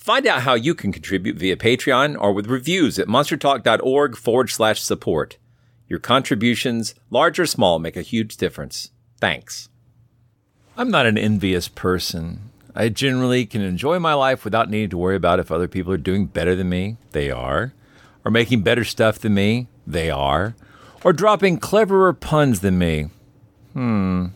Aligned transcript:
Find 0.00 0.26
out 0.26 0.44
how 0.44 0.54
you 0.54 0.74
can 0.74 0.92
contribute 0.92 1.36
via 1.36 1.56
Patreon 1.56 2.16
or 2.18 2.32
with 2.32 2.46
reviews 2.46 2.98
at 2.98 3.06
monstertalk.org 3.06 4.16
forward 4.16 4.48
slash 4.48 4.80
support. 4.80 5.36
Your 5.88 5.98
contributions, 5.98 6.94
large 7.10 7.38
or 7.38 7.44
small, 7.44 7.78
make 7.78 7.98
a 7.98 8.02
huge 8.02 8.38
difference. 8.38 8.92
Thanks. 9.20 9.68
I'm 10.74 10.90
not 10.90 11.04
an 11.04 11.18
envious 11.18 11.68
person. 11.68 12.50
I 12.74 12.88
generally 12.88 13.44
can 13.44 13.60
enjoy 13.60 13.98
my 13.98 14.14
life 14.14 14.42
without 14.42 14.70
needing 14.70 14.88
to 14.88 14.96
worry 14.96 15.16
about 15.16 15.38
if 15.38 15.52
other 15.52 15.68
people 15.68 15.92
are 15.92 15.98
doing 15.98 16.24
better 16.24 16.56
than 16.56 16.70
me. 16.70 16.96
They 17.12 17.30
are. 17.30 17.74
Or 18.24 18.30
making 18.30 18.62
better 18.62 18.84
stuff 18.84 19.18
than 19.18 19.34
me. 19.34 19.66
They 19.86 20.08
are. 20.08 20.54
Or 21.04 21.12
dropping 21.12 21.58
cleverer 21.58 22.14
puns 22.14 22.60
than 22.60 22.78
me. 22.78 23.10
Hmm. 23.74 24.28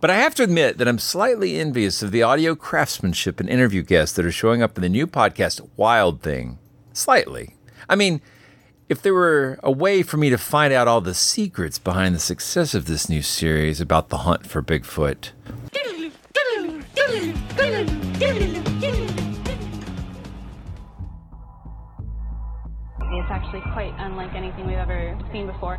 But 0.00 0.10
I 0.10 0.16
have 0.16 0.34
to 0.36 0.42
admit 0.42 0.78
that 0.78 0.88
I'm 0.88 0.98
slightly 0.98 1.58
envious 1.58 2.02
of 2.02 2.10
the 2.10 2.22
audio 2.22 2.54
craftsmanship 2.54 3.40
and 3.40 3.48
interview 3.48 3.82
guests 3.82 4.16
that 4.16 4.26
are 4.26 4.32
showing 4.32 4.62
up 4.62 4.76
in 4.76 4.82
the 4.82 4.88
new 4.88 5.06
podcast 5.06 5.66
Wild 5.76 6.22
Thing. 6.22 6.58
Slightly. 6.92 7.54
I 7.88 7.96
mean, 7.96 8.20
if 8.88 9.00
there 9.00 9.14
were 9.14 9.58
a 9.62 9.70
way 9.70 10.02
for 10.02 10.16
me 10.16 10.30
to 10.30 10.36
find 10.36 10.72
out 10.72 10.88
all 10.88 11.00
the 11.00 11.14
secrets 11.14 11.78
behind 11.78 12.14
the 12.14 12.18
success 12.18 12.74
of 12.74 12.86
this 12.86 13.08
new 13.08 13.22
series 13.22 13.80
about 13.80 14.08
the 14.08 14.18
hunt 14.18 14.46
for 14.46 14.62
Bigfoot. 14.62 15.30
It's 23.12 23.30
actually 23.30 23.60
quite 23.72 23.94
unlike 23.98 24.34
anything 24.34 24.66
we've 24.66 24.76
ever 24.76 25.16
seen 25.32 25.46
before. 25.46 25.78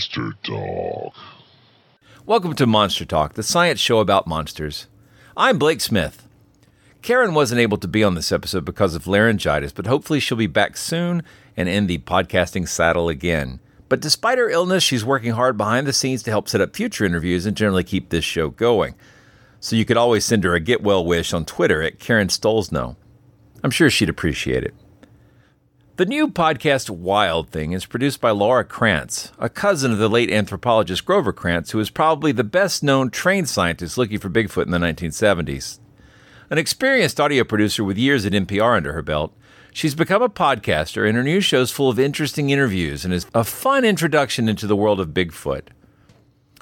Monster 0.00 0.32
Talk. 0.42 1.14
Welcome 2.24 2.54
to 2.54 2.66
Monster 2.66 3.04
Talk, 3.04 3.34
the 3.34 3.42
science 3.42 3.80
show 3.80 3.98
about 3.98 4.26
monsters. 4.26 4.86
I'm 5.36 5.58
Blake 5.58 5.82
Smith. 5.82 6.26
Karen 7.02 7.34
wasn't 7.34 7.60
able 7.60 7.76
to 7.76 7.86
be 7.86 8.02
on 8.02 8.14
this 8.14 8.32
episode 8.32 8.64
because 8.64 8.94
of 8.94 9.06
laryngitis, 9.06 9.72
but 9.72 9.86
hopefully 9.86 10.18
she'll 10.18 10.38
be 10.38 10.46
back 10.46 10.78
soon 10.78 11.22
and 11.54 11.68
in 11.68 11.86
the 11.86 11.98
podcasting 11.98 12.66
saddle 12.66 13.10
again. 13.10 13.60
But 13.90 14.00
despite 14.00 14.38
her 14.38 14.48
illness, 14.48 14.82
she's 14.82 15.04
working 15.04 15.32
hard 15.32 15.58
behind 15.58 15.86
the 15.86 15.92
scenes 15.92 16.22
to 16.22 16.30
help 16.30 16.48
set 16.48 16.62
up 16.62 16.74
future 16.74 17.04
interviews 17.04 17.44
and 17.44 17.54
generally 17.54 17.84
keep 17.84 18.08
this 18.08 18.24
show 18.24 18.48
going. 18.48 18.94
So 19.60 19.76
you 19.76 19.84
could 19.84 19.98
always 19.98 20.24
send 20.24 20.44
her 20.44 20.54
a 20.54 20.60
get 20.60 20.82
well 20.82 21.04
wish 21.04 21.34
on 21.34 21.44
Twitter 21.44 21.82
at 21.82 21.98
Karen 21.98 22.28
Stollznow. 22.28 22.96
I'm 23.62 23.70
sure 23.70 23.90
she'd 23.90 24.08
appreciate 24.08 24.64
it. 24.64 24.74
The 26.00 26.06
new 26.06 26.28
podcast 26.28 26.88
Wild 26.88 27.50
Thing 27.50 27.72
is 27.72 27.84
produced 27.84 28.22
by 28.22 28.30
Laura 28.30 28.64
Krantz, 28.64 29.32
a 29.38 29.50
cousin 29.50 29.92
of 29.92 29.98
the 29.98 30.08
late 30.08 30.30
anthropologist 30.30 31.04
Grover 31.04 31.30
Krantz, 31.30 31.72
who 31.72 31.78
is 31.78 31.90
probably 31.90 32.32
the 32.32 32.42
best 32.42 32.82
known 32.82 33.10
trained 33.10 33.50
scientist 33.50 33.98
looking 33.98 34.18
for 34.18 34.30
Bigfoot 34.30 34.64
in 34.64 34.70
the 34.70 34.78
1970s. 34.78 35.78
An 36.48 36.56
experienced 36.56 37.20
audio 37.20 37.44
producer 37.44 37.84
with 37.84 37.98
years 37.98 38.24
at 38.24 38.32
NPR 38.32 38.78
under 38.78 38.94
her 38.94 39.02
belt, 39.02 39.36
she's 39.74 39.94
become 39.94 40.22
a 40.22 40.30
podcaster, 40.30 41.06
and 41.06 41.18
her 41.18 41.22
new 41.22 41.42
show 41.42 41.60
is 41.60 41.70
full 41.70 41.90
of 41.90 41.98
interesting 41.98 42.48
interviews 42.48 43.04
and 43.04 43.12
is 43.12 43.26
a 43.34 43.44
fun 43.44 43.84
introduction 43.84 44.48
into 44.48 44.66
the 44.66 44.76
world 44.76 45.00
of 45.00 45.08
Bigfoot. 45.08 45.64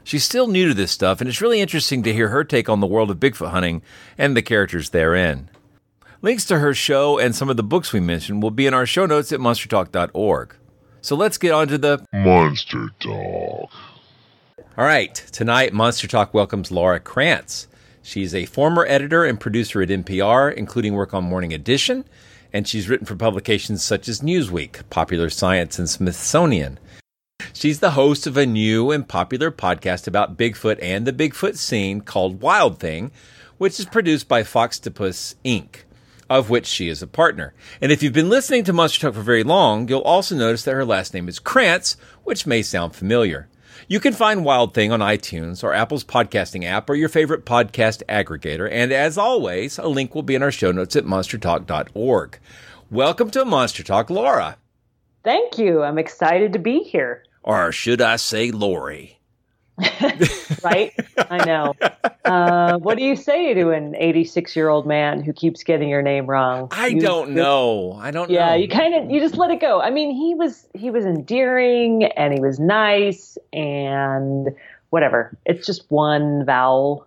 She's 0.02 0.24
still 0.24 0.48
new 0.48 0.66
to 0.66 0.74
this 0.74 0.90
stuff, 0.90 1.20
and 1.20 1.28
it's 1.28 1.40
really 1.40 1.60
interesting 1.60 2.02
to 2.02 2.12
hear 2.12 2.30
her 2.30 2.42
take 2.42 2.68
on 2.68 2.80
the 2.80 2.88
world 2.88 3.08
of 3.08 3.18
Bigfoot 3.18 3.52
hunting 3.52 3.82
and 4.18 4.36
the 4.36 4.42
characters 4.42 4.90
therein. 4.90 5.48
Links 6.20 6.44
to 6.46 6.58
her 6.58 6.74
show 6.74 7.16
and 7.16 7.32
some 7.32 7.48
of 7.48 7.56
the 7.56 7.62
books 7.62 7.92
we 7.92 8.00
mentioned 8.00 8.42
will 8.42 8.50
be 8.50 8.66
in 8.66 8.74
our 8.74 8.86
show 8.86 9.06
notes 9.06 9.30
at 9.30 9.38
monstertalk.org. 9.38 10.56
So 11.00 11.14
let's 11.14 11.38
get 11.38 11.52
on 11.52 11.68
to 11.68 11.78
the 11.78 12.04
Monster 12.12 12.90
Talk. 12.98 13.70
All 14.76 14.84
right, 14.84 15.14
tonight 15.14 15.72
Monster 15.72 16.08
Talk 16.08 16.34
welcomes 16.34 16.72
Laura 16.72 16.98
Krantz. 16.98 17.68
She's 18.02 18.34
a 18.34 18.46
former 18.46 18.84
editor 18.86 19.24
and 19.24 19.38
producer 19.38 19.80
at 19.80 19.90
NPR, 19.90 20.52
including 20.52 20.94
work 20.94 21.14
on 21.14 21.22
Morning 21.22 21.52
Edition, 21.52 22.04
and 22.52 22.66
she's 22.66 22.88
written 22.88 23.06
for 23.06 23.14
publications 23.14 23.84
such 23.84 24.08
as 24.08 24.20
Newsweek, 24.20 24.90
Popular 24.90 25.30
Science, 25.30 25.78
and 25.78 25.88
Smithsonian. 25.88 26.80
She's 27.52 27.78
the 27.78 27.92
host 27.92 28.26
of 28.26 28.36
a 28.36 28.44
new 28.44 28.90
and 28.90 29.08
popular 29.08 29.52
podcast 29.52 30.08
about 30.08 30.36
Bigfoot 30.36 30.80
and 30.82 31.06
the 31.06 31.12
Bigfoot 31.12 31.56
scene 31.56 32.00
called 32.00 32.40
Wild 32.40 32.80
Thing, 32.80 33.12
which 33.58 33.78
is 33.78 33.86
produced 33.86 34.26
by 34.26 34.42
Foxtopus 34.42 35.36
Ink 35.44 35.84
of 36.30 36.50
which 36.50 36.66
she 36.66 36.88
is 36.88 37.02
a 37.02 37.06
partner. 37.06 37.54
And 37.80 37.90
if 37.90 38.02
you've 38.02 38.12
been 38.12 38.28
listening 38.28 38.64
to 38.64 38.72
Monster 38.72 39.00
Talk 39.00 39.14
for 39.14 39.22
very 39.22 39.44
long, 39.44 39.88
you'll 39.88 40.00
also 40.00 40.36
notice 40.36 40.64
that 40.64 40.74
her 40.74 40.84
last 40.84 41.14
name 41.14 41.28
is 41.28 41.38
Krantz, 41.38 41.96
which 42.24 42.46
may 42.46 42.62
sound 42.62 42.94
familiar. 42.94 43.48
You 43.86 44.00
can 44.00 44.12
find 44.12 44.44
Wild 44.44 44.74
Thing 44.74 44.92
on 44.92 45.00
iTunes 45.00 45.64
or 45.64 45.72
Apple's 45.72 46.04
podcasting 46.04 46.64
app 46.64 46.90
or 46.90 46.94
your 46.94 47.08
favorite 47.08 47.46
podcast 47.46 48.02
aggregator. 48.06 48.68
And 48.70 48.92
as 48.92 49.16
always, 49.16 49.78
a 49.78 49.88
link 49.88 50.14
will 50.14 50.22
be 50.22 50.34
in 50.34 50.42
our 50.42 50.52
show 50.52 50.72
notes 50.72 50.96
at 50.96 51.04
monstertalk.org. 51.04 52.38
Welcome 52.90 53.30
to 53.30 53.44
Monster 53.44 53.82
Talk, 53.82 54.10
Laura. 54.10 54.58
Thank 55.24 55.58
you. 55.58 55.82
I'm 55.82 55.98
excited 55.98 56.52
to 56.52 56.58
be 56.58 56.80
here. 56.80 57.24
Or 57.42 57.72
should 57.72 58.02
I 58.02 58.16
say, 58.16 58.50
Lori? 58.50 59.17
right? 60.62 60.92
I 61.30 61.44
know. 61.44 61.74
Uh, 62.24 62.78
what 62.78 62.98
do 62.98 63.04
you 63.04 63.16
say 63.16 63.54
to 63.54 63.70
an 63.70 63.94
86 63.96 64.54
year 64.56 64.68
old 64.68 64.86
man 64.86 65.22
who 65.22 65.32
keeps 65.32 65.62
getting 65.62 65.88
your 65.88 66.02
name 66.02 66.26
wrong? 66.26 66.68
I 66.70 66.88
You- 66.88 67.00
don't 67.00 67.30
know. 67.30 67.98
I 68.00 68.10
don't 68.10 68.30
Yeah, 68.30 68.50
know. 68.50 68.54
you 68.56 68.68
kind 68.68 68.94
of 68.94 69.10
you 69.10 69.20
just 69.20 69.36
let 69.36 69.50
it 69.50 69.60
go. 69.60 69.80
I 69.80 69.90
mean, 69.90 70.10
he 70.14 70.34
was 70.34 70.66
he 70.74 70.90
was 70.90 71.04
endearing 71.04 72.04
and 72.04 72.32
he 72.34 72.40
was 72.40 72.58
nice 72.58 73.38
and 73.52 74.48
whatever. 74.90 75.36
It's 75.46 75.66
just 75.66 75.84
one 75.90 76.44
vowel. 76.44 77.06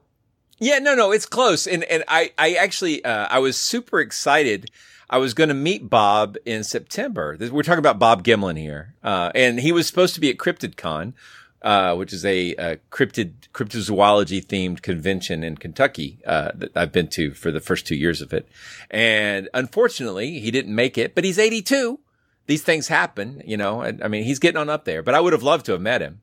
Yeah, 0.59 0.79
no, 0.79 0.93
no, 0.95 1.11
it's 1.11 1.25
close. 1.25 1.67
And 1.67 1.83
and 1.85 2.03
I 2.07 2.31
I 2.37 2.53
actually 2.53 3.03
uh, 3.03 3.27
I 3.29 3.39
was 3.39 3.57
super 3.57 3.99
excited. 3.99 4.69
I 5.09 5.17
was 5.17 5.33
going 5.33 5.49
to 5.49 5.53
meet 5.55 5.89
Bob 5.89 6.37
in 6.45 6.63
September. 6.63 7.35
We're 7.51 7.63
talking 7.63 7.79
about 7.79 7.99
Bob 7.99 8.23
Gimlin 8.23 8.57
here, 8.57 8.93
uh, 9.03 9.29
and 9.35 9.59
he 9.59 9.73
was 9.73 9.85
supposed 9.85 10.13
to 10.15 10.21
be 10.21 10.29
at 10.29 10.37
CryptidCon, 10.37 11.11
uh, 11.61 11.95
which 11.95 12.13
is 12.13 12.25
a, 12.25 12.55
uh 12.55 12.75
cryptid 12.91 13.33
cryptozoology 13.53 14.45
themed 14.45 14.81
convention 14.81 15.43
in 15.43 15.57
Kentucky 15.57 16.19
uh, 16.25 16.51
that 16.55 16.75
I've 16.75 16.91
been 16.91 17.07
to 17.09 17.33
for 17.33 17.51
the 17.51 17.59
first 17.59 17.85
two 17.85 17.95
years 17.95 18.21
of 18.21 18.33
it. 18.33 18.47
And 18.89 19.49
unfortunately, 19.53 20.39
he 20.39 20.51
didn't 20.51 20.75
make 20.75 20.97
it. 20.97 21.15
But 21.15 21.23
he's 21.23 21.39
82. 21.39 21.99
These 22.47 22.63
things 22.63 22.87
happen, 22.87 23.41
you 23.45 23.57
know. 23.57 23.83
I 23.83 24.07
mean, 24.07 24.23
he's 24.23 24.39
getting 24.39 24.59
on 24.59 24.69
up 24.69 24.85
there. 24.85 25.03
But 25.03 25.13
I 25.13 25.19
would 25.19 25.33
have 25.33 25.43
loved 25.43 25.65
to 25.67 25.73
have 25.73 25.81
met 25.81 26.01
him. 26.01 26.21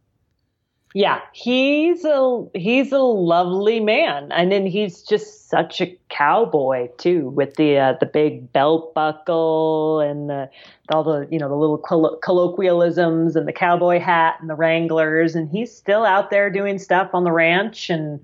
Yeah, 0.95 1.21
he's 1.33 2.05
a 2.05 2.47
he's 2.55 2.93
a 2.93 2.99
lovely 2.99 3.79
man, 3.79 4.33
and 4.33 4.51
then 4.51 4.67
he's 4.67 5.03
just 5.03 5.51
such 5.51 5.83
a 5.83 5.99
cowboy 6.09 6.89
too, 6.97 7.29
with 7.29 7.57
the 7.57 7.77
uh, 7.79 7.93
the 8.01 8.07
big 8.07 8.51
belt 8.55 8.95
buckle 8.95 10.01
and 10.01 10.31
the, 10.31 10.49
all 10.91 11.05
the 11.05 11.29
you 11.31 11.39
know 11.39 11.49
the 11.49 11.55
little 11.55 11.77
collo- 11.79 12.19
colloquialisms 12.23 13.37
and 13.37 13.47
the 13.47 13.53
cowboy 13.53 13.99
hat 14.01 14.37
and 14.41 14.49
the 14.49 14.55
Wranglers, 14.55 15.35
and 15.35 15.51
he's 15.51 15.75
still 15.75 16.07
out 16.07 16.31
there 16.31 16.49
doing 16.49 16.79
stuff 16.79 17.11
on 17.13 17.25
the 17.25 17.33
ranch 17.33 17.91
and 17.91 18.21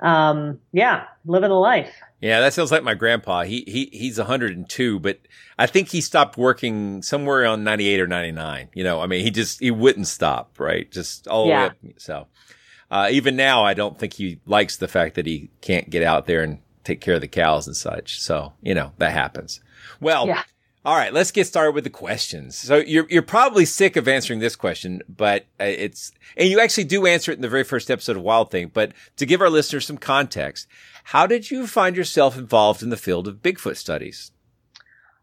um, 0.00 0.58
yeah, 0.72 1.04
living 1.26 1.50
the 1.50 1.54
life. 1.54 1.94
Yeah, 2.20 2.40
that 2.40 2.52
sounds 2.52 2.70
like 2.70 2.82
my 2.82 2.94
grandpa. 2.94 3.42
He 3.44 3.64
he 3.66 3.88
he's 3.96 4.18
102, 4.18 5.00
but 5.00 5.20
I 5.58 5.66
think 5.66 5.88
he 5.88 6.00
stopped 6.02 6.36
working 6.36 7.00
somewhere 7.02 7.46
on 7.46 7.64
98 7.64 8.00
or 8.00 8.06
99. 8.06 8.68
You 8.74 8.84
know, 8.84 9.00
I 9.00 9.06
mean, 9.06 9.24
he 9.24 9.30
just 9.30 9.60
he 9.60 9.70
wouldn't 9.70 10.06
stop, 10.06 10.58
right? 10.60 10.90
Just 10.90 11.26
all 11.28 11.44
the 11.46 11.50
way 11.50 11.56
up. 11.66 11.76
So, 11.96 12.26
uh, 12.90 13.08
even 13.10 13.36
now, 13.36 13.64
I 13.64 13.72
don't 13.74 13.98
think 13.98 14.14
he 14.14 14.38
likes 14.44 14.76
the 14.76 14.88
fact 14.88 15.14
that 15.14 15.26
he 15.26 15.50
can't 15.62 15.88
get 15.88 16.02
out 16.02 16.26
there 16.26 16.42
and 16.42 16.58
take 16.84 17.00
care 17.00 17.14
of 17.14 17.20
the 17.22 17.28
cows 17.28 17.66
and 17.66 17.76
such. 17.76 18.20
So, 18.20 18.52
you 18.62 18.74
know, 18.74 18.92
that 18.98 19.12
happens. 19.12 19.60
Well, 20.00 20.26
Yeah. 20.26 20.42
all 20.84 20.96
right, 20.96 21.12
let's 21.12 21.30
get 21.30 21.46
started 21.46 21.74
with 21.74 21.84
the 21.84 21.90
questions. 21.90 22.56
So 22.56 22.76
you're 22.76 23.06
you're 23.08 23.22
probably 23.22 23.64
sick 23.64 23.96
of 23.96 24.06
answering 24.08 24.40
this 24.40 24.56
question, 24.56 25.00
but 25.08 25.46
uh, 25.58 25.64
it's 25.64 26.12
and 26.36 26.48
you 26.50 26.60
actually 26.60 26.84
do 26.84 27.06
answer 27.06 27.32
it 27.32 27.36
in 27.36 27.42
the 27.42 27.48
very 27.48 27.64
first 27.64 27.90
episode 27.90 28.16
of 28.18 28.22
Wild 28.22 28.50
Thing. 28.50 28.70
But 28.74 28.92
to 29.16 29.24
give 29.24 29.40
our 29.40 29.50
listeners 29.50 29.86
some 29.86 29.98
context, 29.98 30.66
how 31.04 31.26
did 31.26 31.50
you 31.50 31.66
find 31.66 31.96
yourself 31.96 32.36
involved 32.36 32.82
in 32.82 32.90
the 32.90 32.96
field 32.96 33.28
of 33.28 33.42
Bigfoot 33.42 33.76
studies? 33.76 34.32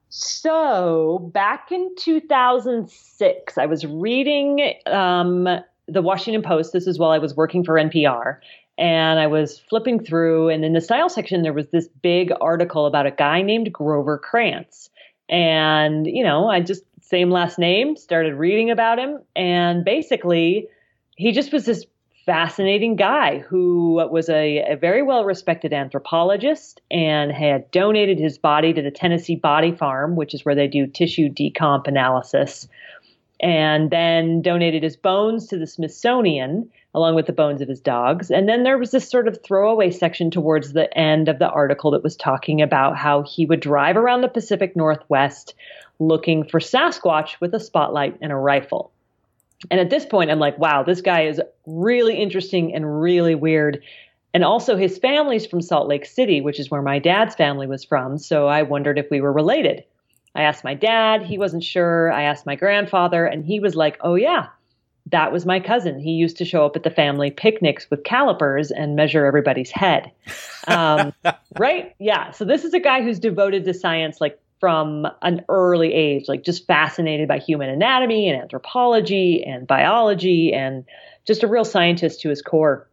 So 0.09 1.29
back 1.33 1.71
in 1.71 1.93
2006, 1.97 3.57
I 3.57 3.65
was 3.65 3.85
reading 3.85 4.73
um, 4.85 5.47
the 5.87 6.01
Washington 6.01 6.41
Post. 6.41 6.73
This 6.73 6.87
is 6.87 6.97
while 6.97 7.11
I 7.11 7.17
was 7.17 7.35
working 7.35 7.63
for 7.63 7.75
NPR. 7.75 8.37
And 8.77 9.19
I 9.19 9.27
was 9.27 9.57
flipping 9.57 10.03
through, 10.03 10.49
and 10.49 10.63
in 10.63 10.73
the 10.73 10.81
style 10.81 11.09
section, 11.09 11.41
there 11.41 11.51
was 11.51 11.67
this 11.69 11.87
big 12.03 12.31
article 12.39 12.85
about 12.85 13.07
a 13.07 13.11
guy 13.11 13.41
named 13.41 13.73
Grover 13.73 14.19
Krantz. 14.19 14.91
And, 15.27 16.05
you 16.05 16.23
know, 16.23 16.47
I 16.47 16.61
just, 16.61 16.83
same 17.01 17.31
last 17.31 17.57
name, 17.57 17.95
started 17.95 18.35
reading 18.35 18.69
about 18.69 18.99
him. 18.99 19.19
And 19.35 19.83
basically, 19.83 20.67
he 21.15 21.31
just 21.31 21.51
was 21.51 21.65
this 21.65 21.85
fascinating 22.27 22.97
guy 22.97 23.39
who 23.39 23.93
was 24.11 24.27
a, 24.27 24.73
a 24.73 24.75
very 24.75 25.01
well 25.01 25.23
respected 25.23 25.71
anthropologist 25.71 26.81
and 26.91 27.31
had 27.31 27.71
donated 27.71 28.19
his 28.19 28.37
body 28.37 28.73
to 28.73 28.81
the 28.81 28.91
Tennessee 28.91 29.37
Body 29.37 29.71
Farm, 29.71 30.17
which 30.17 30.33
is 30.33 30.43
where 30.43 30.53
they 30.53 30.67
do 30.67 30.85
tissue 30.85 31.29
decomp 31.29 31.87
analysis, 31.87 32.67
and 33.39 33.89
then 33.91 34.41
donated 34.41 34.83
his 34.83 34.97
bones 34.97 35.47
to 35.47 35.57
the 35.57 35.65
Smithsonian 35.65 36.69
along 36.93 37.15
with 37.15 37.27
the 37.27 37.33
bones 37.33 37.61
of 37.61 37.69
his 37.69 37.79
dogs. 37.79 38.29
And 38.29 38.49
then 38.49 38.63
there 38.63 38.77
was 38.77 38.91
this 38.91 39.09
sort 39.09 39.27
of 39.27 39.41
throwaway 39.41 39.89
section 39.89 40.29
towards 40.29 40.73
the 40.73 40.95
end 40.97 41.29
of 41.29 41.39
the 41.39 41.49
article 41.49 41.91
that 41.91 42.03
was 42.03 42.17
talking 42.17 42.61
about 42.61 42.97
how 42.97 43.23
he 43.23 43.45
would 43.45 43.61
drive 43.61 43.95
around 43.95 44.21
the 44.21 44.27
Pacific 44.27 44.75
Northwest 44.75 45.53
looking 45.99 46.43
for 46.43 46.59
Sasquatch 46.59 47.39
with 47.39 47.53
a 47.53 47.59
spotlight 47.59 48.17
and 48.21 48.33
a 48.33 48.35
rifle. 48.35 48.91
And 49.71 49.79
at 49.79 49.89
this 49.89 50.05
point, 50.05 50.29
I'm 50.29 50.39
like, 50.39 50.57
wow, 50.57 50.83
this 50.83 51.01
guy 51.01 51.23
is 51.23 51.41
really 51.65 52.15
interesting 52.17 52.73
and 52.75 53.01
really 53.01 53.35
weird. 53.35 53.81
And 54.33 54.43
also, 54.43 54.75
his 54.75 54.97
family's 54.97 55.47
from 55.47 55.61
Salt 55.61 55.87
Lake 55.87 56.05
City, 56.05 56.41
which 56.41 56.59
is 56.59 56.69
where 56.69 56.81
my 56.81 56.99
dad's 56.99 57.35
family 57.35 57.65
was 57.65 57.83
from. 57.83 58.17
So 58.17 58.47
I 58.47 58.61
wondered 58.63 58.99
if 58.99 59.09
we 59.09 59.21
were 59.21 59.33
related. 59.33 59.83
I 60.35 60.43
asked 60.43 60.63
my 60.63 60.75
dad, 60.75 61.23
he 61.23 61.39
wasn't 61.39 61.63
sure. 61.63 62.11
I 62.11 62.23
asked 62.23 62.45
my 62.45 62.55
grandfather, 62.55 63.25
and 63.25 63.43
he 63.43 63.59
was 63.59 63.75
like, 63.75 63.97
oh, 64.01 64.13
yeah, 64.13 64.49
that 65.07 65.31
was 65.31 65.45
my 65.45 65.59
cousin. 65.59 65.99
He 65.99 66.11
used 66.11 66.37
to 66.37 66.45
show 66.45 66.65
up 66.65 66.75
at 66.75 66.83
the 66.83 66.91
family 66.91 67.31
picnics 67.31 67.89
with 67.89 68.03
calipers 68.03 68.69
and 68.69 68.95
measure 68.95 69.25
everybody's 69.25 69.71
head. 69.71 70.11
Um, 70.67 71.13
right? 71.57 71.95
Yeah. 71.97 72.31
So 72.31 72.45
this 72.45 72.63
is 72.63 72.73
a 72.73 72.79
guy 72.79 73.01
who's 73.01 73.19
devoted 73.19 73.65
to 73.65 73.73
science, 73.73 74.21
like 74.21 74.39
from 74.59 75.07
an 75.21 75.45
early 75.49 75.93
age, 75.93 76.27
like 76.27 76.43
just 76.43 76.65
fascinated 76.65 77.27
by 77.27 77.37
human 77.37 77.69
anatomy 77.69 78.29
and 78.29 78.41
anthropology 78.41 79.43
and 79.43 79.67
biology 79.67 80.53
and 80.53 80.85
just 81.25 81.43
a 81.43 81.47
real 81.47 81.65
scientist 81.65 82.21
to 82.21 82.29
his 82.29 82.41
core. 82.41 82.89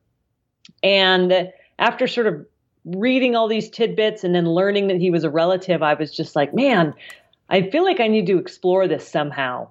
And 0.82 1.50
after 1.78 2.06
sort 2.06 2.26
of 2.26 2.46
reading 2.84 3.34
all 3.34 3.48
these 3.48 3.70
tidbits 3.70 4.24
and 4.24 4.34
then 4.34 4.46
learning 4.46 4.88
that 4.88 4.98
he 4.98 5.10
was 5.10 5.24
a 5.24 5.30
relative, 5.30 5.82
I 5.82 5.94
was 5.94 6.14
just 6.14 6.36
like, 6.36 6.52
man, 6.54 6.94
I 7.48 7.62
feel 7.70 7.84
like 7.84 8.00
I 8.00 8.08
need 8.08 8.26
to 8.26 8.38
explore 8.38 8.86
this 8.86 9.08
somehow. 9.08 9.70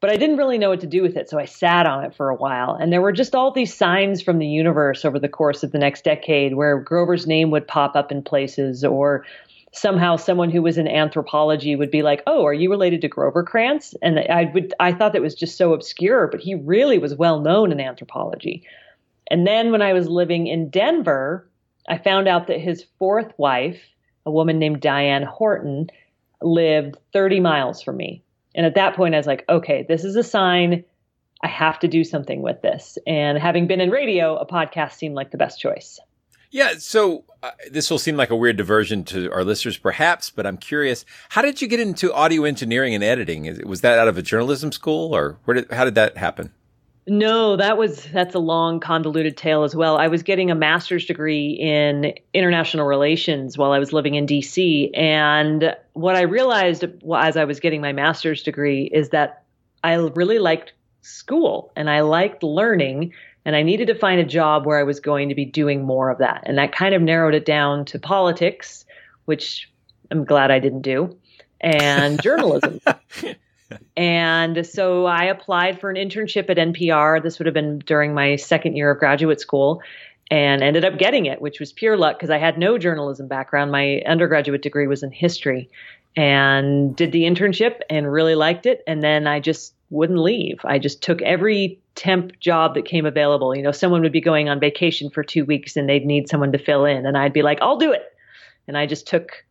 But 0.00 0.10
I 0.10 0.16
didn't 0.16 0.36
really 0.36 0.58
know 0.58 0.68
what 0.68 0.80
to 0.80 0.86
do 0.86 1.00
with 1.00 1.16
it, 1.16 1.30
so 1.30 1.38
I 1.38 1.46
sat 1.46 1.86
on 1.86 2.04
it 2.04 2.14
for 2.14 2.28
a 2.28 2.34
while. 2.34 2.76
And 2.78 2.92
there 2.92 3.00
were 3.00 3.10
just 3.10 3.34
all 3.34 3.50
these 3.50 3.72
signs 3.72 4.20
from 4.20 4.38
the 4.38 4.46
universe 4.46 5.02
over 5.02 5.18
the 5.18 5.30
course 5.30 5.62
of 5.62 5.72
the 5.72 5.78
next 5.78 6.04
decade 6.04 6.56
where 6.56 6.78
Grover's 6.78 7.26
name 7.26 7.50
would 7.52 7.66
pop 7.66 7.96
up 7.96 8.12
in 8.12 8.22
places 8.22 8.84
or 8.84 9.24
somehow 9.74 10.16
someone 10.16 10.50
who 10.50 10.62
was 10.62 10.78
in 10.78 10.88
anthropology 10.88 11.76
would 11.76 11.90
be 11.90 12.02
like, 12.02 12.22
"Oh, 12.26 12.46
are 12.46 12.54
you 12.54 12.70
related 12.70 13.00
to 13.02 13.08
Grover 13.08 13.42
Krantz?" 13.42 13.94
And 14.02 14.18
I 14.18 14.50
would 14.54 14.72
I 14.80 14.92
thought 14.92 15.12
that 15.12 15.22
was 15.22 15.34
just 15.34 15.58
so 15.58 15.72
obscure, 15.72 16.28
but 16.28 16.40
he 16.40 16.54
really 16.54 16.98
was 16.98 17.14
well 17.14 17.40
known 17.40 17.72
in 17.72 17.80
anthropology. 17.80 18.64
And 19.30 19.46
then 19.46 19.72
when 19.72 19.82
I 19.82 19.92
was 19.92 20.08
living 20.08 20.46
in 20.46 20.70
Denver, 20.70 21.48
I 21.88 21.98
found 21.98 22.28
out 22.28 22.46
that 22.46 22.60
his 22.60 22.84
fourth 22.98 23.32
wife, 23.36 23.80
a 24.24 24.30
woman 24.30 24.58
named 24.58 24.80
Diane 24.80 25.22
Horton, 25.22 25.88
lived 26.40 26.96
30 27.12 27.40
miles 27.40 27.82
from 27.82 27.96
me. 27.96 28.22
And 28.54 28.66
at 28.66 28.76
that 28.76 28.94
point 28.94 29.14
I 29.14 29.18
was 29.18 29.26
like, 29.26 29.44
"Okay, 29.48 29.84
this 29.88 30.04
is 30.04 30.16
a 30.16 30.22
sign 30.22 30.84
I 31.42 31.48
have 31.48 31.78
to 31.80 31.88
do 31.88 32.04
something 32.04 32.42
with 32.42 32.62
this." 32.62 32.96
And 33.06 33.38
having 33.38 33.66
been 33.66 33.80
in 33.80 33.90
radio, 33.90 34.36
a 34.36 34.46
podcast 34.46 34.92
seemed 34.92 35.16
like 35.16 35.30
the 35.30 35.38
best 35.38 35.58
choice. 35.58 36.00
Yeah, 36.54 36.74
so 36.78 37.24
uh, 37.42 37.50
this 37.68 37.90
will 37.90 37.98
seem 37.98 38.16
like 38.16 38.30
a 38.30 38.36
weird 38.36 38.56
diversion 38.56 39.02
to 39.06 39.28
our 39.32 39.42
listeners, 39.42 39.76
perhaps, 39.76 40.30
but 40.30 40.46
I'm 40.46 40.56
curious. 40.56 41.04
How 41.30 41.42
did 41.42 41.60
you 41.60 41.66
get 41.66 41.80
into 41.80 42.14
audio 42.14 42.44
engineering 42.44 42.94
and 42.94 43.02
editing? 43.02 43.60
Was 43.66 43.80
that 43.80 43.98
out 43.98 44.06
of 44.06 44.16
a 44.16 44.22
journalism 44.22 44.70
school, 44.70 45.16
or 45.16 45.36
where 45.46 45.56
did, 45.56 45.72
how 45.72 45.84
did 45.84 45.96
that 45.96 46.16
happen? 46.16 46.52
No, 47.08 47.56
that 47.56 47.76
was 47.76 48.04
that's 48.04 48.36
a 48.36 48.38
long 48.38 48.78
convoluted 48.78 49.36
tale 49.36 49.64
as 49.64 49.74
well. 49.74 49.96
I 49.96 50.06
was 50.06 50.22
getting 50.22 50.52
a 50.52 50.54
master's 50.54 51.06
degree 51.06 51.50
in 51.54 52.14
international 52.32 52.86
relations 52.86 53.58
while 53.58 53.72
I 53.72 53.80
was 53.80 53.92
living 53.92 54.14
in 54.14 54.24
DC 54.24 54.96
and 54.96 55.74
what 55.94 56.14
I 56.14 56.22
realized 56.22 56.84
as 57.16 57.36
I 57.36 57.46
was 57.46 57.58
getting 57.58 57.80
my 57.80 57.92
master's 57.92 58.44
degree 58.44 58.84
is 58.92 59.08
that 59.08 59.42
I 59.82 59.94
really 59.94 60.38
liked 60.38 60.72
school 61.00 61.72
and 61.74 61.90
I 61.90 62.02
liked 62.02 62.44
learning 62.44 63.12
and 63.44 63.54
I 63.56 63.62
needed 63.62 63.88
to 63.88 63.94
find 63.94 64.20
a 64.20 64.24
job 64.24 64.66
where 64.66 64.78
I 64.78 64.84
was 64.84 65.00
going 65.00 65.28
to 65.28 65.34
be 65.34 65.44
doing 65.44 65.84
more 65.84 66.10
of 66.10 66.18
that. 66.18 66.42
And 66.46 66.58
that 66.58 66.72
kind 66.72 66.94
of 66.94 67.02
narrowed 67.02 67.34
it 67.34 67.44
down 67.44 67.84
to 67.86 67.98
politics, 67.98 68.84
which 69.26 69.70
I'm 70.10 70.24
glad 70.24 70.50
I 70.50 70.58
didn't 70.58 70.82
do, 70.82 71.16
and 71.60 72.20
journalism. 72.22 72.80
And 73.96 74.66
so 74.66 75.06
I 75.06 75.24
applied 75.24 75.80
for 75.80 75.90
an 75.90 75.96
internship 75.96 76.50
at 76.50 76.56
NPR. 76.56 77.22
This 77.22 77.38
would 77.38 77.46
have 77.46 77.54
been 77.54 77.78
during 77.80 78.14
my 78.14 78.36
second 78.36 78.76
year 78.76 78.90
of 78.90 78.98
graduate 78.98 79.40
school 79.40 79.82
and 80.30 80.62
ended 80.62 80.84
up 80.84 80.98
getting 80.98 81.26
it, 81.26 81.40
which 81.40 81.60
was 81.60 81.72
pure 81.72 81.96
luck 81.96 82.18
because 82.18 82.30
I 82.30 82.38
had 82.38 82.58
no 82.58 82.78
journalism 82.78 83.28
background. 83.28 83.70
My 83.70 84.02
undergraduate 84.06 84.62
degree 84.62 84.86
was 84.86 85.02
in 85.02 85.10
history 85.10 85.70
and 86.16 86.94
did 86.96 87.12
the 87.12 87.22
internship 87.22 87.80
and 87.90 88.10
really 88.10 88.34
liked 88.34 88.66
it. 88.66 88.82
And 88.86 89.02
then 89.02 89.26
I 89.26 89.40
just 89.40 89.74
wouldn't 89.90 90.18
leave. 90.18 90.60
I 90.64 90.78
just 90.78 91.02
took 91.02 91.22
every 91.22 91.78
temp 91.94 92.38
job 92.40 92.74
that 92.74 92.84
came 92.84 93.06
available. 93.06 93.54
You 93.54 93.62
know, 93.62 93.72
someone 93.72 94.02
would 94.02 94.12
be 94.12 94.20
going 94.20 94.48
on 94.48 94.60
vacation 94.60 95.10
for 95.10 95.22
two 95.22 95.44
weeks 95.44 95.76
and 95.76 95.88
they'd 95.88 96.04
need 96.04 96.28
someone 96.28 96.52
to 96.52 96.58
fill 96.58 96.84
in. 96.84 97.06
And 97.06 97.16
I'd 97.16 97.32
be 97.32 97.42
like, 97.42 97.58
I'll 97.60 97.76
do 97.76 97.92
it. 97.92 98.02
And 98.66 98.76
I 98.76 98.86
just 98.86 99.06
took 99.06 99.44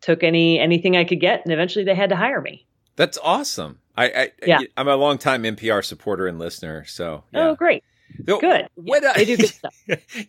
took 0.00 0.22
any 0.24 0.58
anything 0.58 0.96
I 0.96 1.04
could 1.04 1.20
get 1.20 1.42
and 1.44 1.52
eventually 1.52 1.84
they 1.84 1.94
had 1.94 2.10
to 2.10 2.16
hire 2.16 2.40
me. 2.40 2.66
That's 2.96 3.18
awesome. 3.22 3.78
I, 3.96 4.04
I 4.06 4.32
Yeah. 4.44 4.58
I'm 4.76 4.88
a 4.88 4.96
long 4.96 5.18
time 5.18 5.42
NPR 5.44 5.84
supporter 5.84 6.26
and 6.26 6.38
listener, 6.38 6.84
so 6.84 7.24
yeah. 7.32 7.48
Oh, 7.48 7.54
great. 7.54 7.82
Good. 8.26 8.68
What, 8.74 9.02
yeah, 9.02 9.12
they 9.14 9.24
do 9.24 9.36
good 9.36 9.48
stuff. 9.48 9.74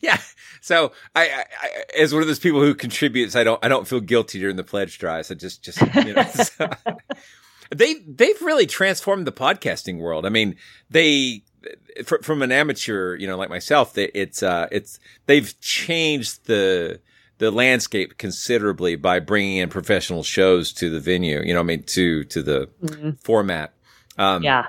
yeah. 0.02 0.18
So 0.62 0.94
I, 1.16 1.28
I, 1.28 1.46
I, 1.62 1.84
as 2.00 2.14
one 2.14 2.22
of 2.22 2.28
those 2.28 2.40
people 2.40 2.62
who 2.62 2.74
contributes, 2.74 3.36
I 3.36 3.44
don't, 3.44 3.64
I 3.64 3.68
don't 3.68 3.88
feel 3.88 4.00
guilty 4.00 4.40
during 4.40 4.56
the 4.56 4.64
pledge 4.64 4.98
drive. 5.00 5.26
So 5.26 5.36
just, 5.36 5.64
just, 5.64 5.82
you 5.82 6.14
know, 6.14 6.24
so, 6.24 6.70
they, 7.78 7.96
they've 8.08 8.42
really 8.42 8.66
transformed 8.66 9.28
the 9.28 9.32
podcasting 9.32 10.00
world. 10.00 10.26
I 10.26 10.30
mean, 10.30 10.56
they, 10.90 11.44
from 12.06 12.42
an 12.42 12.52
amateur, 12.52 13.16
you 13.16 13.28
know, 13.28 13.38
like 13.38 13.50
myself, 13.50 13.98
it's, 13.98 14.44
uh, 14.44 14.68
it's, 14.72 15.00
they've 15.26 15.54
changed 15.62 16.46
the, 16.46 17.00
the 17.38 17.52
landscape 17.52 18.18
considerably 18.18 18.96
by 18.96 19.20
bringing 19.20 19.58
in 19.58 19.70
professional 19.70 20.24
shows 20.24 20.74
to 20.74 20.90
the 20.90 21.00
venue, 21.00 21.42
you 21.44 21.54
know, 21.54 21.60
I 21.60 21.64
mean, 21.64 21.84
to, 21.84 22.24
to 22.26 22.44
the 22.44 22.70
mm-hmm. 22.84 23.12
format. 23.22 23.74
Um, 24.18 24.44
yeah. 24.44 24.68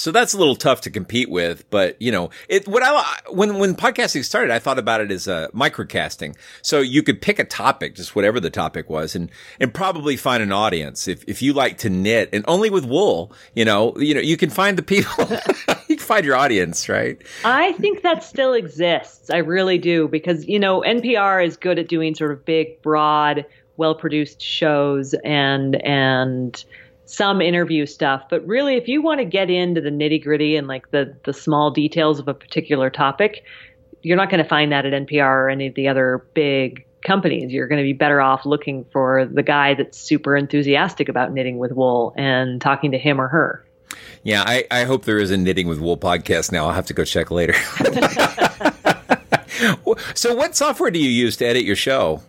So 0.00 0.12
that's 0.12 0.32
a 0.32 0.38
little 0.38 0.54
tough 0.54 0.82
to 0.82 0.90
compete 0.90 1.28
with, 1.28 1.68
but 1.70 2.00
you 2.00 2.12
know, 2.12 2.30
it, 2.48 2.68
what 2.68 2.84
I, 2.84 3.18
when, 3.30 3.58
when 3.58 3.74
podcasting 3.74 4.24
started, 4.24 4.52
I 4.52 4.60
thought 4.60 4.78
about 4.78 5.00
it 5.00 5.10
as 5.10 5.26
a 5.26 5.50
microcasting. 5.52 6.36
So 6.62 6.78
you 6.78 7.02
could 7.02 7.20
pick 7.20 7.40
a 7.40 7.44
topic, 7.44 7.96
just 7.96 8.14
whatever 8.14 8.38
the 8.38 8.48
topic 8.48 8.88
was, 8.88 9.16
and, 9.16 9.28
and 9.58 9.74
probably 9.74 10.16
find 10.16 10.40
an 10.40 10.52
audience. 10.52 11.08
If, 11.08 11.24
if 11.26 11.42
you 11.42 11.52
like 11.52 11.78
to 11.78 11.90
knit 11.90 12.28
and 12.32 12.44
only 12.46 12.70
with 12.70 12.84
wool, 12.84 13.32
you 13.56 13.64
know, 13.64 13.92
you 13.98 14.14
know, 14.14 14.20
you 14.20 14.36
can 14.36 14.50
find 14.50 14.78
the 14.78 14.84
people, 14.84 15.12
you 15.88 15.96
can 15.96 16.06
find 16.06 16.24
your 16.24 16.36
audience, 16.36 16.88
right? 16.88 17.20
I 17.44 17.72
think 17.72 18.02
that 18.02 18.22
still 18.22 18.52
exists. 18.52 19.30
I 19.30 19.38
really 19.38 19.78
do 19.78 20.06
because, 20.06 20.46
you 20.46 20.60
know, 20.60 20.80
NPR 20.82 21.44
is 21.44 21.56
good 21.56 21.76
at 21.76 21.88
doing 21.88 22.14
sort 22.14 22.30
of 22.30 22.44
big, 22.44 22.80
broad, 22.82 23.44
well 23.76 23.96
produced 23.96 24.40
shows 24.40 25.12
and, 25.24 25.74
and, 25.84 26.64
some 27.08 27.40
interview 27.40 27.86
stuff, 27.86 28.24
but 28.28 28.46
really, 28.46 28.76
if 28.76 28.86
you 28.86 29.00
want 29.02 29.20
to 29.20 29.24
get 29.24 29.50
into 29.50 29.80
the 29.80 29.90
nitty 29.90 30.22
gritty 30.22 30.56
and 30.56 30.68
like 30.68 30.90
the 30.90 31.16
the 31.24 31.32
small 31.32 31.70
details 31.70 32.18
of 32.18 32.28
a 32.28 32.34
particular 32.34 32.90
topic, 32.90 33.44
you're 34.02 34.16
not 34.16 34.30
going 34.30 34.42
to 34.42 34.48
find 34.48 34.72
that 34.72 34.84
at 34.86 34.92
NPR 34.92 35.24
or 35.26 35.48
any 35.48 35.68
of 35.68 35.74
the 35.74 35.88
other 35.88 36.24
big 36.34 36.84
companies. 37.02 37.52
You're 37.52 37.68
going 37.68 37.78
to 37.78 37.84
be 37.84 37.92
better 37.92 38.20
off 38.20 38.44
looking 38.44 38.84
for 38.92 39.26
the 39.26 39.42
guy 39.42 39.74
that's 39.74 39.98
super 39.98 40.36
enthusiastic 40.36 41.08
about 41.08 41.32
knitting 41.32 41.58
with 41.58 41.72
wool 41.72 42.12
and 42.16 42.60
talking 42.60 42.92
to 42.92 42.98
him 42.98 43.20
or 43.20 43.28
her. 43.28 43.64
Yeah, 44.22 44.44
I, 44.46 44.64
I 44.70 44.84
hope 44.84 45.04
there 45.04 45.18
is 45.18 45.30
a 45.30 45.36
knitting 45.36 45.68
with 45.68 45.80
wool 45.80 45.96
podcast 45.96 46.52
now. 46.52 46.66
I'll 46.66 46.74
have 46.74 46.86
to 46.86 46.94
go 46.94 47.04
check 47.04 47.30
later. 47.30 47.54
so, 50.14 50.34
what 50.34 50.56
software 50.56 50.90
do 50.90 50.98
you 50.98 51.08
use 51.08 51.36
to 51.38 51.46
edit 51.46 51.64
your 51.64 51.76
show? 51.76 52.22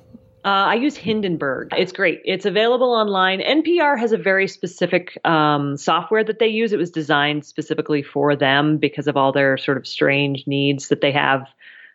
Uh, 0.50 0.66
I 0.66 0.74
use 0.74 0.98
Hindenburg. 0.98 1.70
It's 1.78 1.92
great. 1.92 2.22
It's 2.26 2.44
available 2.44 2.92
online. 2.92 3.40
NPR 3.40 4.00
has 4.00 4.14
a 4.14 4.18
very 4.18 4.48
specific 4.48 5.24
um, 5.24 5.78
software 5.78 6.24
that 6.24 6.40
they 6.40 6.48
use. 6.48 6.74
It 6.74 6.80
was 6.80 6.90
designed 6.90 7.46
specifically 7.46 8.02
for 8.02 8.36
them 8.36 8.80
because 8.80 9.08
of 9.08 9.16
all 9.16 9.32
their 9.32 9.60
sort 9.60 9.78
of 9.78 9.86
strange 9.86 10.48
needs 10.48 10.88
that 10.88 11.02
they 11.02 11.12
have 11.12 11.46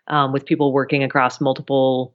um, 0.07 0.33
with 0.33 0.47
people 0.47 0.73
working 0.73 1.03
across 1.03 1.41
multiple 1.41 2.15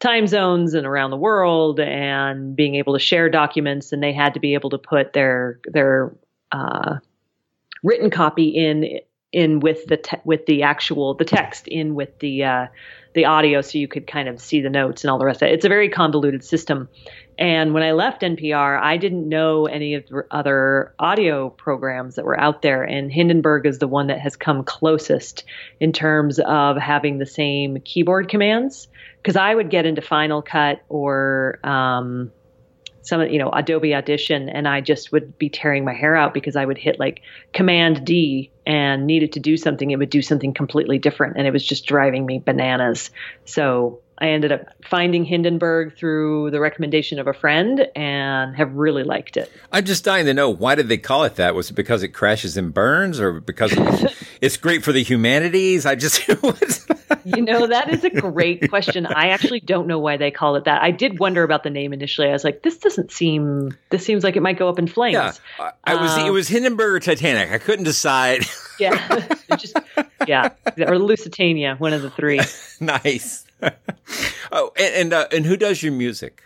time 0.00 0.26
zones 0.26 0.72
and 0.72 0.86
around 0.86 1.10
the 1.10 1.18
world 1.18 1.78
and 1.78 2.56
being 2.56 2.76
able 2.76 2.94
to 2.94 2.98
share 2.98 3.28
documents. 3.28 3.92
And 3.92 4.02
they 4.02 4.14
had 4.14 4.32
to 4.32 4.40
be 4.40 4.54
able 4.54 4.70
to 4.70 4.78
put 4.78 5.12
their 5.12 5.60
their 5.66 6.10
uh, 6.52 6.94
written 7.84 8.08
copy 8.08 8.48
in 8.48 9.00
in 9.36 9.60
with 9.60 9.84
the 9.84 9.98
te- 9.98 10.16
with 10.24 10.46
the 10.46 10.62
actual 10.62 11.12
the 11.12 11.24
text 11.24 11.68
in 11.68 11.94
with 11.94 12.18
the 12.20 12.42
uh, 12.42 12.66
the 13.12 13.26
audio 13.26 13.60
so 13.60 13.76
you 13.76 13.86
could 13.86 14.06
kind 14.06 14.28
of 14.28 14.40
see 14.40 14.62
the 14.62 14.70
notes 14.70 15.04
and 15.04 15.10
all 15.10 15.18
the 15.18 15.26
rest 15.26 15.42
of 15.42 15.48
it. 15.48 15.54
It's 15.54 15.66
a 15.66 15.68
very 15.68 15.90
convoluted 15.90 16.42
system. 16.42 16.88
And 17.38 17.74
when 17.74 17.82
I 17.82 17.92
left 17.92 18.22
NPR, 18.22 18.80
I 18.80 18.96
didn't 18.96 19.28
know 19.28 19.66
any 19.66 19.92
of 19.92 20.06
the 20.08 20.24
other 20.30 20.94
audio 20.98 21.50
programs 21.50 22.14
that 22.14 22.24
were 22.24 22.40
out 22.40 22.62
there. 22.62 22.82
And 22.82 23.12
Hindenburg 23.12 23.66
is 23.66 23.78
the 23.78 23.86
one 23.86 24.06
that 24.06 24.20
has 24.20 24.36
come 24.36 24.64
closest 24.64 25.44
in 25.80 25.92
terms 25.92 26.38
of 26.38 26.78
having 26.78 27.18
the 27.18 27.26
same 27.26 27.78
keyboard 27.84 28.30
commands. 28.30 28.88
Because 29.22 29.36
I 29.36 29.54
would 29.54 29.68
get 29.68 29.84
into 29.84 30.00
Final 30.00 30.40
Cut 30.40 30.80
or 30.88 31.58
um, 31.62 32.32
some 33.06 33.22
you 33.28 33.38
know 33.38 33.50
Adobe 33.50 33.94
Audition 33.94 34.48
and 34.48 34.66
I 34.66 34.80
just 34.80 35.12
would 35.12 35.38
be 35.38 35.48
tearing 35.48 35.84
my 35.84 35.94
hair 35.94 36.16
out 36.16 36.34
because 36.34 36.56
I 36.56 36.64
would 36.64 36.76
hit 36.76 36.98
like 36.98 37.22
command 37.52 38.04
D 38.04 38.50
and 38.66 39.06
needed 39.06 39.32
to 39.32 39.40
do 39.40 39.56
something 39.56 39.90
it 39.90 39.98
would 39.98 40.10
do 40.10 40.22
something 40.22 40.52
completely 40.52 40.98
different 40.98 41.36
and 41.36 41.46
it 41.46 41.52
was 41.52 41.64
just 41.64 41.86
driving 41.86 42.26
me 42.26 42.38
bananas. 42.38 43.10
So 43.44 44.00
I 44.18 44.28
ended 44.28 44.52
up 44.52 44.66
finding 44.88 45.24
Hindenburg 45.24 45.96
through 45.96 46.50
the 46.50 46.60
recommendation 46.60 47.18
of 47.18 47.26
a 47.26 47.34
friend 47.34 47.86
and 47.94 48.56
have 48.56 48.72
really 48.72 49.02
liked 49.02 49.36
it. 49.36 49.52
I'm 49.72 49.84
just 49.84 50.04
dying 50.04 50.26
to 50.26 50.34
know 50.34 50.48
why 50.48 50.74
did 50.74 50.88
they 50.88 50.98
call 50.98 51.24
it 51.24 51.36
that? 51.36 51.54
Was 51.54 51.70
it 51.70 51.74
because 51.74 52.02
it 52.02 52.08
crashes 52.08 52.56
and 52.56 52.72
burns 52.72 53.20
or 53.20 53.40
because 53.40 53.72
it's 54.40 54.56
great 54.56 54.84
for 54.84 54.92
the 54.92 55.02
humanities? 55.02 55.84
I 55.84 55.94
just 55.94 56.26
You 57.24 57.42
know, 57.42 57.66
that 57.66 57.92
is 57.92 58.04
a 58.04 58.10
great 58.10 58.68
question. 58.68 59.04
I 59.04 59.28
actually 59.28 59.60
don't 59.60 59.86
know 59.88 59.98
why 59.98 60.16
they 60.16 60.30
call 60.30 60.54
it 60.56 60.64
that. 60.64 60.82
I 60.82 60.92
did 60.92 61.18
wonder 61.18 61.42
about 61.42 61.64
the 61.64 61.70
name 61.70 61.92
initially. 61.92 62.28
I 62.28 62.32
was 62.32 62.44
like, 62.44 62.62
this 62.62 62.78
doesn't 62.78 63.10
seem 63.10 63.76
this 63.90 64.04
seems 64.04 64.22
like 64.22 64.36
it 64.36 64.42
might 64.42 64.58
go 64.58 64.68
up 64.68 64.78
in 64.78 64.86
flames. 64.86 65.40
Yeah. 65.58 65.70
I 65.84 65.96
was 65.96 66.12
um, 66.12 66.26
it 66.26 66.30
was 66.30 66.48
Hindenburg 66.48 66.94
or 66.94 67.00
Titanic. 67.00 67.50
I 67.50 67.58
couldn't 67.58 67.84
decide. 67.84 68.42
yeah. 68.78 69.26
just 69.58 69.76
yeah. 70.26 70.50
Or 70.78 70.98
Lusitania, 70.98 71.76
one 71.78 71.92
of 71.92 72.02
the 72.02 72.10
three. 72.10 72.40
nice. 72.80 73.45
oh, 74.52 74.72
and 74.76 74.94
and, 74.94 75.12
uh, 75.12 75.28
and 75.32 75.46
who 75.46 75.56
does 75.56 75.82
your 75.82 75.92
music? 75.92 76.42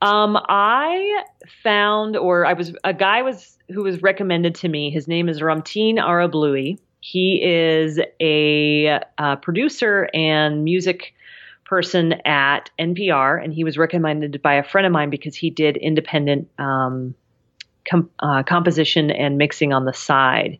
Um, 0.00 0.36
I 0.48 1.22
found, 1.62 2.16
or 2.16 2.44
I 2.44 2.54
was 2.54 2.74
a 2.82 2.92
guy 2.92 3.22
was 3.22 3.56
who 3.68 3.84
was 3.84 4.02
recommended 4.02 4.54
to 4.56 4.68
me. 4.68 4.90
His 4.90 5.06
name 5.06 5.28
is 5.28 5.40
Ramtin 5.40 5.94
Arablouei. 5.94 6.78
He 7.00 7.42
is 7.42 8.00
a 8.20 9.00
uh, 9.18 9.36
producer 9.36 10.08
and 10.14 10.64
music 10.64 11.14
person 11.64 12.14
at 12.24 12.70
NPR, 12.78 13.42
and 13.42 13.52
he 13.54 13.64
was 13.64 13.78
recommended 13.78 14.42
by 14.42 14.54
a 14.54 14.62
friend 14.62 14.86
of 14.86 14.92
mine 14.92 15.10
because 15.10 15.34
he 15.34 15.50
did 15.50 15.76
independent 15.76 16.48
um, 16.58 17.14
com- 17.90 18.10
uh, 18.20 18.42
composition 18.42 19.10
and 19.10 19.38
mixing 19.38 19.72
on 19.72 19.84
the 19.84 19.92
side. 19.92 20.58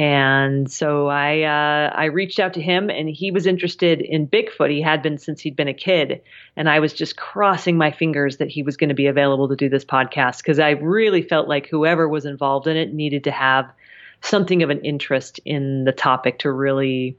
And 0.00 0.72
so 0.72 1.08
I 1.08 1.42
uh, 1.42 1.92
I 1.94 2.06
reached 2.06 2.40
out 2.40 2.54
to 2.54 2.62
him, 2.62 2.88
and 2.88 3.06
he 3.06 3.30
was 3.30 3.46
interested 3.46 4.00
in 4.00 4.26
Bigfoot. 4.26 4.70
He 4.70 4.80
had 4.80 5.02
been 5.02 5.18
since 5.18 5.42
he'd 5.42 5.56
been 5.56 5.68
a 5.68 5.74
kid, 5.74 6.22
and 6.56 6.70
I 6.70 6.80
was 6.80 6.94
just 6.94 7.18
crossing 7.18 7.76
my 7.76 7.90
fingers 7.90 8.38
that 8.38 8.48
he 8.48 8.62
was 8.62 8.78
going 8.78 8.88
to 8.88 8.94
be 8.94 9.08
available 9.08 9.46
to 9.48 9.56
do 9.56 9.68
this 9.68 9.84
podcast 9.84 10.38
because 10.38 10.58
I 10.58 10.70
really 10.70 11.20
felt 11.20 11.48
like 11.48 11.66
whoever 11.66 12.08
was 12.08 12.24
involved 12.24 12.66
in 12.66 12.78
it 12.78 12.94
needed 12.94 13.24
to 13.24 13.30
have 13.30 13.70
something 14.22 14.62
of 14.62 14.70
an 14.70 14.80
interest 14.86 15.38
in 15.44 15.84
the 15.84 15.92
topic 15.92 16.38
to 16.38 16.50
really, 16.50 17.18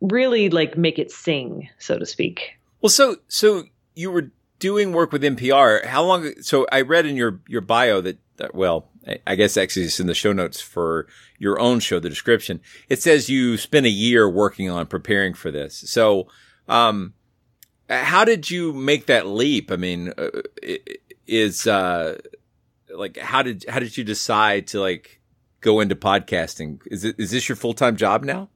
really 0.00 0.50
like 0.50 0.78
make 0.78 1.00
it 1.00 1.10
sing, 1.10 1.68
so 1.80 1.98
to 1.98 2.06
speak. 2.06 2.60
Well, 2.80 2.90
so 2.90 3.16
so 3.26 3.64
you 3.96 4.12
were 4.12 4.30
doing 4.60 4.92
work 4.92 5.10
with 5.10 5.24
NPR. 5.24 5.84
How 5.84 6.04
long? 6.04 6.32
So 6.42 6.64
I 6.70 6.82
read 6.82 7.06
in 7.06 7.16
your 7.16 7.40
your 7.48 7.60
bio 7.60 8.00
that, 8.02 8.18
that 8.36 8.54
well 8.54 8.91
I 9.26 9.34
guess 9.34 9.56
actually 9.56 9.86
it's 9.86 10.00
in 10.00 10.06
the 10.06 10.14
show 10.14 10.32
notes 10.32 10.60
for 10.60 11.06
your 11.38 11.58
own 11.58 11.80
show, 11.80 11.98
the 11.98 12.08
description. 12.08 12.60
It 12.88 13.02
says 13.02 13.28
you 13.28 13.56
spent 13.56 13.86
a 13.86 13.90
year 13.90 14.28
working 14.28 14.70
on 14.70 14.86
preparing 14.86 15.34
for 15.34 15.50
this. 15.50 15.76
So, 15.86 16.28
um, 16.68 17.14
how 17.88 18.24
did 18.24 18.50
you 18.50 18.72
make 18.72 19.06
that 19.06 19.26
leap? 19.26 19.72
I 19.72 19.76
mean, 19.76 20.12
uh, 20.16 20.28
is, 21.26 21.66
uh, 21.66 22.18
like, 22.94 23.16
how 23.16 23.42
did, 23.42 23.64
how 23.68 23.80
did 23.80 23.96
you 23.96 24.04
decide 24.04 24.68
to 24.68 24.80
like 24.80 25.20
go 25.60 25.80
into 25.80 25.96
podcasting? 25.96 26.80
Is 26.86 27.04
it, 27.04 27.16
is 27.18 27.32
this 27.32 27.48
your 27.48 27.56
full-time 27.56 27.96
job 27.96 28.22
now? 28.22 28.48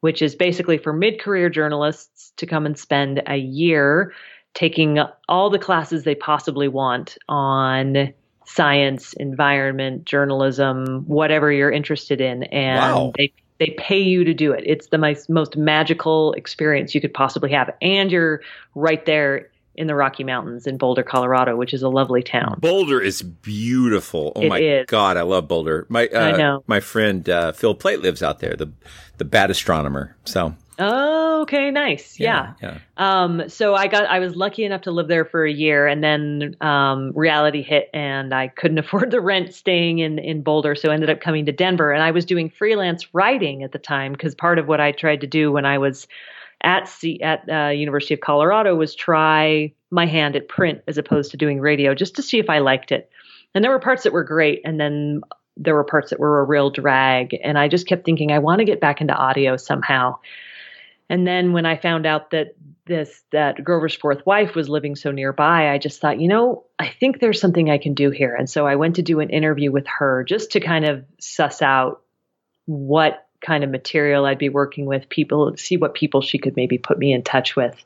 which 0.00 0.22
is 0.22 0.34
basically 0.34 0.78
for 0.78 0.92
mid 0.92 1.20
career 1.20 1.48
journalists 1.48 2.32
to 2.36 2.46
come 2.46 2.66
and 2.66 2.78
spend 2.78 3.22
a 3.26 3.36
year 3.36 4.12
taking 4.54 4.98
all 5.28 5.50
the 5.50 5.58
classes 5.58 6.04
they 6.04 6.14
possibly 6.14 6.68
want 6.68 7.18
on 7.28 8.12
science, 8.46 9.12
environment, 9.14 10.04
journalism, 10.04 11.04
whatever 11.06 11.52
you're 11.52 11.70
interested 11.70 12.20
in. 12.20 12.44
And 12.44 12.78
wow. 12.80 13.12
they 13.16 13.32
they 13.58 13.74
pay 13.78 13.98
you 13.98 14.24
to 14.24 14.34
do 14.34 14.52
it. 14.52 14.62
It's 14.66 14.88
the 14.88 14.98
most, 14.98 15.30
most 15.30 15.56
magical 15.56 16.32
experience 16.34 16.94
you 16.94 17.00
could 17.00 17.14
possibly 17.14 17.50
have. 17.52 17.72
And 17.80 18.12
you're 18.12 18.42
right 18.74 19.04
there 19.06 19.48
in 19.76 19.86
the 19.86 19.94
Rocky 19.94 20.24
Mountains 20.24 20.66
in 20.66 20.76
Boulder, 20.76 21.02
Colorado, 21.02 21.56
which 21.56 21.72
is 21.74 21.82
a 21.82 21.88
lovely 21.88 22.22
town. 22.22 22.58
Boulder 22.60 23.00
is 23.00 23.22
beautiful. 23.22 24.32
Oh 24.36 24.42
It 24.42 24.48
my 24.48 24.58
is. 24.58 24.86
god, 24.86 25.16
I 25.16 25.22
love 25.22 25.48
Boulder. 25.48 25.86
My 25.88 26.06
uh, 26.08 26.18
I 26.20 26.32
know. 26.36 26.64
my 26.66 26.80
friend 26.80 27.28
uh, 27.28 27.52
Phil 27.52 27.74
Plait 27.74 28.00
lives 28.00 28.22
out 28.22 28.40
there, 28.40 28.54
the 28.56 28.70
the 29.18 29.24
Bad 29.24 29.50
Astronomer. 29.50 30.16
So 30.24 30.54
Oh, 30.78 31.40
okay, 31.42 31.70
nice. 31.70 32.20
Yeah. 32.20 32.52
yeah. 32.62 32.78
Um, 32.98 33.48
so 33.48 33.74
I 33.74 33.86
got 33.86 34.04
I 34.06 34.18
was 34.18 34.36
lucky 34.36 34.62
enough 34.64 34.82
to 34.82 34.90
live 34.90 35.08
there 35.08 35.24
for 35.24 35.44
a 35.46 35.52
year 35.52 35.86
and 35.86 36.04
then 36.04 36.54
um, 36.60 37.12
reality 37.14 37.62
hit 37.62 37.88
and 37.94 38.34
I 38.34 38.48
couldn't 38.48 38.78
afford 38.84 39.10
the 39.10 39.20
rent 39.20 39.54
staying 39.54 40.00
in 40.00 40.18
in 40.18 40.42
Boulder 40.42 40.74
so 40.74 40.90
I 40.90 40.94
ended 40.94 41.08
up 41.08 41.20
coming 41.20 41.46
to 41.46 41.52
Denver 41.52 41.92
and 41.92 42.02
I 42.02 42.10
was 42.10 42.26
doing 42.26 42.50
freelance 42.50 43.14
writing 43.14 43.62
at 43.62 43.72
the 43.72 43.78
time 43.78 44.12
because 44.12 44.34
part 44.34 44.58
of 44.58 44.68
what 44.68 44.80
I 44.80 44.92
tried 44.92 45.22
to 45.22 45.26
do 45.26 45.50
when 45.50 45.64
I 45.64 45.78
was 45.78 46.06
at 46.66 46.88
C- 46.88 47.22
at 47.22 47.48
uh, 47.48 47.70
University 47.70 48.12
of 48.12 48.20
Colorado 48.20 48.74
was 48.74 48.94
try 48.94 49.72
my 49.90 50.04
hand 50.04 50.34
at 50.34 50.48
print 50.48 50.82
as 50.88 50.98
opposed 50.98 51.30
to 51.30 51.36
doing 51.36 51.60
radio 51.60 51.94
just 51.94 52.16
to 52.16 52.22
see 52.22 52.38
if 52.38 52.50
I 52.50 52.58
liked 52.58 52.90
it. 52.92 53.08
And 53.54 53.64
there 53.64 53.70
were 53.70 53.78
parts 53.78 54.02
that 54.02 54.12
were 54.12 54.24
great 54.24 54.60
and 54.64 54.78
then 54.78 55.22
there 55.56 55.74
were 55.74 55.84
parts 55.84 56.10
that 56.10 56.18
were 56.18 56.40
a 56.40 56.44
real 56.44 56.68
drag 56.68 57.38
and 57.42 57.56
I 57.56 57.68
just 57.68 57.86
kept 57.86 58.04
thinking 58.04 58.32
I 58.32 58.40
want 58.40 58.58
to 58.58 58.64
get 58.66 58.80
back 58.80 59.00
into 59.00 59.14
audio 59.14 59.56
somehow. 59.56 60.16
And 61.08 61.24
then 61.24 61.52
when 61.52 61.64
I 61.64 61.76
found 61.76 62.04
out 62.04 62.32
that 62.32 62.56
this 62.86 63.22
that 63.30 63.62
Grover's 63.62 63.94
fourth 63.94 64.26
wife 64.26 64.56
was 64.56 64.68
living 64.68 64.96
so 64.96 65.12
nearby, 65.12 65.72
I 65.72 65.78
just 65.78 66.00
thought, 66.00 66.20
you 66.20 66.26
know, 66.26 66.64
I 66.80 66.88
think 66.88 67.20
there's 67.20 67.40
something 67.40 67.70
I 67.70 67.78
can 67.78 67.94
do 67.94 68.10
here. 68.10 68.34
And 68.34 68.50
so 68.50 68.66
I 68.66 68.74
went 68.74 68.96
to 68.96 69.02
do 69.02 69.20
an 69.20 69.30
interview 69.30 69.70
with 69.70 69.86
her 69.86 70.24
just 70.24 70.50
to 70.52 70.60
kind 70.60 70.84
of 70.84 71.04
suss 71.20 71.62
out 71.62 72.02
what 72.64 73.25
kind 73.40 73.64
of 73.64 73.70
material 73.70 74.24
I'd 74.24 74.38
be 74.38 74.48
working 74.48 74.86
with, 74.86 75.08
people 75.08 75.56
see 75.56 75.76
what 75.76 75.94
people 75.94 76.20
she 76.20 76.38
could 76.38 76.56
maybe 76.56 76.78
put 76.78 76.98
me 76.98 77.12
in 77.12 77.22
touch 77.22 77.56
with. 77.56 77.84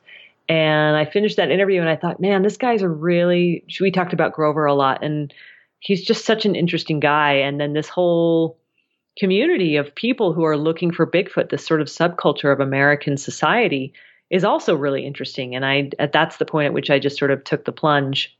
And 0.49 0.97
I 0.97 1.05
finished 1.05 1.37
that 1.37 1.51
interview 1.51 1.79
and 1.79 1.89
I 1.89 1.95
thought, 1.95 2.19
man, 2.19 2.41
this 2.41 2.57
guy's 2.57 2.81
a 2.81 2.89
really 2.89 3.63
we 3.79 3.91
talked 3.91 4.13
about 4.13 4.33
Grover 4.33 4.65
a 4.65 4.73
lot 4.73 5.03
and 5.03 5.33
he's 5.79 6.03
just 6.03 6.25
such 6.25 6.45
an 6.45 6.55
interesting 6.55 6.99
guy. 6.99 7.33
And 7.33 7.59
then 7.59 7.73
this 7.73 7.89
whole 7.89 8.57
community 9.17 9.75
of 9.75 9.93
people 9.95 10.33
who 10.33 10.43
are 10.43 10.57
looking 10.57 10.91
for 10.91 11.05
Bigfoot, 11.05 11.49
this 11.49 11.65
sort 11.65 11.81
of 11.81 11.87
subculture 11.87 12.51
of 12.51 12.59
American 12.59 13.17
society, 13.17 13.93
is 14.29 14.43
also 14.43 14.75
really 14.75 15.05
interesting. 15.05 15.55
And 15.55 15.65
I 15.65 15.89
that's 16.11 16.37
the 16.37 16.45
point 16.45 16.67
at 16.67 16.73
which 16.73 16.89
I 16.89 16.99
just 16.99 17.17
sort 17.17 17.31
of 17.31 17.43
took 17.43 17.65
the 17.65 17.71
plunge. 17.71 18.35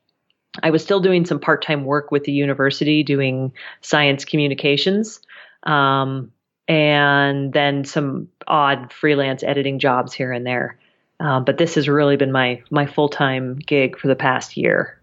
I 0.64 0.70
was 0.70 0.84
still 0.84 1.00
doing 1.00 1.26
some 1.26 1.40
part 1.40 1.62
time 1.62 1.86
work 1.86 2.12
with 2.12 2.24
the 2.24 2.32
university, 2.32 3.04
doing 3.04 3.54
science 3.82 4.26
communications, 4.26 5.22
um, 5.64 6.32
and 6.68 7.52
then 7.54 7.86
some 7.86 8.30
odd 8.48 8.92
freelance 8.94 9.44
editing 9.44 9.80
jobs 9.80 10.14
here 10.14 10.32
and 10.32 10.46
there. 10.46 10.78
Um, 11.20 11.46
but 11.46 11.58
this 11.58 11.76
has 11.76 11.88
really 11.88 12.18
been 12.18 12.32
my 12.32 12.64
my 12.72 12.86
full 12.88 13.10
time 13.10 13.56
gig 13.56 13.98
for 14.00 14.08
the 14.08 14.16
past 14.16 14.58
year. 14.58 15.00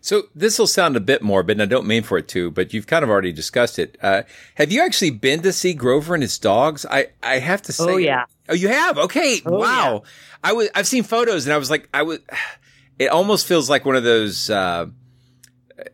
So 0.00 0.28
this 0.36 0.56
will 0.56 0.68
sound 0.68 0.94
a 0.96 1.00
bit 1.00 1.20
morbid, 1.20 1.56
and 1.56 1.62
I 1.62 1.66
don't 1.66 1.86
mean 1.86 2.04
for 2.04 2.16
it 2.16 2.28
to, 2.28 2.52
but 2.52 2.72
you've 2.72 2.86
kind 2.86 3.02
of 3.02 3.10
already 3.10 3.32
discussed 3.32 3.76
it. 3.80 3.98
Uh, 4.00 4.22
have 4.54 4.70
you 4.70 4.80
actually 4.80 5.10
been 5.10 5.42
to 5.42 5.52
see 5.52 5.74
Grover 5.74 6.14
and 6.14 6.22
his 6.22 6.38
dogs? 6.38 6.86
I, 6.88 7.08
I 7.24 7.40
have 7.40 7.60
to 7.62 7.72
say, 7.72 7.84
Oh, 7.84 7.96
yeah. 7.96 8.26
Oh, 8.48 8.54
you 8.54 8.68
have? 8.68 8.98
Okay, 8.98 9.40
Oh, 9.44 9.58
wow. 9.58 10.04
I 10.44 10.52
was 10.52 10.68
I've 10.76 10.86
seen 10.86 11.02
photos, 11.02 11.46
and 11.46 11.52
I 11.52 11.58
was 11.58 11.70
like, 11.70 11.88
I 11.92 12.02
was. 12.02 12.20
It 12.98 13.08
almost 13.08 13.46
feels 13.46 13.68
like 13.68 13.84
one 13.84 13.94
of 13.94 14.04
those. 14.04 14.48
Uh, 14.48 14.86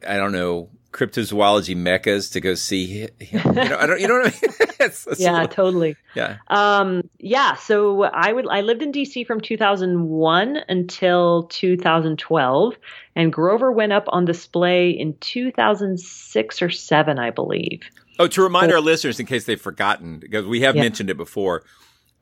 I 0.07 0.17
don't 0.17 0.31
know 0.31 0.69
cryptozoology 0.93 1.75
meccas 1.77 2.31
to 2.31 2.41
go 2.41 2.55
see 2.55 2.87
him. 2.87 3.09
You 3.21 3.39
know, 3.55 3.77
I 3.79 3.87
don't. 3.87 4.01
You 4.01 4.09
know 4.09 4.15
what 4.21 4.27
I 4.27 4.47
mean? 4.47 4.69
It's- 4.83 5.07
it's 5.09 5.21
yeah, 5.21 5.33
little- 5.43 5.49
totally. 5.49 5.97
yeah. 6.17 6.39
Um, 6.49 7.09
yeah, 7.19 7.55
so 7.55 8.03
I 8.03 8.33
would 8.33 8.49
I 8.49 8.63
lived 8.63 8.83
in 8.83 8.91
DC 8.91 9.25
from 9.27 9.41
2001 9.41 10.59
until 10.69 11.45
2012, 11.45 12.75
and 13.15 13.33
Grover 13.33 13.71
went 13.71 13.93
up 13.93 14.05
on 14.09 14.25
display 14.25 14.91
in 14.91 15.15
2006 15.21 16.63
or 16.63 16.71
seven, 16.71 17.19
I 17.19 17.31
believe. 17.31 17.83
Oh, 18.19 18.27
to 18.27 18.43
remind 18.43 18.73
our 18.73 18.81
listeners, 18.81 19.19
in 19.21 19.27
case 19.27 19.45
they've 19.45 19.61
forgotten, 19.61 20.19
because 20.19 20.47
we 20.47 20.61
have 20.63 20.75
Yeah. 20.77 20.83
mentioned 20.83 21.11
it 21.11 21.17
before, 21.17 21.63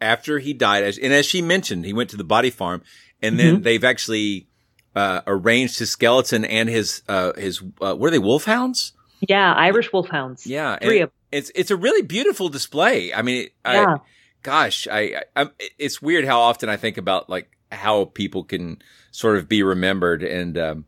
after 0.00 0.38
he 0.38 0.52
died, 0.52 0.84
as, 0.84 0.98
and 0.98 1.12
as 1.12 1.24
she 1.26 1.40
mentioned, 1.42 1.84
he 1.86 1.92
went 1.94 2.10
to 2.10 2.16
the 2.16 2.24
body 2.24 2.50
farm, 2.50 2.82
and 3.22 3.38
then 3.38 3.54
Mm-hmm. 3.54 3.62
they've 3.62 3.84
actually 3.84 4.46
uh, 4.94 5.20
arranged 5.26 5.78
his 5.78 5.90
skeleton 5.90 6.44
and 6.44 6.68
his 6.68 7.02
uh, 7.09 7.32
his 7.35 7.62
uh, 7.80 7.94
what 7.94 8.09
are 8.09 8.11
they 8.11 8.18
wolfhounds? 8.18 8.92
Yeah, 9.20 9.52
Irish 9.52 9.92
wolfhounds. 9.92 10.47
Yeah, 10.47 10.78
three 10.78 11.00
of 11.00 11.11
it's 11.30 11.50
it's 11.54 11.70
a 11.70 11.76
really 11.76 12.02
beautiful 12.02 12.49
display. 12.49 13.12
I 13.12 13.23
mean, 13.23 13.49
I, 13.64 13.75
Yeah. 13.75 13.97
gosh, 14.42 14.88
I, 14.88 15.00
I 15.00 15.23
I'm, 15.37 15.50
it's 15.78 16.00
weird 16.02 16.25
how 16.25 16.40
often 16.40 16.68
I 16.68 16.76
think 16.76 16.96
about 16.96 17.29
like 17.29 17.50
how 17.70 18.07
people 18.07 18.44
can 18.44 18.81
sort 19.12 19.37
of 19.37 19.48
be 19.48 19.62
remembered, 19.62 20.22
and 20.22 20.59
um, 20.59 20.85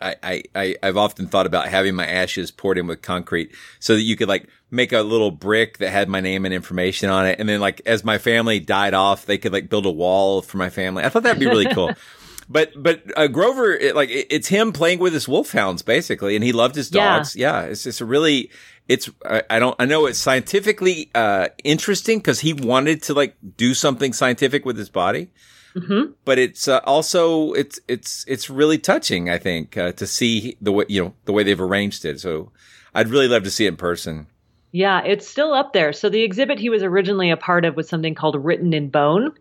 I, 0.00 0.14
I, 0.22 0.42
I 0.54 0.76
I've 0.82 0.96
often 0.96 1.26
thought 1.26 1.46
about 1.46 1.68
having 1.68 1.94
my 1.94 2.06
ashes 2.06 2.50
poured 2.50 2.78
in 2.78 2.86
with 2.86 3.02
concrete 3.02 3.54
so 3.80 3.94
that 3.94 4.02
you 4.02 4.16
could 4.16 4.28
like 4.28 4.48
make 4.70 4.92
a 4.92 5.00
little 5.00 5.30
brick 5.30 5.78
that 5.78 5.90
had 5.90 6.08
my 6.08 6.20
name 6.20 6.44
and 6.44 6.54
information 6.54 7.10
on 7.10 7.26
it, 7.26 7.40
and 7.40 7.48
then 7.48 7.60
like 7.60 7.80
as 7.86 8.04
my 8.04 8.18
family 8.18 8.60
died 8.60 8.94
off, 8.94 9.26
they 9.26 9.38
could 9.38 9.52
like 9.52 9.68
build 9.68 9.86
a 9.86 9.90
wall 9.90 10.42
for 10.42 10.58
my 10.58 10.70
family. 10.70 11.02
I 11.02 11.08
thought 11.08 11.24
that'd 11.24 11.40
be 11.40 11.46
really 11.46 11.72
cool. 11.74 11.92
But 12.48 12.72
but 12.82 13.02
uh, 13.16 13.26
Grover, 13.28 13.72
it, 13.74 13.94
like 13.94 14.08
it- 14.10 14.26
it's 14.30 14.48
him 14.48 14.72
playing 14.72 14.98
with 15.00 15.12
his 15.12 15.28
wolfhounds 15.28 15.82
basically, 15.82 16.34
and 16.34 16.42
he 16.44 16.52
loved 16.52 16.74
his 16.76 16.88
dogs. 16.90 17.36
Yeah, 17.36 17.62
it's 17.62 17.84
just 17.84 18.00
a 18.00 18.04
really 18.06 18.50
it's 18.88 19.10
I, 19.26 19.42
I 19.50 19.58
don't 19.58 19.76
I 19.78 19.84
know 19.84 20.06
it's 20.06 20.18
scientifically 20.18 21.10
uh 21.14 21.48
interesting 21.64 22.18
because 22.20 22.40
he 22.40 22.54
wanted 22.54 23.02
to 23.04 23.14
like 23.14 23.36
do 23.56 23.74
something 23.74 24.12
scientific 24.14 24.64
with 24.64 24.78
his 24.78 24.88
body, 24.88 25.28
Mhm. 25.76 26.14
but 26.24 26.38
it's 26.38 26.68
uh, 26.68 26.80
also 26.84 27.52
it's 27.52 27.78
it's 27.86 28.24
it's 28.26 28.48
really 28.48 28.78
touching. 28.78 29.28
I 29.28 29.36
think 29.36 29.76
uh, 29.76 29.92
to 29.92 30.06
see 30.06 30.56
the 30.62 30.72
way 30.72 30.86
you 30.88 31.04
know 31.04 31.14
the 31.26 31.32
way 31.32 31.42
they've 31.42 31.60
arranged 31.60 32.06
it. 32.06 32.18
So 32.18 32.50
I'd 32.94 33.08
really 33.10 33.28
love 33.28 33.42
to 33.44 33.50
see 33.50 33.66
it 33.66 33.68
in 33.68 33.76
person. 33.76 34.26
Yeah, 34.72 35.02
it's 35.04 35.26
still 35.28 35.52
up 35.52 35.72
there. 35.74 35.92
So 35.92 36.08
the 36.08 36.22
exhibit 36.22 36.58
he 36.58 36.70
was 36.70 36.82
originally 36.82 37.30
a 37.30 37.36
part 37.36 37.64
of 37.66 37.76
was 37.76 37.88
something 37.88 38.14
called 38.14 38.42
Written 38.42 38.72
in 38.72 38.88
Bone, 38.88 39.32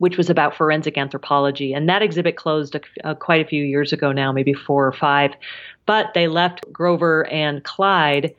which 0.00 0.16
was 0.16 0.30
about 0.30 0.56
forensic 0.56 0.96
anthropology, 0.96 1.74
and 1.74 1.86
that 1.90 2.00
exhibit 2.00 2.34
closed 2.34 2.74
a, 2.74 2.80
uh, 3.04 3.14
quite 3.14 3.44
a 3.44 3.46
few 3.46 3.62
years 3.62 3.92
ago 3.92 4.12
now, 4.12 4.32
maybe 4.32 4.54
four 4.54 4.86
or 4.86 4.92
five. 4.92 5.32
But 5.84 6.14
they 6.14 6.26
left 6.26 6.64
Grover 6.72 7.26
and 7.26 7.62
Clyde 7.62 8.34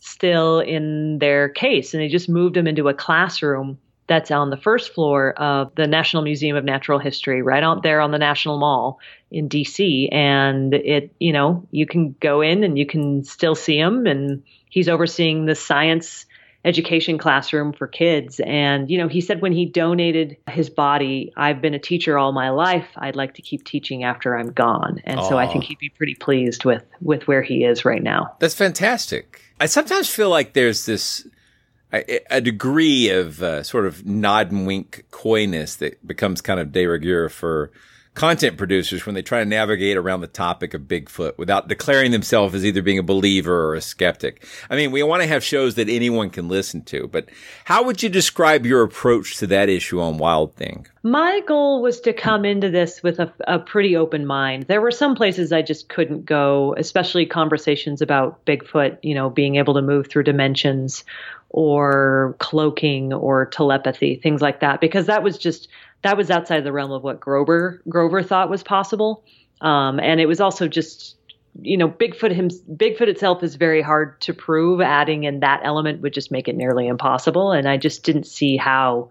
still 0.00 0.58
in 0.58 1.20
their 1.20 1.48
case, 1.48 1.94
and 1.94 2.02
they 2.02 2.08
just 2.08 2.28
moved 2.28 2.56
them 2.56 2.66
into 2.66 2.88
a 2.88 2.94
classroom 2.94 3.78
that's 4.08 4.32
on 4.32 4.50
the 4.50 4.56
first 4.56 4.92
floor 4.92 5.34
of 5.34 5.72
the 5.76 5.86
National 5.86 6.24
Museum 6.24 6.56
of 6.56 6.64
Natural 6.64 6.98
History, 6.98 7.42
right 7.42 7.62
out 7.62 7.84
there 7.84 8.00
on 8.00 8.10
the 8.10 8.18
National 8.18 8.58
Mall 8.58 8.98
in 9.30 9.48
DC. 9.48 10.08
And 10.12 10.74
it, 10.74 11.14
you 11.20 11.32
know, 11.32 11.64
you 11.70 11.86
can 11.86 12.16
go 12.18 12.40
in 12.40 12.64
and 12.64 12.76
you 12.76 12.86
can 12.86 13.22
still 13.22 13.54
see 13.54 13.78
him, 13.78 14.08
and 14.08 14.42
he's 14.68 14.88
overseeing 14.88 15.46
the 15.46 15.54
science 15.54 16.26
education 16.64 17.18
classroom 17.18 17.72
for 17.72 17.86
kids. 17.86 18.40
And, 18.40 18.90
you 18.90 18.98
know, 18.98 19.08
he 19.08 19.20
said 19.20 19.42
when 19.42 19.52
he 19.52 19.66
donated 19.66 20.36
his 20.48 20.70
body, 20.70 21.32
I've 21.36 21.60
been 21.60 21.74
a 21.74 21.78
teacher 21.78 22.16
all 22.18 22.32
my 22.32 22.50
life. 22.50 22.88
I'd 22.96 23.16
like 23.16 23.34
to 23.34 23.42
keep 23.42 23.64
teaching 23.64 24.04
after 24.04 24.36
I'm 24.36 24.50
gone. 24.52 25.00
And 25.04 25.20
so 25.20 25.38
I 25.38 25.46
think 25.46 25.64
he'd 25.64 25.78
be 25.78 25.90
pretty 25.90 26.14
pleased 26.14 26.64
with, 26.64 26.84
with 27.00 27.28
where 27.28 27.42
he 27.42 27.64
is 27.64 27.84
right 27.84 28.02
now. 28.02 28.34
That's 28.38 28.54
fantastic. 28.54 29.42
I 29.60 29.66
sometimes 29.66 30.08
feel 30.08 30.30
like 30.30 30.54
there's 30.54 30.86
this 30.86 31.26
a, 31.92 32.20
a 32.36 32.40
degree 32.40 33.10
of 33.10 33.42
uh, 33.42 33.62
sort 33.62 33.86
of 33.86 34.04
nod 34.04 34.50
and 34.50 34.66
wink 34.66 35.04
coyness 35.10 35.76
that 35.76 36.04
becomes 36.06 36.40
kind 36.40 36.58
of 36.58 36.72
de 36.72 36.86
rigueur 36.86 37.28
for 37.28 37.70
content 38.14 38.56
producers 38.56 39.04
when 39.04 39.14
they 39.14 39.22
try 39.22 39.40
to 39.40 39.44
navigate 39.44 39.96
around 39.96 40.20
the 40.20 40.26
topic 40.26 40.72
of 40.72 40.82
Bigfoot 40.82 41.36
without 41.36 41.68
declaring 41.68 42.12
themselves 42.12 42.54
as 42.54 42.64
either 42.64 42.80
being 42.80 42.98
a 42.98 43.02
believer 43.02 43.66
or 43.66 43.74
a 43.74 43.80
skeptic. 43.80 44.46
I 44.70 44.76
mean, 44.76 44.92
we 44.92 45.02
want 45.02 45.22
to 45.22 45.28
have 45.28 45.42
shows 45.42 45.74
that 45.74 45.88
anyone 45.88 46.30
can 46.30 46.48
listen 46.48 46.82
to, 46.84 47.08
but 47.08 47.28
how 47.64 47.84
would 47.84 48.02
you 48.02 48.08
describe 48.08 48.64
your 48.64 48.82
approach 48.82 49.36
to 49.38 49.46
that 49.48 49.68
issue 49.68 50.00
on 50.00 50.18
Wild 50.18 50.54
Thing? 50.54 50.86
My 51.02 51.40
goal 51.46 51.82
was 51.82 52.00
to 52.02 52.12
come 52.12 52.44
into 52.44 52.70
this 52.70 53.02
with 53.02 53.18
a, 53.18 53.32
a 53.46 53.58
pretty 53.58 53.96
open 53.96 54.24
mind. 54.24 54.64
There 54.68 54.80
were 54.80 54.90
some 54.90 55.16
places 55.16 55.52
I 55.52 55.62
just 55.62 55.88
couldn't 55.88 56.24
go, 56.24 56.74
especially 56.78 57.26
conversations 57.26 58.00
about 58.00 58.44
Bigfoot, 58.46 58.98
you 59.02 59.14
know, 59.14 59.28
being 59.28 59.56
able 59.56 59.74
to 59.74 59.82
move 59.82 60.06
through 60.06 60.22
dimensions 60.22 61.04
or 61.50 62.34
cloaking 62.38 63.12
or 63.12 63.46
telepathy, 63.46 64.16
things 64.16 64.40
like 64.40 64.60
that, 64.60 64.80
because 64.80 65.06
that 65.06 65.22
was 65.22 65.38
just 65.38 65.68
that 66.04 66.18
was 66.18 66.30
outside 66.30 66.60
the 66.64 66.72
realm 66.72 66.92
of 66.92 67.02
what 67.02 67.18
Grover 67.18 67.82
Grover 67.88 68.22
thought 68.22 68.50
was 68.50 68.62
possible. 68.62 69.24
Um, 69.60 69.98
and 69.98 70.20
it 70.20 70.26
was 70.26 70.40
also 70.40 70.68
just 70.68 71.16
you 71.60 71.76
know 71.76 71.88
Bigfoot 71.88 72.30
him 72.30 72.50
Bigfoot 72.50 73.08
itself 73.08 73.42
is 73.42 73.56
very 73.56 73.80
hard 73.82 74.20
to 74.20 74.34
prove. 74.34 74.80
Adding 74.80 75.24
in 75.24 75.40
that 75.40 75.62
element 75.64 76.02
would 76.02 76.12
just 76.12 76.30
make 76.30 76.46
it 76.46 76.56
nearly 76.56 76.86
impossible. 76.86 77.52
And 77.52 77.68
I 77.68 77.78
just 77.78 78.04
didn't 78.04 78.26
see 78.26 78.56
how 78.56 79.10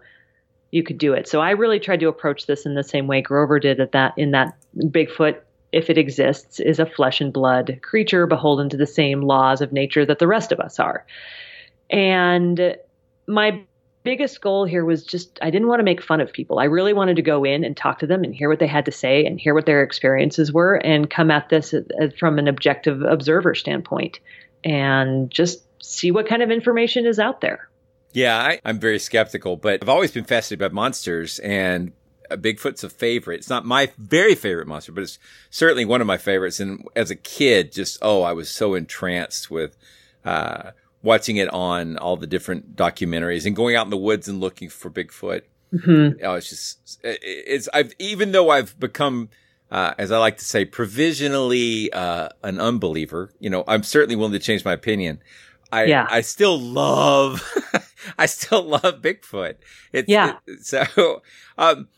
you 0.70 0.82
could 0.84 0.98
do 0.98 1.12
it. 1.12 1.28
So 1.28 1.40
I 1.40 1.50
really 1.50 1.80
tried 1.80 2.00
to 2.00 2.08
approach 2.08 2.46
this 2.46 2.64
in 2.64 2.74
the 2.74 2.84
same 2.84 3.08
way 3.08 3.20
Grover 3.20 3.58
did 3.58 3.80
at 3.80 3.92
that 3.92 4.14
in 4.16 4.30
that 4.30 4.56
Bigfoot 4.76 5.40
if 5.72 5.90
it 5.90 5.98
exists 5.98 6.60
is 6.60 6.78
a 6.78 6.86
flesh 6.86 7.20
and 7.20 7.32
blood 7.32 7.80
creature 7.82 8.28
beholden 8.28 8.68
to 8.68 8.76
the 8.76 8.86
same 8.86 9.22
laws 9.22 9.60
of 9.60 9.72
nature 9.72 10.06
that 10.06 10.20
the 10.20 10.28
rest 10.28 10.52
of 10.52 10.60
us 10.60 10.78
are. 10.78 11.04
And 11.90 12.76
my 13.26 13.64
biggest 14.04 14.40
goal 14.40 14.64
here 14.64 14.84
was 14.84 15.02
just 15.02 15.38
I 15.42 15.50
didn't 15.50 15.66
want 15.66 15.80
to 15.80 15.84
make 15.84 16.02
fun 16.02 16.20
of 16.20 16.32
people. 16.32 16.58
I 16.60 16.64
really 16.64 16.92
wanted 16.92 17.16
to 17.16 17.22
go 17.22 17.42
in 17.42 17.64
and 17.64 17.76
talk 17.76 17.98
to 17.98 18.06
them 18.06 18.22
and 18.22 18.34
hear 18.34 18.48
what 18.48 18.60
they 18.60 18.66
had 18.66 18.84
to 18.84 18.92
say 18.92 19.24
and 19.24 19.40
hear 19.40 19.54
what 19.54 19.66
their 19.66 19.82
experiences 19.82 20.52
were 20.52 20.76
and 20.76 21.10
come 21.10 21.30
at 21.30 21.48
this 21.48 21.74
uh, 21.74 21.80
uh, 22.00 22.08
from 22.18 22.38
an 22.38 22.46
objective 22.46 23.02
observer 23.02 23.54
standpoint 23.54 24.20
and 24.62 25.30
just 25.30 25.64
see 25.82 26.10
what 26.10 26.28
kind 26.28 26.42
of 26.42 26.50
information 26.50 27.06
is 27.06 27.18
out 27.18 27.40
there. 27.40 27.68
Yeah, 28.12 28.38
I, 28.38 28.60
I'm 28.64 28.78
very 28.78 29.00
skeptical, 29.00 29.56
but 29.56 29.82
I've 29.82 29.88
always 29.88 30.12
been 30.12 30.24
fascinated 30.24 30.70
by 30.70 30.72
monsters 30.72 31.40
and 31.40 31.92
uh, 32.30 32.36
Bigfoot's 32.36 32.84
a 32.84 32.90
favorite. 32.90 33.40
It's 33.40 33.50
not 33.50 33.64
my 33.64 33.90
very 33.98 34.34
favorite 34.34 34.68
monster, 34.68 34.92
but 34.92 35.02
it's 35.02 35.18
certainly 35.50 35.84
one 35.84 36.00
of 36.00 36.06
my 36.06 36.16
favorites. 36.16 36.60
And 36.60 36.86
as 36.94 37.10
a 37.10 37.16
kid, 37.16 37.72
just, 37.72 37.98
oh, 38.02 38.22
I 38.22 38.32
was 38.32 38.48
so 38.48 38.74
entranced 38.74 39.50
with, 39.50 39.76
uh, 40.24 40.70
watching 41.04 41.36
it 41.36 41.52
on 41.52 41.98
all 41.98 42.16
the 42.16 42.26
different 42.26 42.74
documentaries 42.74 43.44
and 43.46 43.54
going 43.54 43.76
out 43.76 43.86
in 43.86 43.90
the 43.90 43.96
woods 43.96 44.26
and 44.26 44.40
looking 44.40 44.68
for 44.70 44.90
Bigfoot. 44.90 45.42
Mm-hmm. 45.72 46.24
Oh, 46.24 46.34
it's 46.34 46.48
just, 46.48 47.00
it's, 47.02 47.68
I've, 47.74 47.92
even 47.98 48.32
though 48.32 48.48
I've 48.50 48.78
become, 48.80 49.28
uh, 49.70 49.92
as 49.98 50.10
I 50.10 50.18
like 50.18 50.38
to 50.38 50.44
say, 50.44 50.64
provisionally, 50.64 51.92
uh, 51.92 52.30
an 52.42 52.58
unbeliever, 52.58 53.30
you 53.38 53.50
know, 53.50 53.64
I'm 53.68 53.82
certainly 53.82 54.16
willing 54.16 54.32
to 54.32 54.38
change 54.38 54.64
my 54.64 54.72
opinion. 54.72 55.20
I, 55.70 55.84
yeah. 55.84 56.06
I 56.08 56.22
still 56.22 56.58
love, 56.58 57.42
I 58.18 58.26
still 58.26 58.62
love 58.62 59.02
Bigfoot. 59.02 59.56
It's, 59.92 60.08
yeah. 60.08 60.36
It, 60.46 60.64
so, 60.64 61.22
um, 61.58 61.88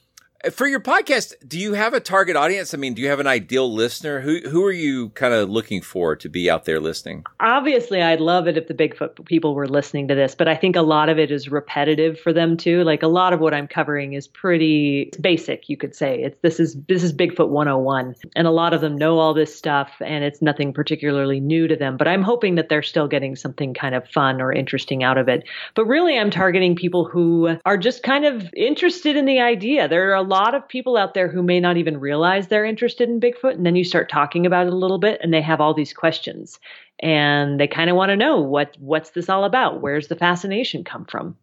for 0.51 0.67
your 0.67 0.81
podcast, 0.81 1.35
do 1.47 1.59
you 1.59 1.75
have 1.75 1.95
a 1.95 2.01
target 2.01 2.37
audience? 2.37 2.75
I 2.75 2.77
mean, 2.77 2.95
do 2.95 3.03
you 3.03 3.09
have 3.09 3.21
an 3.21 3.27
ideal 3.27 3.73
listener? 3.73 4.21
Who 4.21 4.41
who 4.49 4.65
are 4.65 4.73
you 4.73 5.11
kind 5.11 5.35
of 5.35 5.49
looking 5.49 5.83
for 5.83 6.17
to 6.17 6.29
be 6.29 6.51
out 6.51 6.65
there 6.65 6.81
listening? 6.81 7.25
Obviously, 7.41 8.03
I'd 8.03 8.21
love 8.21 8.47
it 8.47 8.57
if 8.57 8.69
the 8.69 8.75
Bigfoot 8.75 9.25
people 9.25 9.55
were 9.55 9.69
listening 9.69 10.09
to 10.09 10.15
this, 10.15 10.35
but 10.35 10.49
I 10.49 10.57
think 10.57 10.77
a 10.77 10.83
lot 10.83 11.09
of 11.09 11.19
it 11.19 11.31
is 11.31 11.49
repetitive 11.49 12.19
for 12.21 12.33
them 12.33 12.57
too. 12.57 12.85
Like 12.85 13.03
a 13.03 13.09
lot 13.09 13.33
of 13.33 13.41
what 13.41 13.55
I'm 13.55 13.67
covering 13.67 14.13
is 14.13 14.29
pretty 14.29 15.11
basic, 15.21 15.69
you 15.69 15.77
could 15.77 15.95
say. 15.95 16.23
It's 16.23 16.37
this 16.43 16.61
is 16.61 16.77
this 16.89 17.03
is 17.03 17.13
Bigfoot 17.13 17.49
101, 17.49 18.15
and 18.35 18.47
a 18.47 18.51
lot 18.51 18.75
of 18.75 18.81
them 18.81 18.97
know 18.97 19.19
all 19.19 19.35
this 19.35 19.55
stuff, 19.55 19.91
and 20.01 20.25
it's 20.25 20.43
nothing 20.43 20.73
particularly 20.73 21.41
new 21.41 21.67
to 21.67 21.77
them. 21.77 21.97
But 21.97 22.09
I'm 22.09 22.23
hoping 22.23 22.57
that 22.57 22.69
they're 22.69 22.83
still 22.83 23.09
getting 23.09 23.37
something 23.37 23.75
kind 23.75 23.95
of 23.95 24.09
fun 24.09 24.41
or 24.41 24.53
interesting 24.53 25.03
out 25.03 25.19
of 25.19 25.29
it. 25.29 25.45
But 25.75 25.87
really, 25.87 26.19
I'm 26.19 26.31
targeting 26.31 26.77
people 26.77 27.05
who 27.05 27.57
are 27.65 27.79
just 27.79 28.03
kind 28.03 28.25
of 28.25 28.49
interested 28.55 29.17
in 29.17 29.25
the 29.25 29.41
idea. 29.41 29.89
There 29.89 30.11
are 30.11 30.15
a 30.15 30.23
lot 30.23 30.36
of 30.55 30.69
people 30.69 30.97
out 30.97 31.15
there 31.15 31.29
who 31.29 31.43
may 31.43 31.61
not 31.61 31.77
even 31.77 31.99
realize 31.99 32.49
they're 32.49 32.65
interested 32.65 33.09
in 33.09 33.21
Bigfoot. 33.21 33.55
And 33.55 33.65
then 33.65 33.77
you 33.77 33.85
start 33.85 34.11
talking 34.11 34.47
about 34.47 34.67
it 34.67 34.73
a 34.73 34.77
little 34.77 34.99
bit 34.99 35.21
and 35.23 35.33
they 35.33 35.43
have 35.43 35.61
all 35.61 35.75
these 35.75 35.93
questions 35.93 36.59
and 37.01 37.61
they 37.61 37.67
kind 37.67 37.91
of 37.91 37.97
want 37.97 38.11
to 38.11 38.17
know 38.17 38.41
what, 38.41 38.77
what's 38.79 39.11
this 39.11 39.29
all 39.29 39.45
about? 39.45 39.81
Where's 39.81 40.09
the 40.09 40.17
fascination 40.17 40.85
come 40.85 41.05
from? 41.05 41.37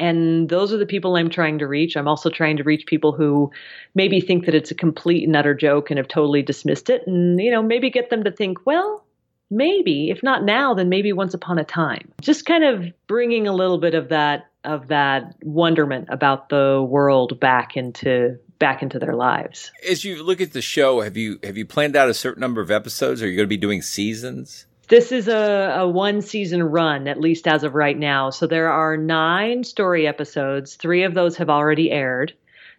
And 0.00 0.48
those 0.48 0.72
are 0.72 0.78
the 0.78 0.86
people 0.86 1.16
I'm 1.16 1.30
trying 1.30 1.58
to 1.60 1.66
reach. 1.66 1.96
I'm 1.96 2.08
also 2.08 2.28
trying 2.28 2.56
to 2.56 2.64
reach 2.64 2.86
people 2.86 3.12
who 3.12 3.52
maybe 3.94 4.20
think 4.20 4.44
that 4.46 4.54
it's 4.54 4.72
a 4.72 4.74
complete 4.74 5.26
and 5.26 5.36
utter 5.36 5.54
joke 5.54 5.90
and 5.90 5.98
have 5.98 6.08
totally 6.08 6.42
dismissed 6.42 6.90
it. 6.90 7.06
And, 7.06 7.40
you 7.40 7.50
know, 7.50 7.62
maybe 7.62 7.90
get 7.90 8.10
them 8.10 8.24
to 8.24 8.32
think, 8.32 8.66
well, 8.66 9.04
maybe, 9.48 10.10
if 10.10 10.22
not 10.24 10.44
now, 10.44 10.74
then 10.74 10.88
maybe 10.88 11.12
once 11.12 11.34
upon 11.34 11.58
a 11.58 11.64
time. 11.64 12.12
Just 12.20 12.46
kind 12.46 12.64
of 12.64 12.84
bringing 13.06 13.46
a 13.46 13.54
little 13.54 13.78
bit 13.78 13.94
of 13.94 14.08
that 14.08 14.50
of 14.66 14.88
that 14.88 15.34
wonderment 15.42 16.08
about 16.10 16.48
the 16.48 16.84
world 16.86 17.38
back 17.40 17.76
into 17.76 18.38
back 18.58 18.82
into 18.82 18.98
their 18.98 19.14
lives. 19.14 19.70
As 19.88 20.04
you 20.04 20.22
look 20.22 20.40
at 20.40 20.52
the 20.52 20.62
show, 20.62 21.00
have 21.00 21.16
you 21.16 21.38
have 21.42 21.56
you 21.56 21.66
planned 21.66 21.96
out 21.96 22.08
a 22.08 22.14
certain 22.14 22.40
number 22.40 22.60
of 22.60 22.70
episodes? 22.70 23.22
Are 23.22 23.28
you 23.28 23.36
going 23.36 23.46
to 23.46 23.48
be 23.48 23.56
doing 23.56 23.82
seasons? 23.82 24.66
This 24.88 25.10
is 25.10 25.26
a, 25.26 25.78
a 25.78 25.88
one 25.88 26.22
season 26.22 26.62
run, 26.62 27.08
at 27.08 27.20
least 27.20 27.48
as 27.48 27.64
of 27.64 27.74
right 27.74 27.98
now. 27.98 28.30
So 28.30 28.46
there 28.46 28.70
are 28.70 28.96
nine 28.96 29.64
story 29.64 30.06
episodes. 30.06 30.76
Three 30.76 31.02
of 31.02 31.14
those 31.14 31.36
have 31.36 31.50
already 31.50 31.90
aired. 31.90 32.32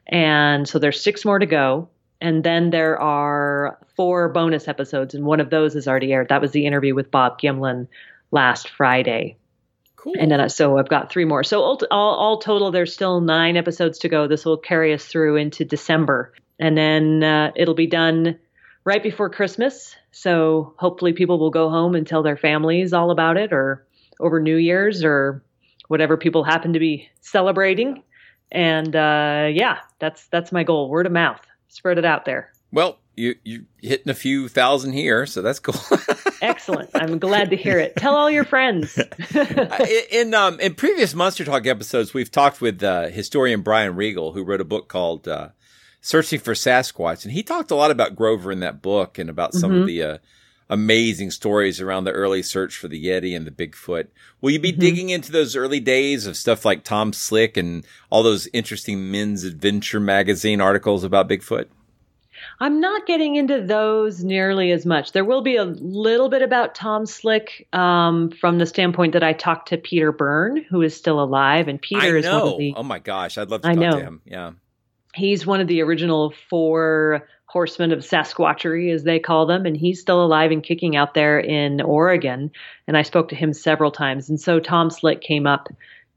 And 0.08 0.68
so 0.68 0.80
there's 0.80 1.02
six 1.02 1.26
more 1.26 1.38
to 1.38 1.46
go. 1.46 1.90
And 2.22 2.44
then 2.44 2.70
there 2.70 3.00
are 3.00 3.78
four 3.96 4.30
bonus 4.30 4.68
episodes, 4.68 5.14
and 5.14 5.26
one 5.26 5.40
of 5.40 5.52
those 5.52 5.74
has 5.76 5.88
already 5.88 6.14
aired. 6.14 6.30
That 6.30 6.42
was 6.42 6.52
the 6.52 6.66
interview 6.66 6.96
with 6.96 7.12
Bob 7.12 7.40
Gimlin 7.40 7.88
last 8.32 8.70
Friday. 8.70 9.38
Cool. 10.08 10.22
And 10.22 10.32
then 10.32 10.50
so 10.50 10.78
I've 10.78 10.88
got 10.88 11.12
three 11.12 11.26
more. 11.26 11.44
So 11.44 11.62
all, 11.62 11.82
all, 11.92 12.16
all, 12.16 12.38
total, 12.40 12.72
there's 12.72 12.94
still 12.94 13.20
nine 13.20 13.58
episodes 13.58 14.00
to 14.00 14.10
go. 14.10 14.28
This 14.28 14.46
will 14.46 14.58
carry 14.58 14.94
us 14.94 15.06
through 15.06 15.36
into 15.36 15.66
December, 15.66 16.34
and 16.60 16.78
then 16.78 17.24
uh, 17.24 17.52
it'll 17.56 17.76
be 17.76 17.88
done 17.88 18.40
right 18.86 19.04
before 19.04 19.30
Christmas. 19.30 19.96
So 20.12 20.74
hopefully 20.78 21.12
people 21.12 21.40
will 21.40 21.50
go 21.50 21.70
home 21.70 21.94
and 21.94 22.08
tell 22.08 22.24
their 22.24 22.38
families 22.38 22.94
all 22.94 23.12
about 23.12 23.36
it, 23.36 23.52
or 23.52 23.86
over 24.22 24.40
New 24.40 24.56
Year's, 24.56 25.04
or 25.04 25.44
whatever 25.90 26.16
people 26.16 26.46
happen 26.46 26.72
to 26.74 26.80
be 26.80 27.10
celebrating. 27.20 28.04
And 28.50 28.96
uh, 28.96 29.50
yeah, 29.52 29.80
that's 30.00 30.28
that's 30.28 30.54
my 30.54 30.64
goal. 30.64 30.90
Word 30.90 31.06
of 31.06 31.12
mouth, 31.12 31.42
spread 31.68 31.98
it 31.98 32.06
out 32.06 32.24
there. 32.24 32.54
Well, 32.72 33.00
you 33.16 33.36
you 33.44 33.66
hitting 33.82 34.10
a 34.10 34.14
few 34.14 34.48
thousand 34.48 34.94
here, 34.94 35.26
so 35.26 35.42
that's 35.42 35.60
cool. 35.60 35.76
Excellent. 36.42 36.92
I'm 36.94 37.18
glad 37.18 37.50
to 37.50 37.56
hear 37.56 37.80
it. 37.80 37.96
Tell 37.96 38.16
all 38.16 38.30
your 38.30 38.44
friends. 38.44 38.98
in 40.12 40.34
um, 40.34 40.60
in 40.60 40.76
previous 40.76 41.14
Monster 41.14 41.44
Talk 41.44 41.66
episodes, 41.66 42.14
we've 42.14 42.32
talked 42.32 42.62
with 42.62 42.82
uh, 42.84 43.08
historian 43.08 43.62
Brian 43.62 43.96
Regal, 43.96 44.34
who 44.34 44.44
wrote 44.44 44.62
a 44.62 44.66
book 44.66 44.88
called 44.88 45.28
uh, 45.28 45.50
"Searching 46.00 46.40
for 46.40 46.54
Sasquatch," 46.54 47.24
and 47.24 47.34
he 47.34 47.42
talked 47.42 47.72
a 47.72 47.76
lot 47.76 47.92
about 47.92 48.16
Grover 48.16 48.52
in 48.52 48.60
that 48.60 48.82
book 48.82 49.18
and 49.18 49.30
about 49.30 49.54
some 49.54 49.72
mm-hmm. 49.72 49.82
of 49.82 49.88
the 49.88 50.04
uh, 50.04 50.18
amazing 50.70 51.32
stories 51.32 51.82
around 51.82 52.04
the 52.04 52.12
early 52.12 52.44
search 52.44 52.78
for 52.78 52.88
the 52.88 53.04
Yeti 53.04 53.36
and 53.36 53.48
the 53.48 53.52
Bigfoot. 53.52 54.08
Will 54.42 54.52
you 54.52 54.60
be 54.60 54.72
mm-hmm. 54.72 54.82
digging 54.82 55.10
into 55.10 55.32
those 55.32 55.56
early 55.56 55.80
days 55.80 56.28
of 56.28 56.38
stuff 56.38 56.66
like 56.66 56.84
Tom 56.84 57.14
Slick 57.14 57.58
and 57.58 57.86
all 58.12 58.22
those 58.22 58.48
interesting 58.54 59.10
men's 59.10 59.44
adventure 59.44 60.00
magazine 60.00 60.62
articles 60.62 61.04
about 61.04 61.30
Bigfoot? 61.30 61.68
I'm 62.60 62.80
not 62.80 63.06
getting 63.06 63.36
into 63.36 63.62
those 63.62 64.24
nearly 64.24 64.72
as 64.72 64.86
much. 64.86 65.12
There 65.12 65.26
will 65.26 65.42
be 65.42 65.56
a 65.56 65.66
little 65.66 66.30
bit 66.30 66.42
about 66.42 66.76
Tom 66.76 67.06
Slick 67.06 67.68
um, 67.74 68.32
from 68.32 68.58
the 68.58 68.66
standpoint 68.66 69.14
that 69.14 69.24
I 69.24 69.34
talked 69.34 69.70
to 69.70 69.78
Peter 69.78 70.12
Byrne, 70.12 70.66
who 70.70 70.82
is 70.82 70.96
still 70.96 71.22
alive, 71.22 71.68
and 71.68 71.82
Peter 71.82 72.16
I 72.16 72.20
is 72.20 72.26
one 72.26 72.36
of 72.36 72.58
the. 72.58 72.74
Oh 72.76 72.84
my 72.84 73.00
gosh, 73.00 73.38
I'd 73.38 73.50
love 73.50 73.62
to 73.62 73.70
I 73.70 73.74
talk 73.74 73.82
know. 73.82 74.00
to 74.00 74.04
him. 74.04 74.22
Yeah, 74.26 74.52
he's 75.14 75.46
one 75.46 75.62
of 75.62 75.68
the 75.68 75.82
original 75.82 76.34
four 76.50 77.28
horsemen 77.46 77.92
of 77.92 78.04
Sasquatchery, 78.04 78.92
as 78.92 79.04
they 79.04 79.20
call 79.20 79.46
them, 79.46 79.66
and 79.66 79.76
he's 79.76 80.02
still 80.02 80.24
alive 80.24 80.52
and 80.52 80.62
kicking 80.62 80.96
out 80.96 81.14
there 81.14 81.40
in 81.40 81.82
Oregon. 81.82 82.52
And 82.88 82.98
I 82.98 83.04
spoke 83.04 83.30
to 83.30 83.36
him 83.36 83.54
several 83.54 83.92
times, 83.92 84.30
and 84.30 84.40
so 84.40 84.60
Tom 84.60 84.90
Slick 84.90 85.22
came 85.22 85.48
up 85.48 85.70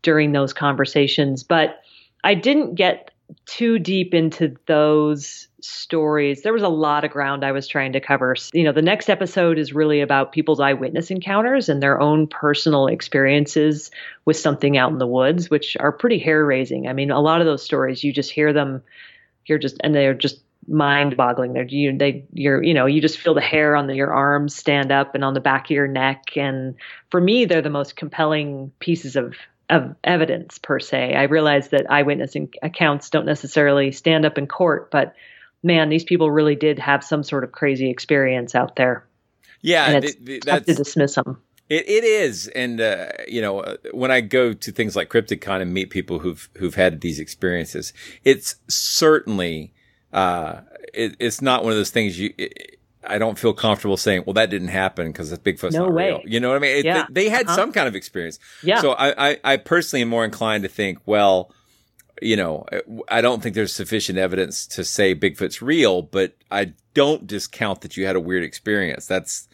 during 0.03 0.33
those 0.33 0.53
conversations, 0.53 1.43
but 1.43 1.81
I 2.25 2.35
didn't 2.35 2.75
get 2.75 3.11
too 3.47 3.79
deep 3.79 4.15
into 4.15 4.57
those 4.67 5.49
stories. 5.65 6.43
There 6.43 6.53
was 6.53 6.63
a 6.63 6.69
lot 6.69 7.05
of 7.05 7.11
ground 7.11 7.45
I 7.45 7.53
was 7.53 7.67
trying 7.67 7.93
to 7.93 8.01
cover. 8.01 8.35
You 8.53 8.65
know, 8.65 8.73
the 8.73 8.83
next 8.83 9.09
episode 9.09 9.59
is 9.59 9.73
really 9.73 10.01
about 10.01 10.33
people's 10.33 10.61
eyewitness 10.61 11.11
encounters 11.11 11.69
and 11.69 11.83
their 11.83 12.01
own 12.01 12.27
personal 12.27 12.87
experiences 12.87 13.91
with 14.25 14.37
something 14.37 14.77
out 14.77 14.93
in 14.93 14.99
the 14.99 15.07
woods, 15.07 15.51
which 15.51 15.77
are 15.79 15.93
pretty 15.93 16.19
hair 16.19 16.45
raising. 16.45 16.89
I 16.89 16.93
mean, 16.93 17.11
a 17.11 17.21
lot 17.21 17.41
of 17.41 17.47
those 17.47 17.63
stories, 17.63 18.05
you 18.05 18.13
just 18.13 18.31
hear 18.31 18.53
them, 18.53 18.83
you're 19.47 19.59
just, 19.59 19.77
and 19.81 19.95
they're 19.95 20.15
just 20.15 20.41
mind 20.69 21.17
boggling. 21.17 21.53
They're, 21.53 21.65
you, 21.65 21.97
they, 21.97 22.25
you're, 22.33 22.63
you 22.63 22.75
know, 22.75 22.87
you 22.87 23.01
just 23.01 23.19
feel 23.19 23.35
the 23.35 23.41
hair 23.41 23.77
on 23.77 23.87
the, 23.87 23.95
your 23.95 24.13
arms 24.13 24.55
stand 24.55 24.93
up 24.93 25.15
and 25.15 25.25
on 25.25 25.35
the 25.35 25.41
back 25.41 25.67
of 25.67 25.71
your 25.71 25.89
neck. 25.89 26.37
And 26.37 26.77
for 27.11 27.21
me, 27.21 27.45
they're 27.45 27.63
the 27.63 27.71
most 27.71 27.97
compelling 27.97 28.73
pieces 28.79 29.17
of 29.17 29.35
of 29.71 29.95
evidence 30.03 30.59
per 30.59 30.81
se. 30.81 31.15
I 31.15 31.23
realize 31.23 31.69
that 31.69 31.91
eyewitness 31.91 32.35
accounts 32.61 33.09
don't 33.09 33.25
necessarily 33.25 33.93
stand 33.93 34.27
up 34.27 34.37
in 34.37 34.47
court, 34.47 34.91
but 34.91 35.15
man, 35.63 35.89
these 35.89 36.05
people 36.05 36.31
really 36.31 36.57
did 36.57 36.79
have 36.79 37.05
some 37.05 37.23
sort 37.23 37.45
of 37.45 37.53
crazy 37.53 37.91
experience 37.91 38.55
out 38.55 38.77
there. 38.77 39.07
Yeah, 39.63 39.91
and 39.91 40.05
it's 40.05 40.47
tough 40.47 40.65
to 40.65 40.75
dismiss 40.75 41.15
them. 41.15 41.43
It, 41.69 41.89
it 41.89 42.05
is, 42.05 42.49
and 42.49 42.81
uh, 42.81 43.09
you 43.29 43.41
know, 43.41 43.61
uh, 43.61 43.77
when 43.93 44.11
I 44.11 44.23
go 44.23 44.53
to 44.53 44.73
things 44.73 44.97
like 44.97 45.09
Crypticon 45.09 45.63
and 45.63 45.73
meet 45.73 45.91
people 45.91 46.19
who've 46.19 46.49
who've 46.57 46.75
had 46.75 47.01
these 47.01 47.21
experiences, 47.21 47.93
it's 48.25 48.57
certainly 48.69 49.73
uh, 50.13 50.63
it, 50.93 51.17
it's 51.21 51.41
not 51.41 51.63
one 51.63 51.73
of 51.73 51.79
those 51.79 51.91
things 51.91 52.19
you. 52.19 52.35
It, 52.39 52.77
I 53.03 53.19
don't 53.19 53.39
feel 53.39 53.55
comfortable 53.55 53.97
saying, 53.97 54.25
well, 54.27 54.35
that 54.35 54.51
didn't 54.51 54.69
happen 54.69 55.07
because 55.07 55.33
Bigfoot's 55.39 55.75
no 55.75 55.87
not 55.87 55.95
way. 55.95 56.09
real. 56.09 56.21
You 56.27 56.39
know 56.39 56.49
what 56.49 56.57
I 56.57 56.61
mean? 56.61 56.77
It, 56.77 56.85
yeah. 56.85 57.07
they, 57.09 57.25
they, 57.25 57.29
had 57.31 57.47
uh-huh. 57.47 57.57
some 57.57 57.73
kind 57.73 57.89
of 57.89 57.95
experience. 57.95 58.39
Yeah. 58.63 58.83
So 58.83 58.93
I, 58.93 59.31
I, 59.31 59.39
I 59.43 59.57
personally 59.57 60.03
am 60.03 60.09
more 60.09 60.23
inclined 60.23 60.65
to 60.65 60.69
think, 60.69 60.99
well, 61.07 61.51
you 62.21 62.37
know, 62.37 62.67
I 63.09 63.21
don't 63.21 63.43
think 63.43 63.55
there's 63.55 63.73
sufficient 63.73 64.19
evidence 64.19 64.67
to 64.69 64.85
say 64.85 65.15
Bigfoot's 65.15 65.63
real, 65.63 66.03
but 66.03 66.37
I 66.51 66.73
don't 66.95 67.27
discount 67.27 67.81
that 67.83 67.97
you 67.97 68.07
had 68.07 68.17
a 68.17 68.21
weird 68.21 68.43
experience. 68.43 69.07
That's 69.07 69.49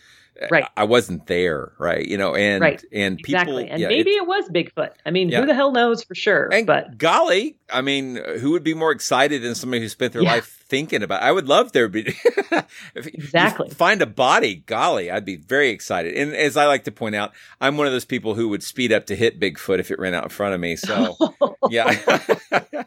Right. 0.51 0.65
I 0.77 0.85
wasn't 0.85 1.27
there, 1.27 1.73
right? 1.79 2.07
You 2.07 2.19
know, 2.19 2.35
and 2.35 2.61
Right. 2.61 2.85
and 2.93 3.17
people, 3.19 3.35
exactly. 3.59 3.69
And 3.71 3.81
yeah, 3.81 3.89
maybe 3.89 4.11
it- 4.11 4.23
it, 4.23 4.27
was 4.27 4.49
Bigfoot. 4.51 4.91
I 5.05 5.11
mean, 5.11 5.29
Yeah. 5.31 5.41
who 5.41 5.47
the 5.47 5.55
hell 5.55 5.73
knows 5.73 6.03
for 6.05 6.15
sure? 6.15 6.49
and 6.53 6.67
but 6.67 6.99
golly, 6.99 7.57
I 7.73 7.81
mean, 7.81 8.17
who 8.41 8.51
would 8.53 8.63
be 8.65 8.75
more 8.75 8.93
excited 8.93 9.43
than 9.43 9.55
somebody 9.55 9.83
who 9.83 9.89
spent 9.89 10.13
their 10.13 10.23
Yeah. 10.23 10.33
life 10.33 10.65
thinking 10.69 11.03
about? 11.03 11.23
It? 11.23 11.27
I 11.27 11.33
would 11.33 11.49
love 11.49 11.73
there 11.73 11.89
to 11.89 12.03
be 12.03 12.15
Exactly. 12.95 13.71
find 13.71 14.03
a 14.03 14.07
body. 14.07 14.57
Golly, 14.67 15.11
I'd 15.11 15.25
be 15.25 15.37
very 15.37 15.71
excited. 15.71 16.15
And 16.15 16.35
as 16.35 16.57
I 16.57 16.67
like 16.67 16.85
to 16.85 16.93
point 16.93 17.15
out, 17.15 17.33
I'm 17.61 17.77
one 17.77 17.87
of 17.87 17.93
those 17.93 18.05
people 18.05 18.35
who 18.35 18.49
would 18.49 18.63
speed 18.63 18.93
up 18.93 19.07
to 19.07 19.17
hit 19.17 19.41
Bigfoot 19.41 19.79
if 19.79 19.91
it 19.91 19.99
ran 19.99 20.15
out 20.15 20.25
in 20.25 20.29
front 20.31 20.55
of 20.55 20.61
me. 20.61 20.77
So 20.77 21.17
yeah. 21.71 21.97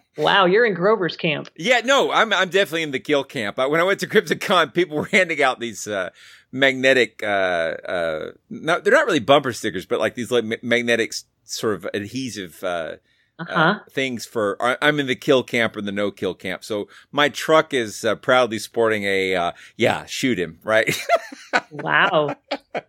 wow, 0.17 0.45
you're 0.45 0.65
in 0.65 0.73
Grover's 0.73 1.17
camp. 1.17 1.49
Yeah, 1.55 1.81
no, 1.83 2.11
I'm 2.11 2.33
I'm 2.33 2.49
definitely 2.49 2.83
in 2.83 2.91
the 2.91 2.99
kill 2.99 3.23
camp. 3.23 3.57
Uh, 3.59 3.67
When 3.67 3.79
I 3.79 3.83
went 3.83 3.99
to 4.01 4.07
Crypticon, 4.07 4.73
people 4.73 4.97
were 4.97 5.05
handing 5.11 5.41
out 5.41 5.59
these 5.59 5.87
uh, 5.87 6.09
magnetic, 6.51 7.21
uh, 7.23 7.25
uh, 7.25 8.31
no, 8.49 8.79
they're 8.79 8.93
not 8.93 9.05
really 9.05 9.19
bumper 9.19 9.53
stickers, 9.53 9.85
but 9.85 9.99
like 9.99 10.15
these 10.15 10.31
like 10.31 10.43
ma- 10.45 10.55
magnetic 10.61 11.13
sort 11.43 11.75
of 11.75 11.87
adhesive 11.93 12.63
uh, 12.63 12.95
Uh-huh. 13.39 13.53
uh, 13.53 13.79
things 13.91 14.25
for. 14.25 14.57
I- 14.61 14.77
I'm 14.81 14.99
in 14.99 15.07
the 15.07 15.15
kill 15.15 15.43
camp 15.43 15.75
or 15.77 15.81
the 15.81 15.91
no 15.93 16.11
kill 16.11 16.33
camp. 16.33 16.63
So 16.63 16.87
my 17.11 17.29
truck 17.29 17.73
is 17.73 18.03
uh, 18.03 18.15
proudly 18.15 18.59
sporting 18.59 19.03
a 19.05 19.33
uh, 19.35 19.51
yeah, 19.77 20.05
shoot 20.05 20.37
him 20.37 20.59
right. 20.63 20.93
Wow. 21.71 22.35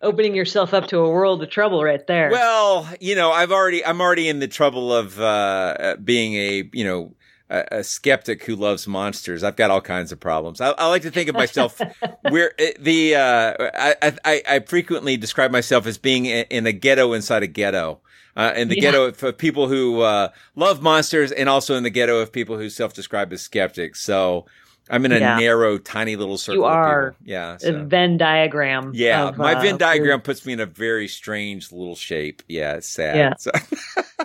Opening 0.03 0.35
yourself 0.35 0.75
up 0.75 0.87
to 0.89 0.99
a 0.99 1.09
world 1.09 1.43
of 1.43 1.49
trouble 1.51 1.83
right 1.83 2.07
there. 2.07 2.31
Well, 2.31 2.87
you 3.01 3.15
know, 3.15 3.31
I've 3.31 3.53
already, 3.53 3.85
I'm 3.85 4.01
already 4.01 4.29
in 4.29 4.39
the 4.39 4.49
trouble 4.49 4.93
of, 4.93 5.19
uh, 5.19 5.23
uh, 5.25 5.97
being 5.97 6.35
a, 6.35 6.69
you 6.73 6.85
know, 6.85 7.15
a, 7.51 7.79
a 7.79 7.85
skeptic 7.85 8.45
who 8.45 8.57
loves 8.57 8.87
monsters. 8.87 9.43
I've 9.45 9.57
got 9.57 9.71
all 9.71 9.81
kinds 9.81 10.13
of 10.13 10.21
problems. 10.21 10.61
I, 10.61 10.71
I 10.71 10.87
like 10.89 11.03
to 11.03 11.11
think 11.11 11.29
of 11.29 11.35
myself 11.35 11.81
where 12.31 12.53
uh, 12.59 12.65
the, 12.79 13.17
uh, 13.17 13.55
I, 13.75 14.13
I, 14.25 14.43
I 14.49 14.61
frequently 14.61 15.17
describe 15.17 15.51
myself 15.51 15.87
as 15.87 15.99
being 15.99 16.27
in 16.27 16.67
a 16.67 16.73
ghetto 16.73 17.13
inside 17.13 17.43
a 17.43 17.47
ghetto. 17.49 18.01
Uh, 18.37 18.53
in 18.57 18.69
the 18.69 18.77
Yeah. 18.77 18.93
ghetto 18.93 19.05
of 19.29 19.37
people 19.39 19.67
who, 19.69 20.01
uh, 20.03 20.29
love 20.55 20.81
monsters 20.81 21.33
and 21.33 21.49
also 21.49 21.75
in 21.75 21.83
the 21.83 21.91
ghetto 21.91 22.21
of 22.21 22.33
people 22.33 22.57
who 22.57 22.71
self-describe 22.71 23.33
as 23.33 23.43
skeptics. 23.43 24.01
So 24.01 24.47
I'm 24.89 25.05
in 25.05 25.11
a 25.13 25.19
Yeah. 25.19 25.37
narrow, 25.39 25.79
tiny 25.79 26.15
little 26.15 26.39
circle. 26.39 26.61
you 26.63 26.65
of 26.67 26.73
are 26.73 27.11
people. 27.19 27.27
Yeah. 27.33 27.55
a 27.57 27.61
so- 27.61 27.85
Venn 27.87 28.17
diagram. 28.19 28.93
yeah, 28.95 29.29
of, 29.29 29.37
my 29.37 29.55
uh, 29.55 29.61
Venn 29.61 29.77
diagram 29.79 30.07
your- 30.07 30.19
puts 30.21 30.47
me 30.47 30.53
in 30.53 30.61
a 30.61 30.67
very 30.67 31.09
strange 31.09 31.73
little 31.73 31.97
shape. 31.97 32.43
Yeah, 32.49 32.75
it's 32.75 32.89
sad. 32.89 33.37
Yeah. 33.45 34.25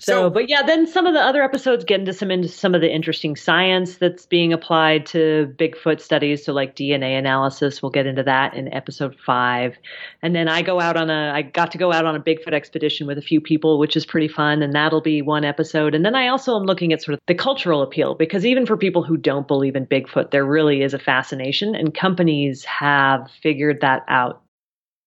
So, 0.00 0.30
but 0.30 0.48
yeah, 0.48 0.62
then 0.62 0.86
some 0.86 1.06
of 1.06 1.14
the 1.14 1.20
other 1.20 1.42
episodes 1.42 1.84
get 1.84 2.00
into 2.00 2.12
some 2.12 2.30
into 2.30 2.48
some 2.48 2.74
of 2.74 2.80
the 2.80 2.92
interesting 2.92 3.36
science 3.36 3.96
that's 3.96 4.26
being 4.26 4.52
applied 4.52 5.06
to 5.06 5.54
Bigfoot 5.58 6.00
studies. 6.00 6.44
So, 6.44 6.52
like 6.52 6.76
DNA 6.76 7.18
analysis, 7.18 7.82
we'll 7.82 7.90
get 7.90 8.06
into 8.06 8.22
that 8.22 8.54
in 8.54 8.72
episode 8.72 9.16
five. 9.24 9.76
And 10.22 10.34
then 10.34 10.48
I 10.48 10.62
go 10.62 10.80
out 10.80 10.96
on 10.96 11.10
a, 11.10 11.32
I 11.34 11.42
got 11.42 11.70
to 11.72 11.78
go 11.78 11.92
out 11.92 12.04
on 12.04 12.14
a 12.14 12.20
Bigfoot 12.20 12.52
expedition 12.52 13.06
with 13.06 13.18
a 13.18 13.22
few 13.22 13.40
people, 13.40 13.78
which 13.78 13.96
is 13.96 14.06
pretty 14.06 14.28
fun, 14.28 14.62
and 14.62 14.72
that'll 14.72 15.00
be 15.00 15.22
one 15.22 15.44
episode. 15.44 15.94
And 15.94 16.04
then 16.04 16.14
I 16.14 16.28
also 16.28 16.56
am 16.56 16.64
looking 16.64 16.92
at 16.92 17.02
sort 17.02 17.14
of 17.14 17.20
the 17.26 17.34
cultural 17.34 17.82
appeal 17.82 18.14
because 18.14 18.44
even 18.44 18.66
for 18.66 18.76
people 18.76 19.02
who 19.02 19.16
don't 19.16 19.48
believe 19.48 19.76
in 19.76 19.86
Bigfoot, 19.86 20.30
there 20.30 20.44
really 20.44 20.82
is 20.82 20.94
a 20.94 20.98
fascination, 20.98 21.74
and 21.74 21.94
companies 21.94 22.64
have 22.64 23.30
figured 23.42 23.80
that 23.80 24.04
out. 24.08 24.42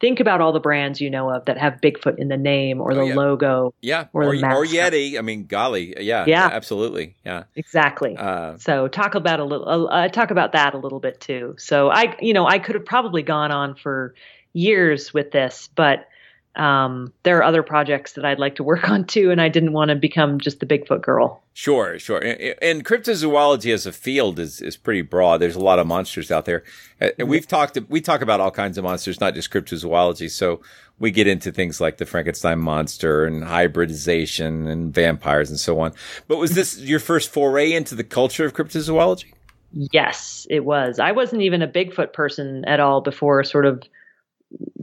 Think 0.00 0.20
about 0.20 0.40
all 0.40 0.52
the 0.52 0.60
brands 0.60 1.00
you 1.00 1.08
know 1.10 1.30
of 1.30 1.44
that 1.46 1.58
have 1.58 1.80
Bigfoot 1.80 2.18
in 2.18 2.28
the 2.28 2.36
name 2.36 2.80
or 2.80 2.92
the 2.94 3.00
Oh, 3.00 3.04
yeah. 3.06 3.14
logo. 3.14 3.74
yeah, 3.80 4.04
Or 4.12 4.24
or, 4.24 4.34
or. 4.34 4.64
Yeti. 4.66 5.18
I 5.18 5.22
mean, 5.22 5.46
golly, 5.46 5.94
yeah, 5.98 6.24
Yeah. 6.26 6.48
absolutely, 6.52 7.14
yeah. 7.24 7.44
Exactly. 7.54 8.16
Uh, 8.16 8.58
so 8.58 8.88
talk 8.88 9.14
about 9.14 9.40
a 9.40 9.44
little. 9.44 9.88
Uh, 9.90 10.08
talk 10.08 10.30
about 10.30 10.52
that 10.52 10.74
a 10.74 10.78
little 10.78 11.00
bit 11.00 11.20
too. 11.20 11.54
So 11.58 11.90
I, 11.90 12.16
you 12.20 12.32
know, 12.34 12.46
I 12.46 12.58
could 12.58 12.74
have 12.74 12.84
probably 12.84 13.22
gone 13.22 13.50
on 13.52 13.74
for 13.74 14.14
years 14.52 15.12
with 15.14 15.30
this, 15.30 15.68
but 15.74 16.08
um, 16.56 17.12
there 17.22 17.38
are 17.38 17.42
other 17.42 17.62
projects 17.62 18.14
that 18.14 18.24
I'd 18.24 18.38
like 18.38 18.56
to 18.56 18.62
work 18.62 18.88
on 18.90 19.04
too, 19.04 19.30
and 19.30 19.40
I 19.40 19.48
didn't 19.48 19.72
want 19.72 19.90
to 19.90 19.94
become 19.94 20.40
just 20.40 20.60
the 20.60 20.66
Bigfoot 20.66 21.02
girl. 21.02 21.42
Sure, 21.54 21.98
sure. 21.98 22.18
And, 22.18 22.54
and 22.60 22.84
cryptozoology 22.84 23.72
as 23.72 23.86
a 23.86 23.92
field 23.92 24.38
is, 24.38 24.60
is 24.60 24.76
pretty 24.76 25.02
broad. 25.02 25.40
There's 25.40 25.56
a 25.56 25.60
lot 25.60 25.78
of 25.78 25.86
monsters 25.86 26.30
out 26.30 26.44
there. 26.44 26.64
Uh, 27.00 27.10
And 27.18 27.28
we've 27.28 27.46
talked, 27.46 27.78
we 27.88 28.00
talk 28.00 28.20
about 28.20 28.40
all 28.40 28.50
kinds 28.50 28.76
of 28.78 28.84
monsters, 28.84 29.20
not 29.20 29.34
just 29.34 29.50
cryptozoology. 29.50 30.30
So 30.30 30.60
we 30.98 31.10
get 31.10 31.26
into 31.26 31.52
things 31.52 31.80
like 31.80 31.98
the 31.98 32.06
Frankenstein 32.06 32.58
monster 32.58 33.24
and 33.24 33.44
hybridization 33.44 34.66
and 34.66 34.92
vampires 34.92 35.50
and 35.50 35.58
so 35.58 35.78
on. 35.80 35.92
But 36.28 36.38
was 36.38 36.54
this 36.54 36.78
your 36.78 37.00
first 37.00 37.30
foray 37.30 37.72
into 37.72 37.94
the 37.94 38.04
culture 38.04 38.46
of 38.46 38.54
cryptozoology? 38.54 39.32
Yes, 39.72 40.46
it 40.48 40.64
was. 40.64 40.98
I 40.98 41.12
wasn't 41.12 41.42
even 41.42 41.60
a 41.60 41.68
Bigfoot 41.68 42.12
person 42.12 42.64
at 42.66 42.80
all 42.80 43.02
before 43.02 43.44
sort 43.44 43.66
of 43.66 43.82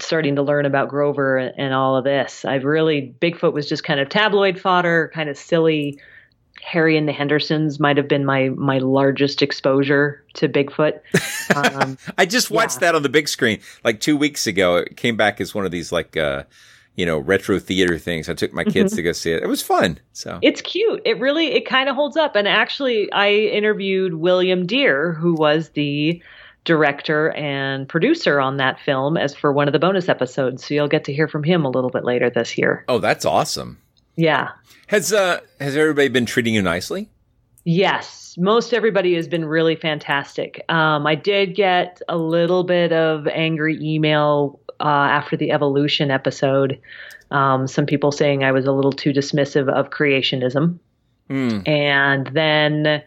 starting 0.02 0.36
to 0.36 0.42
learn 0.42 0.66
about 0.66 0.90
Grover 0.90 1.38
and, 1.38 1.54
and 1.58 1.74
all 1.74 1.96
of 1.96 2.04
this. 2.04 2.46
I've 2.46 2.66
really 2.66 3.16
Bigfoot 3.22 3.54
was 3.54 3.68
just 3.70 3.84
kind 3.84 4.00
of 4.00 4.10
tabloid 4.10 4.60
fodder, 4.60 5.12
kind 5.14 5.30
of 5.30 5.38
silly. 5.38 6.00
Harry 6.62 6.96
and 6.98 7.08
the 7.08 7.12
Hendersons 7.12 7.80
might 7.80 7.98
have 7.98 8.08
been 8.08 8.24
my 8.26 8.50
my 8.50 8.78
largest 8.78 9.42
exposure 9.42 10.24
to 10.36 10.48
Bigfoot. 10.48 11.00
Um, 11.56 11.98
I 12.18 12.26
just 12.26 12.50
watched 12.50 12.80
that 12.80 12.96
on 12.96 13.04
the 13.04 13.10
big 13.10 13.28
screen 13.28 13.60
like 13.84 14.00
two 14.00 14.16
weeks 14.16 14.48
ago. 14.48 14.78
It 14.78 14.96
came 14.96 15.18
back 15.18 15.42
as 15.42 15.54
one 15.54 15.66
of 15.66 15.72
these 15.72 15.92
like, 15.92 16.16
uh, 16.16 16.44
you 16.96 17.06
know, 17.06 17.18
retro 17.20 17.60
theater 17.60 18.00
things. 18.00 18.30
I 18.30 18.34
took 18.34 18.54
my 18.54 18.64
kids 18.64 18.94
Mhm. 18.94 18.96
to 18.96 19.02
go 19.04 19.12
see 19.12 19.34
it. 19.34 19.44
It 19.44 19.48
was 19.48 19.62
fun. 19.62 20.00
So 20.14 20.40
It's 20.42 20.62
cute. 20.62 21.02
It 21.04 21.20
really 21.20 21.54
it 21.54 21.66
kind 21.66 21.90
of 21.90 21.96
holds 21.96 22.16
up. 22.16 22.38
And 22.38 22.48
actually, 22.48 23.12
I 23.12 23.30
interviewed 23.32 24.14
William 24.16 24.66
Dear, 24.66 25.12
who 25.14 25.34
was 25.34 25.70
the 25.72 26.24
director 26.66 27.32
and 27.32 27.88
producer 27.88 28.40
on 28.40 28.58
that 28.58 28.80
film, 28.80 29.18
as 29.18 29.36
for 29.36 29.52
one 29.52 29.68
of 29.68 29.74
the 29.74 29.80
bonus 29.80 30.10
episodes. 30.10 30.66
So 30.66 30.74
you'll 30.74 30.88
get 30.88 31.04
to 31.06 31.14
hear 31.14 31.28
from 31.28 31.44
him 31.44 31.66
a 31.66 31.70
little 31.70 31.90
bit 31.90 32.04
later 32.06 32.30
this 32.30 32.58
year. 32.58 32.86
Oh, 32.88 33.00
that's 33.00 33.26
awesome. 33.26 33.80
Yeah. 34.16 34.50
Has 34.88 35.12
uh 35.12 35.40
has 35.60 35.76
everybody 35.76 36.08
been 36.08 36.26
treating 36.26 36.54
you 36.54 36.62
nicely? 36.62 37.10
Yes, 37.66 38.36
most 38.38 38.74
everybody 38.74 39.16
has 39.16 39.28
been 39.28 39.46
really 39.46 39.76
fantastic. 39.76 40.64
Um, 40.70 41.08
I 41.08 41.16
did 41.16 41.56
get 41.56 42.02
a 42.10 42.18
little 42.18 42.64
bit 42.64 42.92
of 42.92 43.26
angry 43.28 43.80
email 43.82 44.60
uh, 44.82 44.84
after 44.84 45.38
the 45.38 45.52
evolution 45.52 46.12
episode. 46.12 46.80
Um, 47.32 47.68
some 47.68 47.86
people 47.86 48.12
saying 48.12 48.44
I 48.44 48.52
was 48.52 48.66
a 48.66 48.74
little 48.74 48.92
too 48.92 49.14
dismissive 49.14 49.70
of 49.70 49.90
creationism. 49.92 50.78
Hmm. 51.30 51.60
And 51.66 52.28
then 52.28 53.02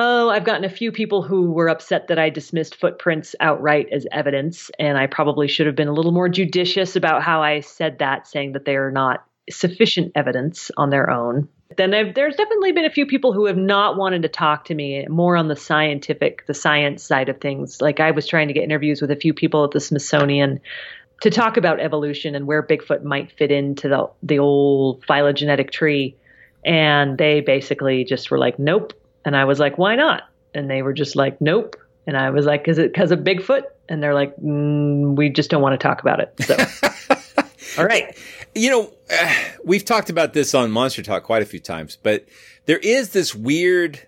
Oh, 0.00 0.30
I've 0.30 0.44
gotten 0.44 0.64
a 0.64 0.70
few 0.70 0.92
people 0.92 1.22
who 1.22 1.50
were 1.50 1.68
upset 1.68 2.06
that 2.06 2.20
I 2.20 2.30
dismissed 2.30 2.76
footprints 2.76 3.34
outright 3.40 3.88
as 3.90 4.06
evidence, 4.12 4.70
and 4.78 4.96
I 4.96 5.08
probably 5.08 5.48
should 5.48 5.66
have 5.66 5.74
been 5.74 5.88
a 5.88 5.92
little 5.92 6.12
more 6.12 6.28
judicious 6.28 6.94
about 6.94 7.24
how 7.24 7.42
I 7.42 7.60
said 7.60 7.98
that, 7.98 8.28
saying 8.28 8.52
that 8.52 8.64
they 8.64 8.76
are 8.76 8.92
not 8.92 9.24
sufficient 9.50 10.12
evidence 10.14 10.70
on 10.76 10.90
their 10.90 11.10
own. 11.10 11.48
Then 11.76 11.94
I've, 11.94 12.14
there's 12.14 12.36
definitely 12.36 12.70
been 12.70 12.84
a 12.84 12.90
few 12.90 13.06
people 13.06 13.32
who 13.32 13.46
have 13.46 13.56
not 13.56 13.96
wanted 13.96 14.22
to 14.22 14.28
talk 14.28 14.66
to 14.66 14.74
me 14.74 15.04
more 15.08 15.36
on 15.36 15.48
the 15.48 15.56
scientific, 15.56 16.46
the 16.46 16.54
science 16.54 17.02
side 17.02 17.28
of 17.28 17.40
things. 17.40 17.80
Like 17.80 17.98
I 17.98 18.12
was 18.12 18.28
trying 18.28 18.46
to 18.46 18.54
get 18.54 18.62
interviews 18.62 19.00
with 19.00 19.10
a 19.10 19.16
few 19.16 19.34
people 19.34 19.64
at 19.64 19.72
the 19.72 19.80
Smithsonian 19.80 20.60
to 21.22 21.30
talk 21.30 21.56
about 21.56 21.80
evolution 21.80 22.36
and 22.36 22.46
where 22.46 22.62
Bigfoot 22.62 23.02
might 23.02 23.32
fit 23.32 23.50
into 23.50 23.88
the 23.88 24.08
the 24.22 24.38
old 24.38 25.04
phylogenetic 25.06 25.72
tree, 25.72 26.16
and 26.64 27.18
they 27.18 27.40
basically 27.40 28.04
just 28.04 28.30
were 28.30 28.38
like, 28.38 28.60
"Nope," 28.60 28.92
and 29.28 29.36
I 29.36 29.44
was 29.44 29.60
like, 29.60 29.76
"Why 29.76 29.94
not?" 29.94 30.22
And 30.54 30.70
they 30.70 30.80
were 30.80 30.94
just 30.94 31.14
like, 31.14 31.38
"Nope," 31.38 31.76
and 32.06 32.16
I 32.16 32.30
was 32.30 32.46
like, 32.46 32.66
"Is 32.66 32.78
it 32.78 32.94
because 32.94 33.10
of 33.10 33.18
Bigfoot?" 33.18 33.64
And 33.86 34.02
they're 34.02 34.14
like, 34.14 34.34
mm, 34.38 35.14
"We 35.14 35.28
just 35.28 35.50
don't 35.50 35.60
want 35.60 35.78
to 35.78 35.86
talk 35.86 36.00
about 36.00 36.20
it." 36.20 36.34
So, 36.40 36.56
all 37.78 37.84
right. 37.84 38.16
You 38.54 38.70
know, 38.70 38.94
uh, 39.10 39.34
we've 39.62 39.84
talked 39.84 40.08
about 40.08 40.32
this 40.32 40.54
on 40.54 40.70
Monster 40.70 41.02
Talk 41.02 41.24
quite 41.24 41.42
a 41.42 41.44
few 41.44 41.60
times, 41.60 41.98
but 42.02 42.26
there 42.64 42.78
is 42.78 43.10
this 43.10 43.34
weird, 43.34 44.00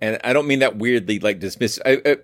and 0.00 0.18
I 0.24 0.32
don't 0.32 0.48
mean 0.48 0.58
that 0.58 0.76
weirdly 0.76 1.20
like 1.20 1.38
dismiss. 1.38 1.78
I, 1.86 1.98
uh, 2.04 2.16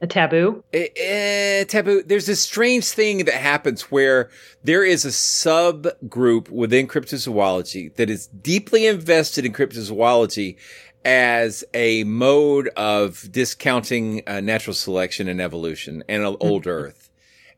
a 0.00 0.06
taboo. 0.06 0.62
Uh, 0.74 1.64
taboo. 1.64 2.02
There's 2.02 2.26
this 2.26 2.40
strange 2.40 2.86
thing 2.86 3.24
that 3.24 3.34
happens 3.34 3.82
where 3.82 4.30
there 4.62 4.84
is 4.84 5.04
a 5.04 5.08
subgroup 5.08 6.50
within 6.50 6.86
cryptozoology 6.86 7.94
that 7.96 8.10
is 8.10 8.26
deeply 8.26 8.86
invested 8.86 9.46
in 9.46 9.52
cryptozoology 9.52 10.56
as 11.04 11.64
a 11.72 12.04
mode 12.04 12.68
of 12.76 13.30
discounting 13.30 14.22
uh, 14.26 14.40
natural 14.40 14.74
selection 14.74 15.28
and 15.28 15.40
evolution 15.40 16.02
and 16.08 16.24
an 16.24 16.36
old 16.40 16.66
Earth. 16.66 17.08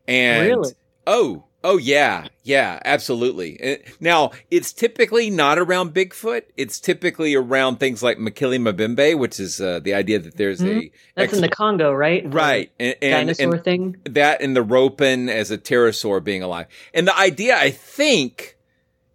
And 0.06 0.48
really? 0.48 0.72
oh, 1.06 1.44
Oh 1.64 1.76
yeah, 1.76 2.28
yeah, 2.44 2.78
absolutely. 2.84 3.60
Uh, 3.60 3.76
now 3.98 4.30
it's 4.48 4.72
typically 4.72 5.28
not 5.28 5.58
around 5.58 5.92
Bigfoot. 5.92 6.42
It's 6.56 6.78
typically 6.78 7.34
around 7.34 7.78
things 7.78 8.00
like 8.00 8.18
Mokele 8.18 8.60
Mbembe, 8.60 9.18
which 9.18 9.40
is 9.40 9.60
uh, 9.60 9.80
the 9.80 9.92
idea 9.92 10.20
that 10.20 10.36
there's 10.36 10.60
mm-hmm. 10.60 10.78
a 10.78 10.90
that's 11.16 11.32
ex- 11.32 11.34
in 11.34 11.40
the 11.40 11.48
Congo, 11.48 11.92
right? 11.92 12.22
Right, 12.32 12.70
and, 12.78 12.94
and 13.02 13.12
dinosaur 13.12 13.54
and 13.54 13.64
thing. 13.64 13.96
That 14.04 14.40
and 14.40 14.54
the 14.54 14.62
Ropen 14.62 15.28
as 15.28 15.50
a 15.50 15.58
pterosaur 15.58 16.22
being 16.22 16.44
alive, 16.44 16.66
and 16.94 17.08
the 17.08 17.18
idea 17.18 17.56
I 17.56 17.70
think 17.70 18.56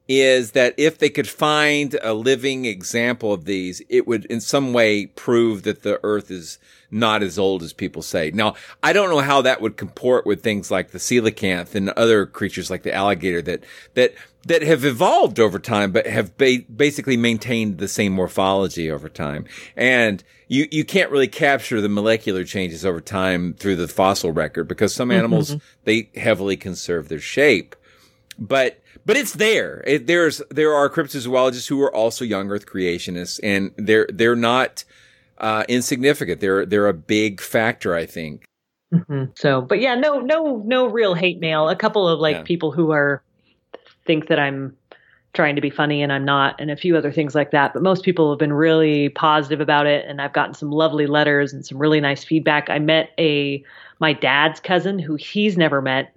is 0.10 0.52
that 0.52 0.74
if 0.78 0.98
they 0.98 1.10
could 1.10 1.30
find 1.30 1.98
a 2.02 2.14
living 2.14 2.66
example 2.66 3.32
of 3.32 3.46
these, 3.46 3.82
it 3.88 4.06
would 4.06 4.26
in 4.26 4.42
some 4.42 4.74
way 4.74 5.06
prove 5.06 5.64
that 5.64 5.84
the 5.84 5.98
Earth 6.04 6.30
is 6.30 6.60
not 6.94 7.24
as 7.24 7.40
old 7.40 7.64
as 7.64 7.74
people 7.74 8.02
say. 8.02 8.32
Now, 8.32 8.56
I 8.82 8.94
don't 8.94 9.10
know 9.10 9.20
how 9.20 9.42
that 9.42 9.62
would 9.62 9.78
comport 9.78 10.26
with 10.26 10.44
things 10.44 10.70
like 10.70 10.92
the 10.92 11.00
coelacanth 11.00 11.76
and 11.76 11.90
other 11.90 12.26
creatures 12.26 12.70
like 12.70 12.84
the 12.84 12.94
alligator 12.94 13.42
that, 13.42 13.64
that, 13.96 14.14
that 14.46 14.62
have 14.62 14.86
evolved 14.86 15.40
over 15.40 15.58
time, 15.58 15.92
but 15.92 16.06
have 16.06 16.38
ba- 16.38 16.64
basically 16.74 17.18
maintained 17.18 17.80
the 17.80 17.88
same 17.88 18.14
morphology 18.14 18.92
over 18.92 19.10
time. 19.10 19.46
And 19.76 20.24
you, 20.48 20.68
you 20.72 20.86
can't 20.86 21.10
really 21.10 21.28
capture 21.28 21.82
the 21.82 21.90
molecular 21.90 22.44
changes 22.44 22.86
over 22.86 23.02
time 23.02 23.54
through 23.54 23.78
the 23.78 23.88
fossil 23.88 24.32
record 24.32 24.68
because 24.68 24.94
some 24.94 25.12
animals, 25.12 25.52
mm-hmm. 25.52 25.66
they 25.86 26.10
heavily 26.16 26.58
conserve 26.58 27.10
their 27.10 27.20
shape. 27.20 27.76
But, 28.38 28.80
but 29.06 29.18
it's 29.18 29.34
there. 29.34 29.84
It, 29.88 30.08
there's, 30.08 30.42
there 30.50 30.74
are 30.74 30.90
cryptozoologists 30.90 31.68
who 31.70 31.82
are 31.82 31.94
also 31.94 32.24
young 32.24 32.52
earth 32.52 32.66
creationists 32.66 33.40
and 33.42 33.72
they're, 33.78 34.08
they're 34.12 34.36
not, 34.36 34.84
uh, 35.44 35.66
insignificant. 35.68 36.40
They're 36.40 36.66
they're 36.66 36.88
a 36.88 36.94
big 36.94 37.42
factor, 37.42 37.94
I 37.94 38.06
think. 38.06 38.46
Mm-hmm. 38.94 39.32
So, 39.36 39.62
but 39.62 39.82
yeah, 39.82 39.94
no, 39.94 40.20
no, 40.22 40.64
no 40.66 40.88
real 40.88 41.16
hate 41.16 41.40
mail. 41.40 41.68
A 41.68 41.76
couple 41.76 42.08
of 42.08 42.20
like 42.20 42.38
yeah. 42.38 42.44
people 42.44 42.72
who 42.72 42.92
are 42.92 43.22
think 44.06 44.28
that 44.28 44.40
I'm 44.40 44.76
trying 45.34 45.56
to 45.56 45.62
be 45.62 45.70
funny 45.70 46.02
and 46.02 46.14
I'm 46.14 46.24
not, 46.24 46.56
and 46.62 46.72
a 46.72 46.78
few 46.78 46.96
other 46.96 47.12
things 47.12 47.36
like 47.36 47.52
that. 47.52 47.74
But 47.74 47.84
most 47.84 48.04
people 48.04 48.32
have 48.32 48.40
been 48.40 48.54
really 48.54 49.10
positive 49.10 49.60
about 49.60 49.86
it, 49.86 50.06
and 50.08 50.22
I've 50.22 50.34
gotten 50.34 50.54
some 50.54 50.72
lovely 50.72 51.08
letters 51.08 51.52
and 51.52 51.66
some 51.66 51.78
really 51.78 52.00
nice 52.00 52.24
feedback. 52.24 52.70
I 52.70 52.80
met 52.80 53.12
a 53.20 53.64
my 54.00 54.14
dad's 54.14 54.62
cousin 54.62 54.98
who 54.98 55.16
he's 55.16 55.58
never 55.58 55.82
met, 55.82 56.16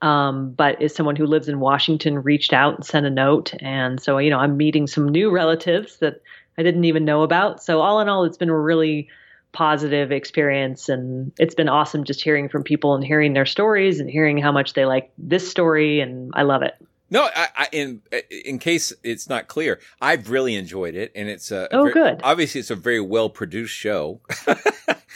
um, 0.00 0.52
but 0.52 0.80
is 0.80 0.94
someone 0.94 1.16
who 1.16 1.26
lives 1.26 1.48
in 1.48 1.58
Washington. 1.58 2.22
Reached 2.22 2.52
out 2.52 2.76
and 2.76 2.84
sent 2.84 3.04
a 3.04 3.10
note, 3.10 3.52
and 3.60 4.00
so 4.00 4.18
you 4.18 4.30
know 4.30 4.38
I'm 4.38 4.56
meeting 4.56 4.86
some 4.86 5.08
new 5.08 5.30
relatives 5.32 5.96
that 5.96 6.20
I 6.58 6.62
didn't 6.62 6.84
even 6.84 7.04
know 7.04 7.22
about. 7.22 7.62
So 7.62 7.80
all 7.80 8.00
in 8.00 8.08
all, 8.08 8.24
it's 8.24 8.36
been 8.36 8.50
a 8.50 8.58
really 8.58 9.08
positive 9.52 10.10
experience 10.10 10.88
and 10.88 11.32
it's 11.38 11.54
been 11.54 11.68
awesome 11.68 12.04
just 12.04 12.22
hearing 12.22 12.48
from 12.48 12.64
people 12.64 12.94
and 12.94 13.04
hearing 13.04 13.34
their 13.34 13.46
stories 13.46 14.00
and 14.00 14.10
hearing 14.10 14.36
how 14.36 14.50
much 14.50 14.74
they 14.74 14.84
like 14.84 15.12
this 15.16 15.48
story 15.48 16.00
and 16.00 16.32
I 16.34 16.42
love 16.42 16.62
it. 16.62 16.74
No, 17.10 17.28
I, 17.34 17.48
I, 17.56 17.68
in 17.70 18.00
in 18.30 18.58
case 18.58 18.92
it's 19.04 19.28
not 19.28 19.46
clear, 19.46 19.78
I've 20.00 20.30
really 20.30 20.56
enjoyed 20.56 20.96
it, 20.96 21.12
and 21.14 21.28
it's 21.28 21.52
a, 21.52 21.68
oh 21.72 21.82
very, 21.82 21.92
good. 21.92 22.20
Obviously, 22.24 22.60
it's 22.60 22.70
a 22.70 22.74
very 22.74 23.00
well 23.00 23.28
produced 23.28 23.74
show. 23.74 24.20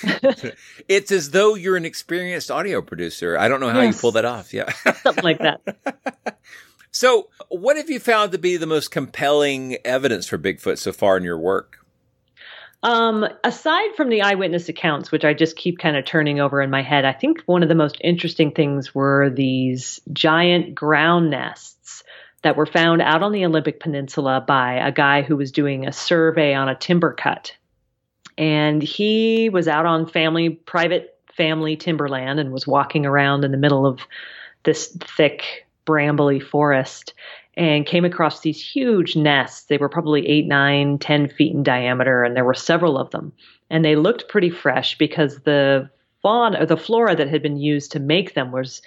it's 0.88 1.10
as 1.10 1.30
though 1.30 1.54
you're 1.54 1.76
an 1.76 1.84
experienced 1.84 2.50
audio 2.50 2.80
producer. 2.82 3.36
I 3.36 3.48
don't 3.48 3.58
know 3.58 3.70
how 3.70 3.80
yes. 3.80 3.96
you 3.96 4.00
pull 4.00 4.12
that 4.12 4.24
off. 4.24 4.54
Yeah, 4.54 4.72
something 5.02 5.24
like 5.24 5.38
that. 5.38 5.60
So, 6.98 7.28
what 7.48 7.76
have 7.76 7.88
you 7.88 8.00
found 8.00 8.32
to 8.32 8.38
be 8.38 8.56
the 8.56 8.66
most 8.66 8.90
compelling 8.90 9.76
evidence 9.84 10.26
for 10.26 10.36
Bigfoot 10.36 10.78
so 10.78 10.92
far 10.92 11.16
in 11.16 11.22
your 11.22 11.38
work? 11.38 11.86
Um, 12.82 13.24
aside 13.44 13.94
from 13.96 14.08
the 14.08 14.22
eyewitness 14.22 14.68
accounts, 14.68 15.12
which 15.12 15.24
I 15.24 15.32
just 15.32 15.54
keep 15.54 15.78
kind 15.78 15.96
of 15.96 16.04
turning 16.04 16.40
over 16.40 16.60
in 16.60 16.70
my 16.70 16.82
head, 16.82 17.04
I 17.04 17.12
think 17.12 17.44
one 17.46 17.62
of 17.62 17.68
the 17.68 17.76
most 17.76 17.98
interesting 18.00 18.50
things 18.50 18.96
were 18.96 19.30
these 19.30 20.00
giant 20.12 20.74
ground 20.74 21.30
nests 21.30 22.02
that 22.42 22.56
were 22.56 22.66
found 22.66 23.00
out 23.00 23.22
on 23.22 23.30
the 23.30 23.44
Olympic 23.44 23.78
Peninsula 23.78 24.44
by 24.44 24.84
a 24.84 24.90
guy 24.90 25.22
who 25.22 25.36
was 25.36 25.52
doing 25.52 25.86
a 25.86 25.92
survey 25.92 26.52
on 26.52 26.68
a 26.68 26.74
timber 26.74 27.12
cut. 27.12 27.56
And 28.36 28.82
he 28.82 29.50
was 29.50 29.68
out 29.68 29.86
on 29.86 30.08
family, 30.08 30.48
private 30.48 31.16
family 31.36 31.76
timberland 31.76 32.40
and 32.40 32.50
was 32.50 32.66
walking 32.66 33.06
around 33.06 33.44
in 33.44 33.52
the 33.52 33.56
middle 33.56 33.86
of 33.86 34.00
this 34.64 34.88
thick 35.16 35.67
brambly 35.88 36.42
forest 36.42 37.14
and 37.56 37.86
came 37.86 38.04
across 38.04 38.40
these 38.40 38.62
huge 38.62 39.16
nests. 39.16 39.64
They 39.64 39.78
were 39.78 39.88
probably 39.88 40.26
eight, 40.28 40.46
nine, 40.46 40.98
ten 40.98 41.28
feet 41.28 41.54
in 41.54 41.62
diameter, 41.62 42.22
and 42.22 42.36
there 42.36 42.44
were 42.44 42.54
several 42.54 42.98
of 42.98 43.10
them. 43.10 43.32
And 43.70 43.84
they 43.84 43.96
looked 43.96 44.28
pretty 44.28 44.50
fresh 44.50 44.98
because 44.98 45.40
the 45.40 45.90
fauna 46.22 46.66
the 46.66 46.76
flora 46.76 47.16
that 47.16 47.28
had 47.28 47.42
been 47.42 47.56
used 47.56 47.92
to 47.92 48.00
make 48.00 48.34
them 48.34 48.52
was 48.52 48.82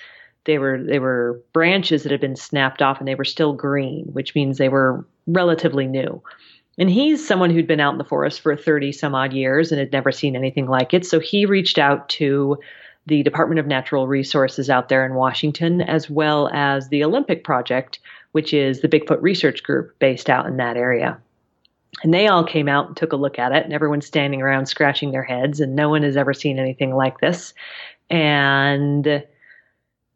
they 0.46 0.58
were 0.58 0.82
they 0.82 1.00
were 1.00 1.42
branches 1.54 2.04
that 2.04 2.12
had 2.12 2.22
been 2.22 2.36
snapped 2.36 2.82
off 2.82 3.00
and 3.00 3.08
they 3.08 3.16
were 3.16 3.26
still 3.26 3.54
green, 3.54 4.06
which 4.14 4.36
means 4.36 4.58
they 4.58 4.70
were 4.70 5.06
relatively 5.28 5.88
new. 5.88 6.22
And 6.78 6.90
he's 6.90 7.26
someone 7.28 7.50
who'd 7.50 7.68
been 7.68 7.82
out 7.82 7.94
in 7.94 7.98
the 7.98 8.06
forest 8.06 8.40
for 8.42 8.56
30 8.56 8.94
some 8.94 9.14
odd 9.14 9.34
years 9.34 9.72
and 9.72 9.80
had 9.80 9.92
never 9.92 10.12
seen 10.12 10.36
anything 10.36 10.68
like 10.68 10.94
it. 10.94 11.06
So 11.06 11.20
he 11.20 11.46
reached 11.46 11.78
out 11.78 12.08
to 12.10 12.58
the 13.08 13.24
Department 13.24 13.60
of 13.60 13.68
Natural 13.68 14.08
Resources 14.08 14.70
out 14.70 14.90
there 14.90 15.06
in 15.06 15.16
Washington, 15.16 15.82
as 15.82 16.10
well 16.10 16.50
as 16.54 16.90
the 16.90 17.04
Olympic 17.04 17.44
Project, 17.44 18.00
which 18.32 18.54
is 18.54 18.82
the 18.82 18.88
Bigfoot 18.88 19.22
Research 19.22 19.64
Group 19.64 19.98
based 20.00 20.30
out 20.30 20.46
in 20.46 20.58
that 20.58 20.78
area. 20.78 21.20
And 22.04 22.14
they 22.14 22.28
all 22.28 22.46
came 22.46 22.70
out 22.70 22.88
and 22.88 22.96
took 22.96 23.12
a 23.12 23.18
look 23.18 23.38
at 23.38 23.52
it, 23.52 23.66
and 23.66 23.74
everyone's 23.74 24.06
standing 24.06 24.42
around 24.42 24.68
scratching 24.68 25.12
their 25.12 25.24
heads, 25.24 25.60
and 25.60 25.76
no 25.76 25.90
one 25.90 26.04
has 26.04 26.16
ever 26.16 26.34
seen 26.34 26.58
anything 26.58 26.96
like 26.96 27.20
this. 27.20 27.54
And 28.10 29.26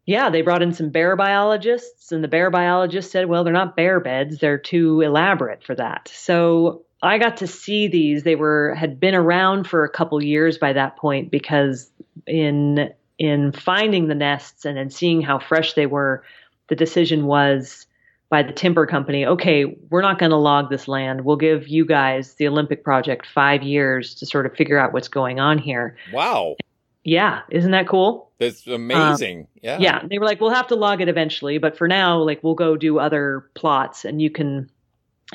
yeah, 0.06 0.30
they 0.30 0.42
brought 0.42 0.62
in 0.62 0.72
some 0.72 0.88
bear 0.88 1.16
biologists, 1.16 2.12
and 2.12 2.24
the 2.24 2.28
bear 2.28 2.50
biologists 2.50 3.12
said, 3.12 3.26
well, 3.26 3.44
they're 3.44 3.52
not 3.52 3.76
bear 3.76 4.00
beds, 4.00 4.38
they're 4.38 4.56
too 4.56 5.00
elaborate 5.02 5.64
for 5.64 5.74
that. 5.74 6.08
So 6.14 6.85
I 7.02 7.18
got 7.18 7.36
to 7.38 7.46
see 7.46 7.88
these. 7.88 8.22
They 8.22 8.36
were 8.36 8.74
had 8.74 8.98
been 8.98 9.14
around 9.14 9.68
for 9.68 9.84
a 9.84 9.88
couple 9.88 10.22
years 10.22 10.58
by 10.58 10.72
that 10.72 10.96
point 10.96 11.30
because 11.30 11.90
in 12.26 12.92
in 13.18 13.52
finding 13.52 14.08
the 14.08 14.14
nests 14.14 14.64
and 14.64 14.76
then 14.76 14.90
seeing 14.90 15.22
how 15.22 15.38
fresh 15.38 15.74
they 15.74 15.86
were, 15.86 16.24
the 16.68 16.76
decision 16.76 17.26
was 17.26 17.86
by 18.28 18.42
the 18.42 18.52
timber 18.52 18.86
company, 18.86 19.24
okay, 19.24 19.64
we're 19.88 20.02
not 20.02 20.18
going 20.18 20.30
to 20.30 20.36
log 20.36 20.68
this 20.68 20.88
land. 20.88 21.24
We'll 21.24 21.36
give 21.36 21.68
you 21.68 21.86
guys 21.86 22.34
the 22.34 22.48
Olympic 22.48 22.82
project 22.82 23.26
5 23.26 23.62
years 23.62 24.16
to 24.16 24.26
sort 24.26 24.46
of 24.46 24.54
figure 24.54 24.78
out 24.78 24.92
what's 24.92 25.08
going 25.08 25.38
on 25.38 25.58
here. 25.58 25.96
Wow. 26.12 26.56
Yeah, 27.04 27.42
isn't 27.50 27.70
that 27.70 27.86
cool? 27.86 28.32
That's 28.38 28.66
amazing. 28.66 29.40
Um, 29.40 29.46
yeah. 29.62 29.78
Yeah, 29.78 30.02
they 30.04 30.18
were 30.18 30.24
like, 30.24 30.40
we'll 30.40 30.50
have 30.50 30.66
to 30.68 30.74
log 30.74 31.00
it 31.00 31.08
eventually, 31.08 31.58
but 31.58 31.78
for 31.78 31.86
now, 31.86 32.18
like 32.18 32.42
we'll 32.42 32.54
go 32.54 32.76
do 32.76 32.98
other 32.98 33.48
plots 33.54 34.04
and 34.04 34.20
you 34.20 34.28
can 34.28 34.68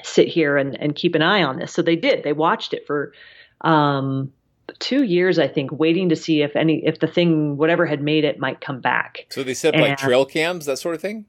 sit 0.03 0.27
here 0.27 0.57
and, 0.57 0.79
and 0.79 0.95
keep 0.95 1.15
an 1.15 1.21
eye 1.21 1.43
on 1.43 1.59
this. 1.59 1.73
So 1.73 1.81
they 1.81 1.95
did. 1.95 2.23
They 2.23 2.33
watched 2.33 2.73
it 2.73 2.87
for 2.87 3.13
um, 3.61 4.31
two 4.79 5.03
years, 5.03 5.37
I 5.37 5.47
think, 5.47 5.71
waiting 5.71 6.09
to 6.09 6.15
see 6.15 6.41
if 6.41 6.55
any 6.55 6.85
if 6.85 6.99
the 6.99 7.07
thing 7.07 7.57
whatever 7.57 7.85
had 7.85 8.01
made 8.01 8.23
it 8.23 8.39
might 8.39 8.61
come 8.61 8.79
back. 8.79 9.25
So 9.29 9.43
they 9.43 9.53
said 9.53 9.73
and, 9.73 9.83
like 9.83 9.97
trail 9.97 10.25
cams, 10.25 10.65
that 10.65 10.77
sort 10.77 10.95
of 10.95 11.01
thing. 11.01 11.25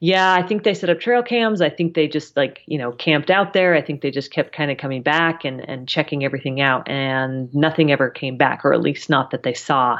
Yeah, 0.00 0.32
I 0.32 0.46
think 0.46 0.62
they 0.62 0.74
set 0.74 0.90
up 0.90 1.00
trail 1.00 1.24
cams. 1.24 1.60
I 1.60 1.70
think 1.70 1.94
they 1.94 2.06
just 2.06 2.36
like, 2.36 2.62
you 2.66 2.78
know, 2.78 2.92
camped 2.92 3.30
out 3.30 3.52
there. 3.52 3.74
I 3.74 3.82
think 3.82 4.00
they 4.00 4.12
just 4.12 4.30
kept 4.30 4.52
kind 4.52 4.70
of 4.70 4.78
coming 4.78 5.02
back 5.02 5.44
and, 5.44 5.68
and 5.68 5.88
checking 5.88 6.24
everything 6.24 6.60
out 6.60 6.88
and 6.88 7.52
nothing 7.52 7.90
ever 7.90 8.08
came 8.08 8.36
back, 8.36 8.64
or 8.64 8.72
at 8.72 8.80
least 8.80 9.10
not 9.10 9.32
that 9.32 9.42
they 9.42 9.54
saw. 9.54 9.98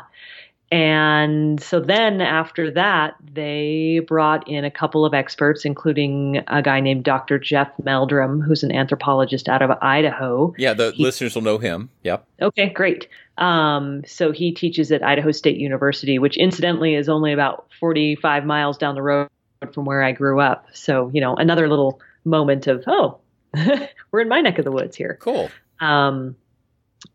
And 0.70 1.62
so 1.62 1.80
then 1.80 2.20
after 2.20 2.70
that, 2.72 3.14
they 3.32 4.00
brought 4.06 4.46
in 4.46 4.64
a 4.64 4.70
couple 4.70 5.06
of 5.06 5.14
experts, 5.14 5.64
including 5.64 6.42
a 6.46 6.60
guy 6.60 6.80
named 6.80 7.04
Dr. 7.04 7.38
Jeff 7.38 7.70
Meldrum, 7.82 8.42
who's 8.42 8.62
an 8.62 8.72
anthropologist 8.72 9.48
out 9.48 9.62
of 9.62 9.70
Idaho. 9.80 10.52
Yeah, 10.58 10.74
the 10.74 10.92
he, 10.92 11.02
listeners 11.02 11.34
will 11.34 11.42
know 11.42 11.56
him. 11.56 11.88
Yep. 12.02 12.26
Okay, 12.42 12.68
great. 12.68 13.08
Um, 13.38 14.02
so 14.04 14.30
he 14.30 14.52
teaches 14.52 14.92
at 14.92 15.02
Idaho 15.02 15.32
State 15.32 15.56
University, 15.56 16.18
which 16.18 16.36
incidentally 16.36 16.94
is 16.94 17.08
only 17.08 17.32
about 17.32 17.68
45 17.80 18.44
miles 18.44 18.76
down 18.76 18.94
the 18.94 19.02
road 19.02 19.28
from 19.72 19.86
where 19.86 20.02
I 20.02 20.12
grew 20.12 20.38
up. 20.38 20.66
So, 20.74 21.10
you 21.14 21.22
know, 21.22 21.34
another 21.34 21.68
little 21.68 21.98
moment 22.24 22.66
of, 22.66 22.84
oh, 22.86 23.18
we're 24.10 24.20
in 24.20 24.28
my 24.28 24.42
neck 24.42 24.58
of 24.58 24.66
the 24.66 24.72
woods 24.72 24.96
here. 24.96 25.16
Cool. 25.20 25.50
Um, 25.80 26.36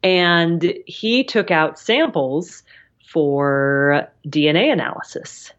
and 0.01 0.74
he 0.88 1.24
took 1.24 1.51
out 1.51 1.78
samples 1.78 2.64
for 3.14 4.09
DNA 4.28 4.74
analysis. 4.74 5.53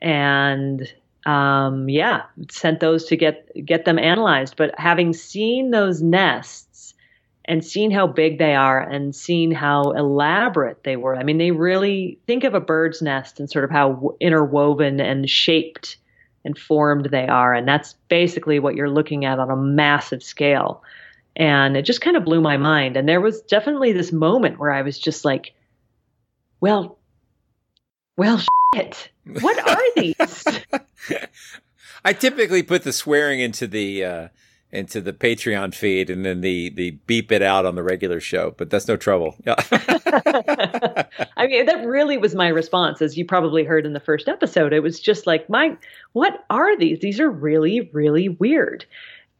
And 0.00 0.90
um, 1.26 1.88
yeah, 1.88 2.22
sent 2.50 2.80
those 2.80 3.04
to 3.06 3.16
get 3.16 3.50
get 3.64 3.84
them 3.84 3.98
analyzed. 3.98 4.56
But 4.56 4.74
having 4.78 5.12
seen 5.12 5.70
those 5.70 6.00
nests 6.00 6.94
and 7.44 7.64
seen 7.64 7.90
how 7.90 8.06
big 8.06 8.38
they 8.38 8.54
are 8.54 8.80
and 8.80 9.14
seen 9.14 9.52
how 9.52 9.92
elaborate 9.92 10.84
they 10.84 10.96
were, 10.96 11.16
I 11.16 11.22
mean, 11.22 11.38
they 11.38 11.50
really 11.50 12.18
think 12.26 12.44
of 12.44 12.54
a 12.54 12.60
bird's 12.60 13.02
nest 13.02 13.38
and 13.38 13.50
sort 13.50 13.64
of 13.64 13.70
how 13.70 14.16
interwoven 14.20 15.00
and 15.00 15.28
shaped 15.28 15.98
and 16.44 16.56
formed 16.56 17.08
they 17.10 17.26
are, 17.26 17.52
and 17.52 17.68
that's 17.68 17.94
basically 18.08 18.58
what 18.58 18.76
you're 18.76 18.90
looking 18.90 19.24
at 19.24 19.38
on 19.38 19.50
a 19.50 19.56
massive 19.56 20.22
scale. 20.22 20.82
And 21.34 21.76
it 21.76 21.82
just 21.82 22.00
kind 22.00 22.16
of 22.16 22.24
blew 22.24 22.40
my 22.40 22.56
mind. 22.56 22.96
And 22.96 23.06
there 23.06 23.20
was 23.20 23.42
definitely 23.42 23.92
this 23.92 24.10
moment 24.10 24.58
where 24.58 24.70
I 24.70 24.80
was 24.80 24.98
just 24.98 25.22
like, 25.22 25.52
well, 26.60 26.98
well, 28.16 28.40
shit. 28.74 29.10
What 29.40 29.68
are 29.68 29.82
these? 29.96 30.44
I 32.04 32.12
typically 32.12 32.62
put 32.62 32.82
the 32.82 32.92
swearing 32.92 33.40
into 33.40 33.66
the 33.66 34.04
uh, 34.04 34.28
into 34.70 35.00
the 35.00 35.12
Patreon 35.12 35.74
feed 35.74 36.10
and 36.10 36.24
then 36.24 36.40
the 36.40 36.70
the 36.70 36.92
beep 37.06 37.32
it 37.32 37.42
out 37.42 37.66
on 37.66 37.74
the 37.74 37.82
regular 37.82 38.20
show, 38.20 38.54
but 38.56 38.70
that's 38.70 38.88
no 38.88 38.96
trouble. 38.96 39.36
I 39.46 41.06
mean, 41.46 41.66
that 41.66 41.84
really 41.84 42.18
was 42.18 42.34
my 42.34 42.48
response, 42.48 43.02
as 43.02 43.16
you 43.16 43.24
probably 43.24 43.64
heard 43.64 43.86
in 43.86 43.92
the 43.92 44.00
first 44.00 44.28
episode. 44.28 44.72
It 44.72 44.82
was 44.82 45.00
just 45.00 45.26
like, 45.26 45.48
my, 45.48 45.76
what 46.12 46.44
are 46.50 46.76
these? 46.76 47.00
These 47.00 47.20
are 47.20 47.30
really, 47.30 47.88
really 47.92 48.28
weird. 48.28 48.84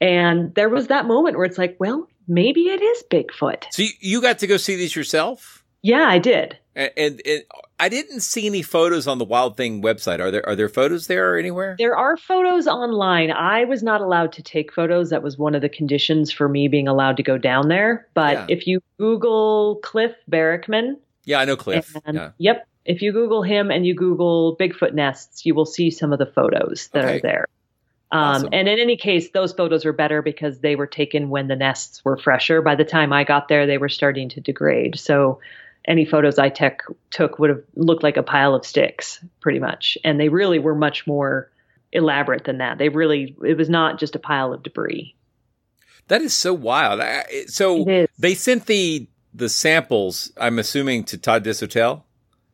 And 0.01 0.55
there 0.55 0.69
was 0.69 0.89
that 0.89 1.07
moment 1.07 1.37
where 1.37 1.47
it's 1.47 1.59
like, 1.59 1.77
well, 1.79 2.09
maybe 2.29 2.69
it 2.69 2.83
is 2.83 3.05
Bigfoot. 3.11 3.65
So 3.71 3.83
you, 3.83 3.91
you 4.01 4.23
got 4.23 4.39
to 4.41 4.47
go 4.47 4.57
see 4.57 4.77
these 4.77 4.95
yourself? 4.95 5.65
Yeah, 5.83 6.07
I 6.09 6.19
did. 6.19 6.59
And, 6.77 6.93
and, 6.97 7.23
and, 7.25 7.43
I 7.81 7.89
didn't 7.89 8.21
see 8.21 8.47
any 8.47 8.63
photos 8.63 9.07
on 9.07 9.19
the 9.19 9.25
Wild 9.25 9.57
Thing 9.57 9.83
website. 9.83 10.21
Are 10.21 10.31
there 10.31 10.47
are 10.47 10.55
there 10.55 10.69
photos 10.69 11.07
there 11.07 11.39
anywhere? 11.39 11.75
There 11.79 11.97
are 11.97 12.17
photos 12.17 12.67
online. 12.67 13.31
I 13.31 13.65
was 13.65 13.83
not 13.83 14.03
allowed 14.03 14.33
to 14.35 14.43
take 14.43 14.73
photos. 14.73 15.11
That 15.11 15.23
was 15.23 15.39
one 15.39 15.55
of 15.55 15.63
the 15.63 15.69
conditions 15.71 16.31
for 16.31 16.49
me 16.49 16.69
being 16.69 16.87
allowed 16.87 17.17
to 17.17 17.23
go 17.23 17.39
down 17.39 17.69
there. 17.69 18.07
But 18.15 18.33
yeah. 18.35 18.47
if 18.49 18.67
you 18.67 18.83
Google 18.99 19.81
Cliff 19.83 20.13
Barackman, 20.31 20.97
yeah, 21.25 21.41
I 21.41 21.45
know 21.47 21.57
Cliff. 21.57 21.97
And, 22.05 22.17
yeah. 22.17 22.31
Yep. 22.39 22.69
If 22.85 23.03
you 23.03 23.13
Google 23.13 23.43
him 23.43 23.71
and 23.71 23.85
you 23.85 23.95
Google 23.95 24.57
Bigfoot 24.57 24.95
nests, 24.95 25.45
you 25.45 25.55
will 25.55 25.67
see 25.67 25.91
some 25.91 26.13
of 26.13 26.19
the 26.19 26.27
photos 26.27 26.89
that 26.93 27.05
okay. 27.05 27.17
are 27.17 27.21
there. 27.21 27.47
Um, 28.13 28.21
awesome. 28.21 28.49
And 28.53 28.69
in 28.69 28.79
any 28.79 28.97
case, 28.97 29.31
those 29.31 29.53
photos 29.53 29.85
are 29.85 29.93
better 29.93 30.23
because 30.23 30.61
they 30.61 30.77
were 30.77 30.87
taken 30.87 31.29
when 31.29 31.49
the 31.49 31.57
nests 31.57 32.05
were 32.05 32.17
fresher. 32.17 32.63
By 32.63 32.77
the 32.77 32.85
time 32.85 33.13
I 33.13 33.25
got 33.25 33.49
there, 33.49 33.67
they 33.67 33.79
were 33.79 33.89
starting 33.89 34.29
to 34.31 34.41
degrade. 34.41 34.99
So 34.99 35.41
any 35.87 36.05
photos 36.05 36.39
I 36.39 36.49
tech, 36.49 36.83
took 37.11 37.39
would 37.39 37.51
have 37.51 37.63
looked 37.75 38.03
like 38.03 38.17
a 38.17 38.23
pile 38.23 38.55
of 38.55 38.67
sticks, 38.67 39.25
pretty 39.41 39.59
much. 39.59 39.97
And 40.05 40.21
they 40.21 40.29
really 40.29 40.59
were 40.59 40.75
much 40.75 41.07
more 41.07 41.51
elaborate 41.93 42.45
than 42.45 42.59
that. 42.59 42.79
They 42.79 42.89
really, 42.89 43.37
it 43.45 43.57
was 43.57 43.71
not 43.71 43.99
just 43.99 44.17
a 44.17 44.19
pile 44.19 44.53
of 44.53 44.63
debris. 44.63 45.15
That 46.09 46.23
is 46.23 46.35
so 46.35 46.55
wild. 46.55 47.03
So 47.49 48.07
they 48.19 48.35
sent 48.35 48.67
the 48.67 49.09
the 49.35 49.49
samples. 49.49 50.33
I'm 50.37 50.59
assuming 50.59 51.05
to 51.05 51.19
Todd 51.19 51.45
Disotell. 51.45 52.03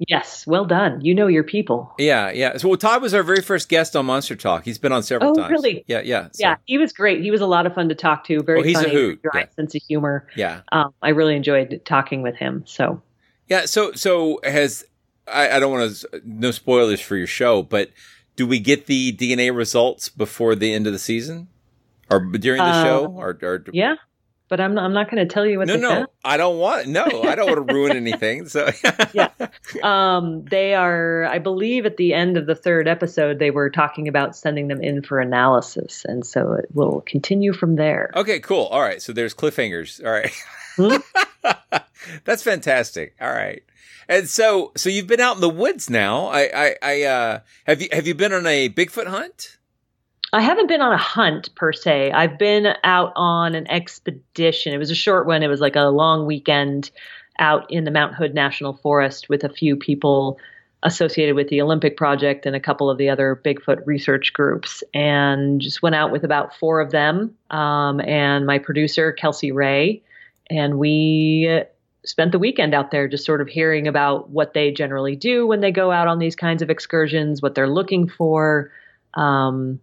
Yes, 0.08 0.46
well 0.46 0.64
done. 0.64 1.00
You 1.04 1.14
know 1.14 1.28
your 1.28 1.44
people. 1.44 1.94
Yeah, 1.98 2.30
yeah. 2.32 2.56
So 2.56 2.68
well, 2.68 2.76
Todd 2.76 3.02
was 3.02 3.14
our 3.14 3.22
very 3.22 3.42
first 3.42 3.68
guest 3.68 3.94
on 3.94 4.06
Monster 4.06 4.34
Talk. 4.34 4.64
He's 4.64 4.78
been 4.78 4.90
on 4.90 5.02
several 5.02 5.30
oh, 5.30 5.34
times. 5.34 5.50
really? 5.50 5.84
Yeah, 5.86 6.00
yeah. 6.00 6.24
So. 6.32 6.40
Yeah, 6.40 6.56
he 6.64 6.78
was 6.78 6.92
great. 6.92 7.22
He 7.22 7.30
was 7.30 7.40
a 7.40 7.46
lot 7.46 7.66
of 7.66 7.74
fun 7.74 7.88
to 7.90 7.94
talk 7.94 8.24
to. 8.24 8.42
Very 8.42 8.58
well, 8.58 8.66
he's 8.66 8.76
funny, 8.76 8.88
a 8.88 8.92
hoot. 8.92 9.22
dry 9.22 9.40
yeah. 9.42 9.46
sense 9.54 9.74
of 9.76 9.82
humor. 9.82 10.26
Yeah. 10.34 10.62
Um, 10.72 10.92
I 11.02 11.10
really 11.10 11.36
enjoyed 11.36 11.82
talking 11.84 12.22
with 12.22 12.34
him. 12.34 12.64
So 12.66 13.00
yeah. 13.48 13.66
So, 13.66 13.92
so 13.92 14.40
has, 14.44 14.84
I, 15.26 15.50
I 15.50 15.58
don't 15.60 15.72
want 15.72 15.94
to, 15.94 16.22
no 16.24 16.50
spoilers 16.50 17.00
for 17.00 17.16
your 17.16 17.26
show, 17.26 17.62
but 17.62 17.90
do 18.36 18.46
we 18.46 18.58
get 18.58 18.86
the 18.86 19.12
DNA 19.16 19.54
results 19.54 20.08
before 20.08 20.54
the 20.54 20.72
end 20.72 20.86
of 20.86 20.92
the 20.92 20.98
season 20.98 21.48
or 22.10 22.20
during 22.20 22.58
the 22.58 22.64
uh, 22.64 22.84
show 22.84 23.06
or, 23.06 23.38
or, 23.42 23.64
yeah, 23.72 23.96
but 24.52 24.60
I'm 24.60 24.74
not, 24.74 24.84
I'm 24.84 24.92
not 24.92 25.10
going 25.10 25.26
to 25.26 25.32
tell 25.32 25.46
you 25.46 25.56
what 25.56 25.68
no, 25.68 25.76
no. 25.76 26.06
I 26.24 26.36
don't 26.36 26.58
want, 26.58 26.86
no, 26.86 27.04
I 27.04 27.34
don't 27.34 27.46
want 27.46 27.66
to 27.66 27.74
ruin 27.74 27.96
anything. 27.96 28.48
So 28.48 28.70
yeah, 29.14 29.30
um, 29.82 30.44
they 30.44 30.74
are, 30.74 31.24
I 31.24 31.38
believe 31.38 31.86
at 31.86 31.96
the 31.96 32.12
end 32.12 32.36
of 32.36 32.44
the 32.44 32.54
third 32.54 32.86
episode, 32.86 33.38
they 33.38 33.50
were 33.50 33.70
talking 33.70 34.08
about 34.08 34.36
sending 34.36 34.68
them 34.68 34.82
in 34.82 35.00
for 35.02 35.20
analysis. 35.20 36.04
And 36.06 36.26
so 36.26 36.52
it 36.52 36.66
will 36.74 37.02
continue 37.06 37.54
from 37.54 37.76
there. 37.76 38.10
Okay, 38.14 38.40
cool. 38.40 38.66
All 38.66 38.82
right. 38.82 39.00
So 39.00 39.14
there's 39.14 39.34
cliffhangers. 39.34 40.04
All 40.04 40.12
right. 40.12 40.30
Hmm? 40.76 41.78
That's 42.24 42.42
fantastic. 42.42 43.14
All 43.20 43.32
right. 43.32 43.62
And 44.08 44.28
so, 44.28 44.72
so 44.76 44.88
you've 44.88 45.06
been 45.06 45.20
out 45.20 45.36
in 45.36 45.40
the 45.40 45.48
woods 45.48 45.88
now. 45.88 46.26
I, 46.26 46.50
I, 46.54 46.76
I, 46.82 47.02
uh, 47.02 47.40
have 47.66 47.80
you, 47.80 47.88
have 47.92 48.06
you 48.06 48.14
been 48.14 48.32
on 48.32 48.46
a 48.46 48.68
Bigfoot 48.68 49.06
hunt? 49.06 49.58
I 50.32 50.40
haven't 50.40 50.66
been 50.66 50.80
on 50.80 50.92
a 50.92 50.98
hunt 50.98 51.54
per 51.54 51.72
se. 51.72 52.10
I've 52.10 52.38
been 52.38 52.68
out 52.84 53.12
on 53.16 53.54
an 53.54 53.70
expedition. 53.70 54.72
It 54.72 54.78
was 54.78 54.90
a 54.90 54.94
short 54.94 55.26
one. 55.26 55.42
It 55.42 55.48
was 55.48 55.60
like 55.60 55.76
a 55.76 55.84
long 55.84 56.26
weekend 56.26 56.90
out 57.38 57.70
in 57.70 57.84
the 57.84 57.90
Mount 57.90 58.14
Hood 58.14 58.34
National 58.34 58.72
Forest 58.72 59.28
with 59.28 59.44
a 59.44 59.48
few 59.50 59.76
people 59.76 60.38
associated 60.82 61.36
with 61.36 61.48
the 61.48 61.60
Olympic 61.60 61.96
Project 61.96 62.44
and 62.44 62.56
a 62.56 62.60
couple 62.60 62.90
of 62.90 62.98
the 62.98 63.08
other 63.08 63.40
Bigfoot 63.44 63.86
research 63.86 64.32
groups, 64.32 64.82
and 64.92 65.60
just 65.60 65.82
went 65.82 65.94
out 65.94 66.10
with 66.10 66.24
about 66.24 66.54
four 66.56 66.80
of 66.80 66.90
them 66.90 67.36
um, 67.50 68.00
and 68.00 68.46
my 68.46 68.58
producer 68.58 69.12
Kelsey 69.12 69.52
Ray, 69.52 70.02
and 70.50 70.78
we 70.78 71.62
spent 72.04 72.32
the 72.32 72.38
weekend 72.38 72.74
out 72.74 72.90
there 72.90 73.08
just 73.08 73.24
sort 73.24 73.40
of 73.40 73.48
hearing 73.48 73.86
about 73.86 74.30
what 74.30 74.54
they 74.54 74.70
generally 74.70 75.16
do 75.16 75.46
when 75.46 75.60
they 75.60 75.70
go 75.70 75.90
out 75.90 76.08
on 76.08 76.18
these 76.18 76.36
kinds 76.36 76.62
of 76.62 76.70
excursions, 76.70 77.40
what 77.40 77.54
they're 77.54 77.68
looking 77.68 78.08
for. 78.08 78.70
Um, 79.14 79.80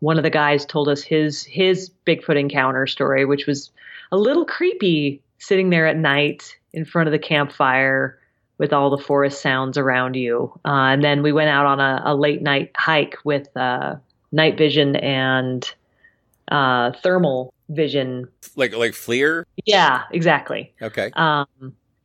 one 0.00 0.16
of 0.16 0.24
the 0.24 0.30
guys 0.30 0.64
told 0.64 0.88
us 0.88 1.02
his 1.02 1.44
his 1.44 1.90
Bigfoot 2.06 2.38
encounter 2.38 2.86
story, 2.86 3.24
which 3.24 3.46
was 3.46 3.70
a 4.10 4.16
little 4.16 4.44
creepy, 4.44 5.22
sitting 5.38 5.70
there 5.70 5.86
at 5.86 5.96
night 5.96 6.56
in 6.72 6.84
front 6.84 7.08
of 7.08 7.12
the 7.12 7.18
campfire 7.18 8.18
with 8.58 8.72
all 8.72 8.90
the 8.90 9.02
forest 9.02 9.40
sounds 9.40 9.78
around 9.78 10.14
you. 10.16 10.52
Uh, 10.64 10.92
and 10.92 11.02
then 11.04 11.22
we 11.22 11.32
went 11.32 11.48
out 11.48 11.66
on 11.66 11.80
a, 11.80 12.02
a 12.04 12.14
late 12.14 12.42
night 12.42 12.70
hike 12.76 13.16
with 13.24 13.54
uh, 13.56 13.96
night 14.32 14.58
vision 14.58 14.96
and 14.96 15.72
uh, 16.50 16.92
thermal 17.02 17.54
vision. 17.70 18.28
Like 18.56 18.74
like 18.76 18.92
FLIR? 18.92 19.44
Yeah, 19.64 20.02
exactly. 20.10 20.74
Okay. 20.82 21.10
Um, 21.14 21.46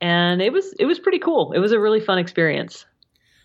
and 0.01 0.41
it 0.41 0.53
was 0.53 0.74
it 0.80 0.86
was 0.86 0.99
pretty 0.99 1.20
cool. 1.20 1.51
It 1.51 1.59
was 1.59 1.72
a 1.72 1.80
really 1.80 1.99
fun 1.99 2.18
experience. 2.18 2.86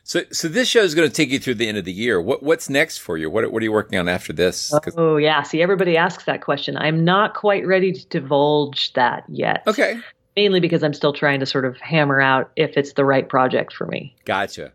So 0.05 0.23
so 0.33 0.49
this 0.49 0.69
show 0.69 0.81
is 0.81 0.95
going 0.95 1.09
to 1.09 1.15
take 1.15 1.31
you 1.31 1.39
through 1.39 1.55
the 1.55 1.69
end 1.69 1.79
of 1.79 1.85
the 1.85 1.93
year. 1.93 2.21
What 2.21 2.43
what's 2.43 2.69
next 2.71 2.99
for 2.99 3.17
you? 3.17 3.31
What 3.31 3.51
what 3.53 3.63
are 3.63 3.65
you 3.65 3.73
working 3.73 3.99
on 3.99 4.09
after 4.09 4.33
this? 4.33 4.73
Oh 4.97 5.17
yeah, 5.17 5.43
see 5.43 5.63
everybody 5.63 5.97
asks 5.97 6.25
that 6.25 6.43
question. 6.43 6.77
I'm 6.77 7.05
not 7.05 7.35
quite 7.35 7.67
ready 7.67 7.93
to 7.93 8.07
divulge 8.09 8.93
that 8.95 9.25
yet. 9.29 9.63
Okay. 9.67 9.99
Mainly 10.37 10.61
because 10.61 10.83
I'm 10.83 10.95
still 10.95 11.13
trying 11.13 11.41
to 11.41 11.47
sort 11.47 11.65
of 11.65 11.79
hammer 11.81 12.21
out 12.21 12.51
if 12.57 12.77
it's 12.77 12.95
the 12.95 13.05
right 13.05 13.29
project 13.29 13.75
for 13.75 13.87
me. 13.87 14.15
Gotcha. 14.25 14.73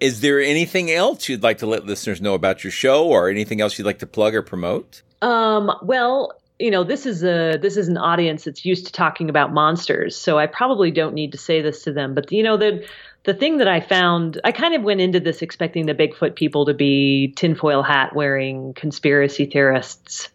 Is 0.00 0.20
there 0.20 0.38
anything 0.38 0.92
else 0.92 1.28
you'd 1.28 1.42
like 1.42 1.58
to 1.58 1.66
let 1.66 1.84
listeners 1.84 2.20
know 2.20 2.34
about 2.34 2.62
your 2.62 2.70
show 2.70 3.08
or 3.08 3.28
anything 3.28 3.60
else 3.60 3.78
you'd 3.78 3.84
like 3.84 3.98
to 3.98 4.06
plug 4.06 4.34
or 4.34 4.42
promote? 4.42 5.02
Um, 5.22 5.72
well, 5.82 6.32
you 6.58 6.70
know 6.70 6.84
this 6.84 7.06
is 7.06 7.22
a 7.22 7.56
this 7.60 7.76
is 7.76 7.88
an 7.88 7.96
audience 7.96 8.44
that's 8.44 8.64
used 8.64 8.86
to 8.86 8.92
talking 8.92 9.28
about 9.30 9.52
monsters 9.52 10.16
so 10.16 10.38
i 10.38 10.46
probably 10.46 10.90
don't 10.90 11.14
need 11.14 11.32
to 11.32 11.38
say 11.38 11.62
this 11.62 11.82
to 11.84 11.92
them 11.92 12.14
but 12.14 12.30
you 12.32 12.42
know 12.42 12.56
the 12.56 12.84
the 13.24 13.34
thing 13.34 13.58
that 13.58 13.68
i 13.68 13.80
found 13.80 14.40
i 14.44 14.52
kind 14.52 14.74
of 14.74 14.82
went 14.82 15.00
into 15.00 15.20
this 15.20 15.42
expecting 15.42 15.86
the 15.86 15.94
bigfoot 15.94 16.34
people 16.34 16.66
to 16.66 16.74
be 16.74 17.32
tinfoil 17.36 17.82
hat 17.82 18.14
wearing 18.14 18.74
conspiracy 18.74 19.46
theorists 19.46 20.28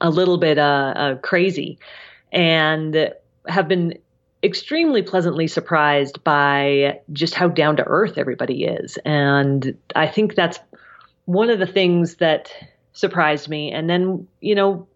a 0.00 0.10
little 0.10 0.36
bit 0.36 0.58
uh, 0.58 0.92
uh, 0.96 1.14
crazy 1.16 1.78
and 2.32 3.12
have 3.46 3.68
been 3.68 3.96
extremely 4.42 5.00
pleasantly 5.00 5.46
surprised 5.46 6.22
by 6.22 7.00
just 7.12 7.34
how 7.34 7.48
down 7.48 7.76
to 7.76 7.84
earth 7.84 8.18
everybody 8.18 8.64
is 8.64 8.98
and 9.04 9.76
i 9.94 10.06
think 10.06 10.34
that's 10.34 10.58
one 11.26 11.50
of 11.50 11.58
the 11.58 11.66
things 11.66 12.16
that 12.16 12.52
surprised 12.96 13.48
me. 13.48 13.70
And 13.70 13.88
then, 13.90 14.26
you 14.40 14.54
know, 14.54 14.88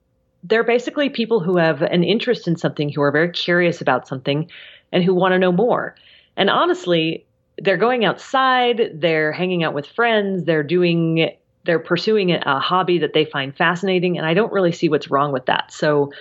they're 0.45 0.65
basically 0.65 1.11
people 1.11 1.41
who 1.41 1.57
have 1.57 1.83
an 1.83 2.03
interest 2.03 2.49
in 2.49 2.57
something, 2.57 2.91
who 2.91 3.03
are 3.03 3.13
very 3.13 3.31
curious 3.31 3.81
about 3.81 4.09
something, 4.09 4.51
and 4.93 5.05
who 5.05 5.15
want 5.15 5.33
to 5.33 5.39
know 5.39 5.53
more. 5.53 5.95
And 6.37 6.49
honestly, 6.49 7.27
they're 7.59 7.77
going 7.77 8.05
outside, 8.05 8.91
they're 8.95 9.33
hanging 9.33 9.63
out 9.63 9.75
with 9.75 9.87
friends, 9.87 10.45
they're 10.45 10.63
doing, 10.63 11.31
they're 11.65 11.79
pursuing 11.79 12.33
a 12.33 12.59
hobby 12.59 12.99
that 12.99 13.13
they 13.13 13.25
find 13.25 13.55
fascinating, 13.55 14.17
and 14.17 14.27
I 14.27 14.35
don't 14.35 14.53
really 14.53 14.73
see 14.73 14.89
what's 14.89 15.11
wrong 15.11 15.33
with 15.33 15.47
that. 15.47 15.73
So, 15.73 16.13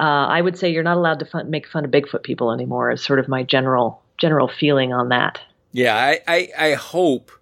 uh, 0.00 0.26
I 0.30 0.40
would 0.40 0.56
say 0.56 0.70
you're 0.70 0.84
not 0.84 0.96
allowed 0.96 1.18
to 1.18 1.24
fun, 1.24 1.50
make 1.50 1.66
fun 1.66 1.84
of 1.84 1.90
Bigfoot 1.90 2.22
people 2.22 2.52
anymore. 2.52 2.90
Is 2.90 3.02
sort 3.02 3.18
of 3.18 3.28
my 3.28 3.42
general 3.42 4.00
general 4.16 4.48
feeling 4.48 4.92
on 4.92 5.08
that. 5.08 5.40
Yeah, 5.72 5.96
I 5.96 6.20
I, 6.28 6.48
I 6.56 6.74
hope 6.74 7.32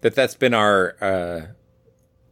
that 0.00 0.14
that's 0.14 0.36
been 0.36 0.54
our. 0.54 0.96
Uh, 1.00 1.40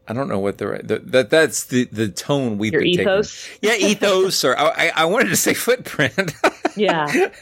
I 0.09 0.13
don't 0.13 0.29
know 0.29 0.39
what 0.41 0.59
the, 0.59 0.81
the 0.83 0.99
that 0.99 1.31
that's 1.31 1.65
the 1.65 1.85
the 1.87 2.09
tone 2.09 2.59
we've 2.59 2.73
Your 2.73 2.83
been 2.83 2.89
ethos? 2.91 3.49
taking. 3.61 3.81
Yeah, 3.81 3.89
ethos, 3.89 4.45
or 4.45 4.59
I 4.59 4.91
I 4.95 5.05
wanted 5.05 5.29
to 5.29 5.37
say 5.37 5.55
footprint. 5.55 6.33
Yeah. 6.77 7.07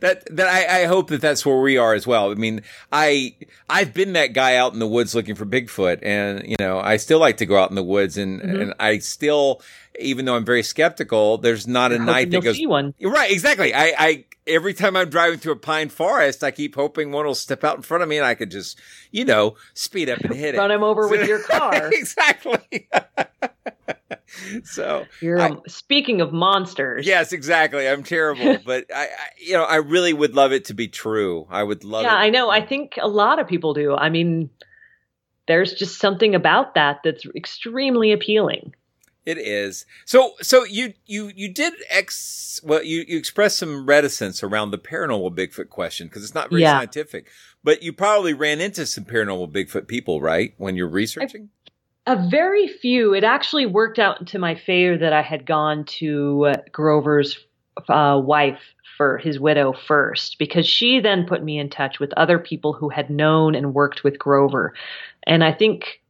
that 0.00 0.22
that 0.30 0.46
I, 0.48 0.82
I 0.82 0.84
hope 0.86 1.08
that 1.08 1.20
that's 1.20 1.44
where 1.44 1.60
we 1.60 1.76
are 1.76 1.94
as 1.94 2.06
well. 2.06 2.30
I 2.30 2.34
mean, 2.34 2.62
I 2.92 3.34
I've 3.68 3.92
been 3.94 4.12
that 4.14 4.32
guy 4.32 4.56
out 4.56 4.72
in 4.72 4.78
the 4.78 4.86
woods 4.86 5.14
looking 5.14 5.34
for 5.34 5.46
Bigfoot, 5.46 6.00
and 6.02 6.46
you 6.46 6.56
know, 6.58 6.78
I 6.80 6.96
still 6.96 7.18
like 7.18 7.36
to 7.38 7.46
go 7.46 7.56
out 7.56 7.70
in 7.70 7.76
the 7.76 7.82
woods, 7.84 8.16
and 8.16 8.40
Mhm. 8.40 8.60
and 8.62 8.74
I 8.80 8.98
still, 8.98 9.62
even 9.98 10.24
though 10.24 10.36
I'm 10.36 10.44
very 10.44 10.62
skeptical, 10.62 11.38
there's 11.38 11.66
not 11.66 11.92
a 11.92 11.96
You're 11.96 12.04
night 12.04 12.30
that 12.30 12.42
goes 12.42 12.56
see 12.56 12.66
one. 12.66 12.94
right. 13.02 13.30
Exactly. 13.30 13.74
I 13.74 13.94
I 13.98 14.24
every 14.46 14.74
time 14.74 14.96
I'm 14.96 15.08
driving 15.10 15.38
through 15.38 15.52
a 15.52 15.56
pine 15.56 15.88
forest, 15.90 16.42
I 16.42 16.50
keep 16.50 16.74
hoping 16.74 17.12
one 17.12 17.24
will 17.26 17.34
step 17.34 17.62
out 17.62 17.76
in 17.76 17.82
front 17.82 18.02
of 18.02 18.08
me, 18.08 18.16
and 18.16 18.26
I 18.26 18.34
could 18.34 18.50
just 18.50 18.78
you 19.10 19.24
know 19.24 19.54
speed 19.74 20.08
up 20.10 20.20
and 20.20 20.34
hit 20.34 20.54
it. 20.54 20.58
Run 20.58 20.70
him 20.70 20.82
over 20.82 21.06
with 21.08 21.28
your 21.28 21.38
car. 21.42 21.90
exactly. 21.92 22.88
so 24.64 25.06
You're 25.20 25.40
um, 25.40 25.62
speaking 25.66 26.20
of 26.20 26.32
monsters. 26.32 27.06
Yes, 27.06 27.32
exactly. 27.32 27.88
I'm 27.88 28.02
terrible, 28.02 28.58
but 28.64 28.86
I, 28.94 29.04
I, 29.04 29.08
you 29.38 29.54
know, 29.54 29.64
I 29.64 29.76
really 29.76 30.12
would 30.12 30.34
love 30.34 30.52
it 30.52 30.66
to 30.66 30.74
be 30.74 30.88
true. 30.88 31.46
I 31.50 31.62
would 31.62 31.84
love 31.84 32.04
yeah, 32.04 32.14
it. 32.14 32.18
I 32.18 32.30
know. 32.30 32.50
I 32.50 32.64
think 32.64 32.98
a 33.00 33.08
lot 33.08 33.38
of 33.38 33.48
people 33.48 33.74
do. 33.74 33.94
I 33.94 34.10
mean, 34.10 34.50
there's 35.46 35.74
just 35.74 35.98
something 35.98 36.34
about 36.34 36.74
that 36.74 37.00
that's 37.04 37.26
extremely 37.34 38.12
appealing. 38.12 38.74
It 39.26 39.36
is. 39.36 39.84
So, 40.06 40.32
so 40.40 40.64
you, 40.64 40.94
you, 41.06 41.30
you 41.34 41.52
did 41.52 41.74
ex, 41.90 42.60
well, 42.64 42.82
you, 42.82 43.04
you 43.06 43.18
expressed 43.18 43.58
some 43.58 43.86
reticence 43.86 44.42
around 44.42 44.70
the 44.70 44.78
paranormal 44.78 45.36
Bigfoot 45.36 45.68
question 45.68 46.08
because 46.08 46.24
it's 46.24 46.34
not 46.34 46.48
very 46.50 46.62
Yeah. 46.62 46.78
scientific, 46.78 47.28
but 47.62 47.82
you 47.82 47.92
probably 47.92 48.32
ran 48.32 48.60
into 48.60 48.86
some 48.86 49.04
paranormal 49.04 49.52
Bigfoot 49.52 49.86
people, 49.88 50.20
right? 50.20 50.54
When 50.56 50.74
you're 50.74 50.88
researching? 50.88 51.50
A 52.06 52.16
very 52.28 52.66
few. 52.66 53.14
It 53.14 53.24
actually 53.24 53.66
worked 53.66 53.98
out 53.98 54.26
to 54.28 54.38
my 54.38 54.54
favor 54.54 54.98
that 54.98 55.12
I 55.12 55.22
had 55.22 55.46
gone 55.46 55.84
to 55.84 56.54
Grover's 56.72 57.38
uh, 57.88 58.20
wife 58.22 58.60
for 58.96 59.18
his 59.18 59.38
widow 59.38 59.72
first, 59.72 60.38
because 60.38 60.66
she 60.66 61.00
then 61.00 61.26
put 61.26 61.42
me 61.42 61.58
in 61.58 61.70
touch 61.70 62.00
with 62.00 62.12
other 62.14 62.38
people 62.38 62.72
who 62.72 62.88
had 62.88 63.10
known 63.10 63.54
and 63.54 63.74
worked 63.74 64.04
with 64.04 64.18
Grover. 64.18 64.74
And 65.26 65.44
I 65.44 65.52
think, 65.52 66.02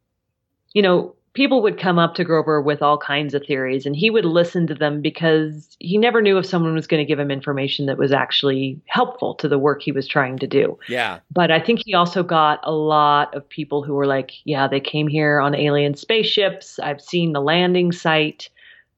you 0.72 0.82
know, 0.82 1.14
people 1.34 1.62
would 1.62 1.78
come 1.78 1.98
up 1.98 2.14
to 2.14 2.24
Grover 2.24 2.60
with 2.60 2.82
all 2.82 2.98
kinds 2.98 3.34
of 3.34 3.44
theories, 3.44 3.86
and 3.86 3.94
he 3.94 4.10
would 4.10 4.24
listen 4.24 4.66
to 4.66 4.74
them 4.74 5.00
because 5.00 5.76
he 5.78 5.96
never 5.96 6.20
knew 6.20 6.38
if 6.38 6.46
someone 6.46 6.74
was 6.74 6.86
going 6.86 7.04
to 7.04 7.08
give 7.08 7.18
him 7.18 7.30
information 7.30 7.86
that 7.86 7.98
was 7.98 8.12
actually 8.12 8.80
helpful 8.86 9.34
to 9.36 9.48
the 9.48 9.58
work 9.58 9.82
he 9.82 9.92
was 9.92 10.08
trying 10.08 10.38
to 10.38 10.46
do. 10.46 10.78
Yeah. 10.88 11.20
But 11.32 11.50
I 11.50 11.60
think 11.60 11.82
he 11.84 11.94
also 11.94 12.22
got 12.22 12.60
a 12.64 12.72
lot 12.72 13.34
of 13.34 13.48
people 13.48 13.82
who 13.82 13.94
were 13.94 14.06
like, 14.06 14.32
yeah, 14.44 14.66
they 14.66 14.80
came 14.80 15.06
here 15.06 15.40
on 15.40 15.54
alien 15.54 15.94
spaceships. 15.94 16.78
I've 16.80 17.00
seen 17.00 17.32
the 17.32 17.40
landing 17.40 17.92
site. 17.92 18.50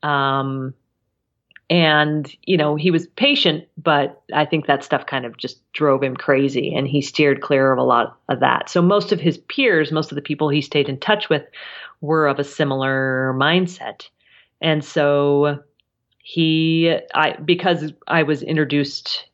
Um, 0.02 0.74
and, 1.72 2.30
you 2.42 2.58
know, 2.58 2.76
he 2.76 2.90
was 2.90 3.06
patient, 3.06 3.64
but 3.78 4.20
I 4.34 4.44
think 4.44 4.66
that 4.66 4.84
stuff 4.84 5.06
kind 5.06 5.24
of 5.24 5.38
just 5.38 5.58
drove 5.72 6.02
him 6.02 6.14
crazy 6.14 6.74
and 6.74 6.86
he 6.86 7.00
steered 7.00 7.40
clear 7.40 7.72
of 7.72 7.78
a 7.78 7.82
lot 7.82 8.18
of 8.28 8.40
that. 8.40 8.68
So 8.68 8.82
most 8.82 9.10
of 9.10 9.20
his 9.20 9.38
peers, 9.38 9.90
most 9.90 10.12
of 10.12 10.16
the 10.16 10.20
people 10.20 10.50
he 10.50 10.60
stayed 10.60 10.90
in 10.90 11.00
touch 11.00 11.30
with 11.30 11.42
were 12.02 12.26
of 12.26 12.38
a 12.38 12.44
similar 12.44 13.32
mindset. 13.38 14.06
And 14.60 14.84
so 14.84 15.62
he, 16.18 16.94
I, 17.14 17.38
because 17.42 17.90
I 18.06 18.22
was 18.22 18.42
introduced 18.42 19.24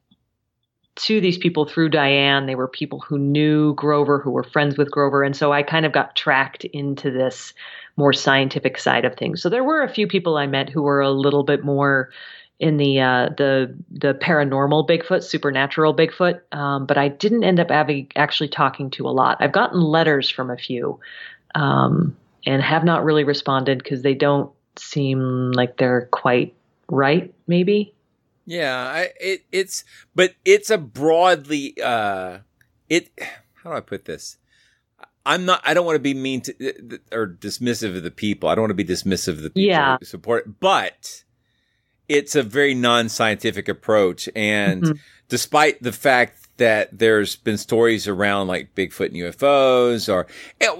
to 0.99 1.20
these 1.20 1.38
people 1.38 1.64
through 1.64 1.88
Diane. 1.88 2.46
They 2.46 2.55
were 2.55 2.68
people 2.68 3.01
who 3.01 3.18
knew 3.18 3.74
Grover, 3.74 4.18
who 4.18 4.30
were 4.30 4.44
friends 4.44 4.76
with 4.76 4.90
Grover. 4.90 5.22
And 5.22 5.36
so 5.36 5.53
I 5.53 5.62
kind 5.62 5.86
of 5.86 5.92
got 5.92 6.16
tracked 6.16 6.64
into 6.64 7.11
this 7.11 7.55
more 7.96 8.12
scientific 8.12 8.78
side 8.78 9.05
of 9.05 9.16
things. 9.16 9.42
So 9.42 9.49
there 9.49 9.64
were 9.64 9.82
a 9.82 9.88
few 9.88 10.07
people 10.07 10.36
I 10.36 10.46
met 10.46 10.68
who 10.68 10.82
were 10.82 11.01
a 11.01 11.11
little 11.11 11.42
bit 11.42 11.64
more 11.64 12.11
in 12.59 12.76
the 12.76 13.01
uh, 13.01 13.28
the 13.36 13.74
the 13.90 14.14
paranormal 14.14 14.88
Bigfoot, 14.88 15.22
supernatural 15.22 15.94
Bigfoot, 15.94 16.40
um, 16.53 16.86
but 16.86 16.99
I 16.99 17.09
didn't 17.09 17.44
end 17.44 17.61
up 17.61 17.70
having, 17.70 18.11
actually 18.16 18.49
talking 18.49 18.90
to 18.90 19.07
a 19.07 19.11
lot. 19.11 19.36
I've 19.40 19.53
gotten 19.53 19.80
letters 19.80 20.28
from 20.28 20.51
a 20.51 20.57
few, 20.57 20.99
um, 21.55 22.16
and 22.46 22.61
have 22.62 22.84
not 22.84 23.05
really 23.05 23.24
responded 23.24 23.78
because 23.78 24.03
they 24.03 24.14
don't 24.14 24.51
seem 24.76 25.53
like 25.53 25.76
they're 25.76 26.09
quite 26.11 26.55
right. 26.88 27.32
Maybe. 27.46 27.94
Yeah, 28.51 28.74
I, 28.76 29.11
it, 29.20 29.44
it's, 29.53 29.84
but 30.14 30.34
it's 30.42 30.70
a 30.70 30.78
broadly, 30.78 31.74
uh, 31.82 32.38
it, 32.88 33.11
how 33.62 33.70
do 33.70 33.76
I 33.76 33.80
put 33.80 34.07
this? 34.07 34.38
I'm 35.26 35.44
not, 35.44 35.61
I 35.64 35.74
don't 35.74 35.84
want 35.84 35.96
to 35.96 36.01
be 36.01 36.14
mean 36.14 36.40
to, 36.40 36.99
or 37.12 37.26
dismissive 37.28 37.94
of 37.94 38.03
the 38.03 38.11
people. 38.11 38.49
I 38.49 38.55
don't 38.55 38.62
want 38.62 38.70
to 38.70 38.74
be 38.84 38.90
dismissive 38.90 39.28
of 39.34 39.42
the 39.42 39.51
people 39.51 39.68
Yeah. 39.68 39.99
who 40.01 40.07
support 40.07 40.46
it, 40.46 40.61
but 40.61 41.24
it's 42.09 42.34
a 42.34 42.42
very 42.42 42.72
non-scientific 42.72 43.68
approach. 43.68 44.30
And 44.34 44.82
Mhm. 44.82 44.99
despite 45.28 45.82
the 45.82 45.92
fact 45.92 46.49
that 46.57 46.99
there's 46.99 47.36
been 47.36 47.59
stories 47.59 48.09
around 48.09 48.46
like 48.46 48.74
Bigfoot 48.74 49.09
and 49.09 49.16
UFOs 49.16 50.11
or, 50.11 50.26
it, 50.59 50.70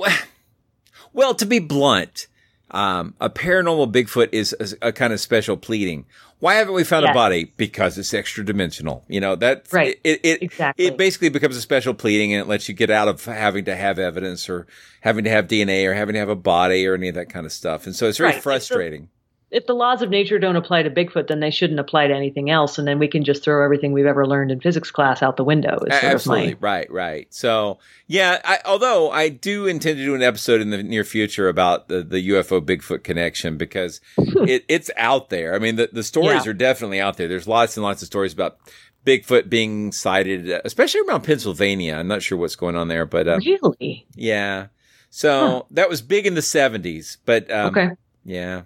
well, 1.13 1.35
to 1.35 1.45
be 1.45 1.59
blunt, 1.59 2.29
um, 2.71 3.15
a 3.21 3.31
paranormal 3.31 3.93
Bigfoot 3.93 4.29
is 4.33 4.55
a, 4.83 4.89
a 4.89 4.93
kind 4.93 5.13
of 5.13 5.21
special 5.21 5.57
pleading. 5.57 6.05
Why 6.41 6.55
haven't 6.55 6.75
we 6.75 6.85
found 6.85 7.05
a 7.05 7.13
body? 7.13 7.53
Because 7.57 7.99
it's 7.99 8.15
extra 8.15 8.45
dimensional. 8.45 9.05
You 9.09 9.21
know, 9.21 9.35
that's 9.35 9.73
Right. 9.73 9.99
It, 10.05 10.21
it, 10.23 10.43
Exactly. 10.43 10.87
it 10.87 10.97
basically 10.97 11.31
becomes 11.31 11.57
a 11.57 11.61
special 11.61 11.95
pleading 11.95 12.33
and 12.33 12.41
it 12.41 12.47
lets 12.47 12.69
you 12.69 12.75
get 12.75 12.91
out 12.91 13.09
of 13.09 13.25
having 13.25 13.65
to 13.65 13.75
have 13.75 13.99
evidence 13.99 14.49
or 14.49 14.67
having 15.01 15.25
to 15.25 15.31
have 15.31 15.49
DNA 15.49 15.85
or 15.87 15.95
having 15.95 16.13
to 16.13 16.19
have 16.21 16.29
a 16.29 16.37
body 16.37 16.87
or 16.87 16.95
any 16.95 17.09
of 17.09 17.17
that 17.17 17.29
kind 17.29 17.45
of 17.45 17.51
stuff. 17.53 17.87
And 17.87 17.97
so 17.97 18.07
it's 18.07 18.19
very 18.19 18.33
Right. 18.33 18.43
Frustrating. 18.43 19.09
If 19.51 19.67
the 19.67 19.75
laws 19.75 20.03
of 20.03 20.11
nature 20.11 20.39
don't 20.39 20.57
apply 20.57 20.83
to 20.83 20.91
Bigfoot, 20.91 21.29
then 21.29 21.41
they 21.41 21.51
shouldn't 21.51 21.81
apply 21.81 22.07
to 22.09 22.15
anything 22.15 22.51
else, 22.51 22.79
and 22.79 22.87
then 22.87 22.99
we 22.99 23.09
can 23.09 23.25
just 23.25 23.43
throw 23.43 23.65
everything 23.65 23.93
we've 23.93 24.05
ever 24.07 24.27
learned 24.27 24.51
in 24.51 24.61
physics 24.61 24.91
class 24.91 25.23
out 25.23 25.37
the 25.37 25.45
window. 25.45 25.79
Absolutely. 25.91 26.55
My, 26.55 26.57
Right, 26.61 26.91
right. 26.93 27.27
So, 27.33 27.79
yeah, 28.07 28.41
I, 28.45 28.59
although 28.67 29.11
I 29.11 29.29
do 29.31 29.67
intend 29.67 29.97
to 29.99 30.05
do 30.05 30.15
an 30.15 30.23
episode 30.23 30.61
in 30.61 30.71
the 30.71 30.83
near 30.83 31.05
future 31.05 31.49
about 31.49 31.89
the, 31.89 32.03
the 32.03 32.29
UFO 32.31 32.61
Bigfoot 32.61 33.03
connection 33.05 33.57
because 33.57 34.01
it, 34.19 34.65
it's 34.69 34.91
out 34.97 35.31
there. 35.31 35.55
I 35.55 35.59
mean, 35.59 35.77
the, 35.77 35.89
the 35.93 36.03
stories 36.03 36.45
Yeah. 36.45 36.51
are 36.51 36.55
definitely 36.55 37.01
out 37.01 37.17
there. 37.17 37.29
There's 37.29 37.49
lots 37.49 37.77
and 37.77 37.85
lots 37.85 38.03
of 38.03 38.07
stories 38.07 38.33
about 38.35 38.59
Bigfoot 39.07 39.49
being 39.49 39.93
sighted, 39.93 40.51
especially 40.67 41.01
around 41.09 41.23
Pennsylvania. 41.25 41.95
I'm 41.95 42.09
not 42.09 42.23
sure 42.23 42.37
what's 42.37 42.57
going 42.57 42.77
on 42.77 42.89
there, 42.89 43.07
but 43.07 43.27
uh, 43.27 43.39
really, 43.47 44.07
yeah. 44.15 44.67
So 45.09 45.67
that 45.71 45.89
was 45.89 46.03
big 46.03 46.27
in 46.27 46.35
the 46.35 46.43
70s, 46.43 47.17
but 47.25 47.51
um, 47.51 47.69
Okay. 47.69 47.89
yeah. 48.25 48.63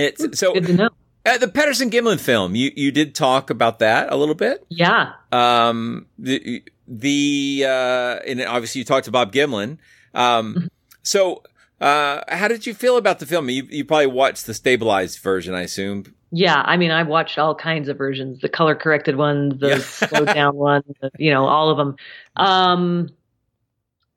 It's 0.00 0.38
so 0.38 0.54
good 0.54 0.66
to 0.66 0.72
know. 0.74 0.90
Uh, 1.26 1.36
the 1.36 1.48
Patterson 1.48 1.90
Gimlin 1.90 2.18
film. 2.18 2.54
You 2.54 2.70
you 2.74 2.90
did 2.90 3.14
talk 3.14 3.50
about 3.50 3.78
that 3.80 4.12
a 4.12 4.16
little 4.16 4.34
bit. 4.34 4.64
Yeah. 4.68 5.12
Um. 5.32 6.06
The 6.18 6.62
the 6.88 7.64
uh. 7.66 8.20
And 8.26 8.40
obviously 8.42 8.80
you 8.80 8.84
talked 8.84 9.04
to 9.04 9.10
Bob 9.10 9.32
Gimlin. 9.32 9.78
Um. 10.14 10.70
So 11.02 11.42
uh, 11.80 12.20
how 12.28 12.48
did 12.48 12.66
you 12.66 12.74
feel 12.74 12.96
about 12.96 13.18
the 13.18 13.26
film? 13.26 13.48
You 13.50 13.66
you 13.70 13.84
probably 13.84 14.06
watched 14.06 14.46
the 14.46 14.54
stabilized 14.54 15.18
version, 15.20 15.54
I 15.54 15.62
assume. 15.62 16.14
yeah. 16.30 16.62
I 16.64 16.76
mean, 16.76 16.90
I've 16.90 17.08
watched 17.08 17.38
all 17.38 17.54
kinds 17.54 17.88
of 17.88 17.96
versions: 17.98 18.40
the 18.40 18.48
color 18.48 18.74
corrected 18.74 19.16
one, 19.16 19.58
the 19.58 19.80
slowed 19.80 20.28
down 20.28 20.56
one, 20.56 20.82
the, 21.00 21.10
you 21.18 21.30
know, 21.30 21.46
all 21.46 21.70
of 21.70 21.76
them. 21.76 21.96
Um, 22.36 23.10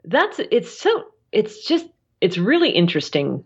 that's 0.05 0.39
it's 0.51 0.77
so 0.79 1.05
it's 1.31 1.65
just 1.65 1.85
it's 2.21 2.37
really 2.37 2.69
interesting 2.69 3.43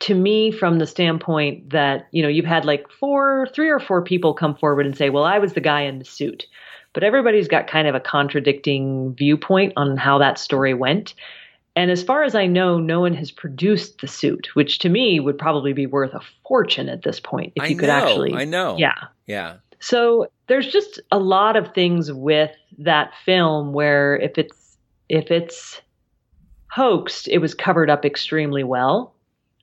to 0.00 0.14
me 0.14 0.50
from 0.50 0.78
the 0.78 0.86
standpoint 0.86 1.70
that 1.70 2.08
you 2.10 2.22
know 2.22 2.28
you've 2.28 2.44
had 2.44 2.64
like 2.64 2.90
four 2.90 3.48
three 3.54 3.68
or 3.68 3.78
four 3.80 4.02
people 4.02 4.34
come 4.34 4.54
forward 4.54 4.86
and 4.86 4.96
say 4.96 5.10
well 5.10 5.24
i 5.24 5.38
was 5.38 5.52
the 5.52 5.60
guy 5.60 5.82
in 5.82 5.98
the 5.98 6.04
suit 6.04 6.46
but 6.94 7.04
everybody's 7.04 7.48
got 7.48 7.66
kind 7.66 7.86
of 7.86 7.94
a 7.94 8.00
contradicting 8.00 9.14
viewpoint 9.14 9.72
on 9.76 9.96
how 9.96 10.18
that 10.18 10.38
story 10.38 10.74
went 10.74 11.14
and 11.76 11.90
as 11.90 12.02
far 12.02 12.22
as 12.24 12.34
i 12.34 12.46
know 12.46 12.78
no 12.78 13.00
one 13.00 13.14
has 13.14 13.30
produced 13.30 14.00
the 14.00 14.08
suit 14.08 14.48
which 14.54 14.78
to 14.78 14.88
me 14.88 15.20
would 15.20 15.38
probably 15.38 15.72
be 15.72 15.86
worth 15.86 16.14
a 16.14 16.20
fortune 16.46 16.88
at 16.88 17.02
this 17.02 17.20
point 17.20 17.52
if 17.56 17.62
I 17.62 17.66
you 17.66 17.76
could 17.76 17.88
know, 17.88 17.94
actually 17.94 18.34
I 18.34 18.44
know. 18.44 18.76
yeah 18.78 18.94
Yeah. 19.26 19.56
so 19.80 20.30
there's 20.48 20.66
just 20.66 21.00
a 21.12 21.18
lot 21.18 21.56
of 21.56 21.72
things 21.74 22.12
with 22.12 22.50
that 22.78 23.12
film 23.24 23.72
where 23.72 24.16
if 24.16 24.38
it's 24.38 24.76
if 25.08 25.30
it's 25.30 25.80
hoaxed, 26.70 27.28
it 27.28 27.38
was 27.38 27.54
covered 27.54 27.90
up 27.90 28.04
extremely 28.04 28.62
well. 28.62 29.14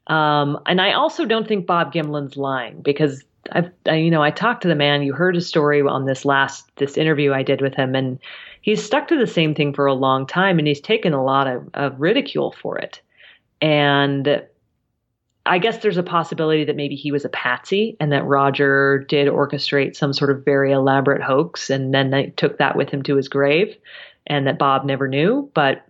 Um, 0.08 0.60
and 0.66 0.80
I 0.80 0.94
also 0.94 1.26
don't 1.26 1.48
think 1.48 1.66
Bob 1.66 1.92
Gimlin's 1.92 2.38
lying 2.38 2.82
because 2.82 3.24
I've, 3.52 3.72
I, 3.88 3.96
you 3.96 4.12
know, 4.12 4.24
I 4.24 4.32
talked 4.32 4.62
to 4.64 4.68
the 4.68 4.76
man. 4.76 5.04
You 5.04 5.14
heard 5.14 5.36
his 5.36 5.48
story 5.48 5.82
on 5.82 6.06
this 6.06 6.26
last 6.26 6.70
this 6.78 6.98
interview 6.98 7.34
I 7.34 7.44
did 7.44 7.62
with 7.62 7.76
him, 7.76 7.96
and 7.96 8.20
he's 8.62 8.84
stuck 8.84 9.08
to 9.10 9.18
the 9.18 9.28
same 9.28 9.56
thing 9.56 9.74
for 9.74 9.86
a 9.86 9.94
long 9.94 10.26
time, 10.26 10.60
and 10.60 10.68
he's 10.68 10.82
taken 10.82 11.14
a 11.14 11.24
lot 11.24 11.48
of, 11.48 11.70
of 11.74 12.00
ridicule 12.00 12.56
for 12.62 12.78
it. 12.78 13.02
And 13.62 14.44
I 15.46 15.60
guess 15.60 15.80
there's 15.80 15.98
a 15.98 16.04
possibility 16.04 16.66
that 16.66 16.76
maybe 16.76 16.96
he 16.96 17.12
was 17.12 17.24
a 17.24 17.30
patsy 17.30 17.96
and 18.00 18.12
that 18.12 18.26
Roger 18.26 19.06
did 19.08 19.28
orchestrate 19.28 19.96
some 19.96 20.12
sort 20.12 20.32
of 20.32 20.44
very 20.44 20.72
elaborate 20.72 21.22
hoax, 21.22 21.70
and 21.70 21.94
then 21.94 22.10
they 22.10 22.28
took 22.38 22.58
that 22.58 22.76
with 22.76 22.90
him 22.90 23.04
to 23.04 23.16
his 23.16 23.28
grave, 23.28 23.76
and 24.28 24.48
that 24.48 24.58
Bob 24.58 24.86
never 24.86 25.08
knew. 25.08 25.50
But 25.54 25.86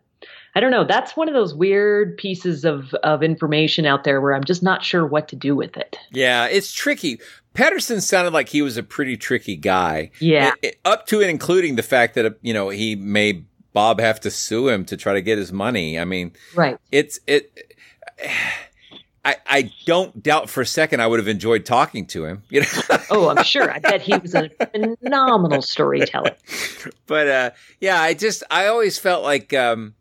I 0.56 0.62
don't 0.62 0.72
know. 0.72 0.86
That's 0.86 1.18
one 1.18 1.28
of 1.28 1.34
those 1.34 1.54
weird 1.54 2.18
pieces 2.18 2.64
of, 2.64 2.94
of 3.04 3.22
information 3.22 3.86
out 3.86 4.06
there 4.06 4.22
where 4.22 4.34
I'm 4.34 4.44
just 4.46 4.64
not 4.64 4.84
sure 4.86 5.06
what 5.06 5.28
to 5.28 5.36
do 5.36 5.56
with 5.56 5.76
it. 5.76 5.98
Yeah, 6.12 6.46
it's 6.48 6.72
tricky. 6.72 7.20
Patterson 7.54 8.00
sounded 8.02 8.32
like 8.34 8.50
he 8.50 8.62
was 8.62 8.78
a 8.78 8.84
pretty 8.84 9.18
tricky 9.18 9.58
guy. 9.58 10.12
Yeah. 10.20 10.54
It- 10.62 10.70
it- 10.70 10.80
up 10.86 11.08
to 11.08 11.20
and 11.22 11.30
including 11.30 11.76
the 11.76 11.84
fact 11.84 12.16
that, 12.16 12.38
you 12.42 12.54
know, 12.54 12.70
he 12.70 12.96
made 12.96 13.46
Bob 13.74 14.00
have 14.00 14.22
to 14.22 14.32
sue 14.32 14.70
him 14.70 14.86
to 14.86 14.96
try 14.96 15.14
to 15.14 15.22
get 15.22 15.38
his 15.38 15.52
money. 15.52 16.00
I 16.00 16.06
mean, 16.06 16.32
Right. 16.56 16.78
it's, 16.92 17.20
it, 17.28 17.52
I, 19.26 19.36
I 19.48 19.72
don't 19.86 20.22
doubt 20.24 20.50
for 20.50 20.62
a 20.62 20.66
second 20.66 21.02
I 21.02 21.08
would 21.08 21.20
have 21.20 21.28
enjoyed 21.28 21.66
talking 21.66 22.06
to 22.08 22.26
him, 22.26 22.44
you 22.50 22.62
know, 22.62 22.68
Oh, 23.10 23.28
I'm 23.30 23.44
sure. 23.44 23.70
I 23.72 23.80
bet 23.80 24.02
he 24.02 24.16
was 24.18 24.36
a 24.36 24.50
phenomenal 25.02 25.62
storyteller. 25.62 26.36
but, 27.08 27.28
uh, 27.28 27.50
yeah, 27.82 28.00
I 28.00 28.14
just, 28.14 28.44
I 28.52 28.68
always 28.68 28.98
felt 29.00 29.24
like, 29.24 29.52
um, 29.54 29.96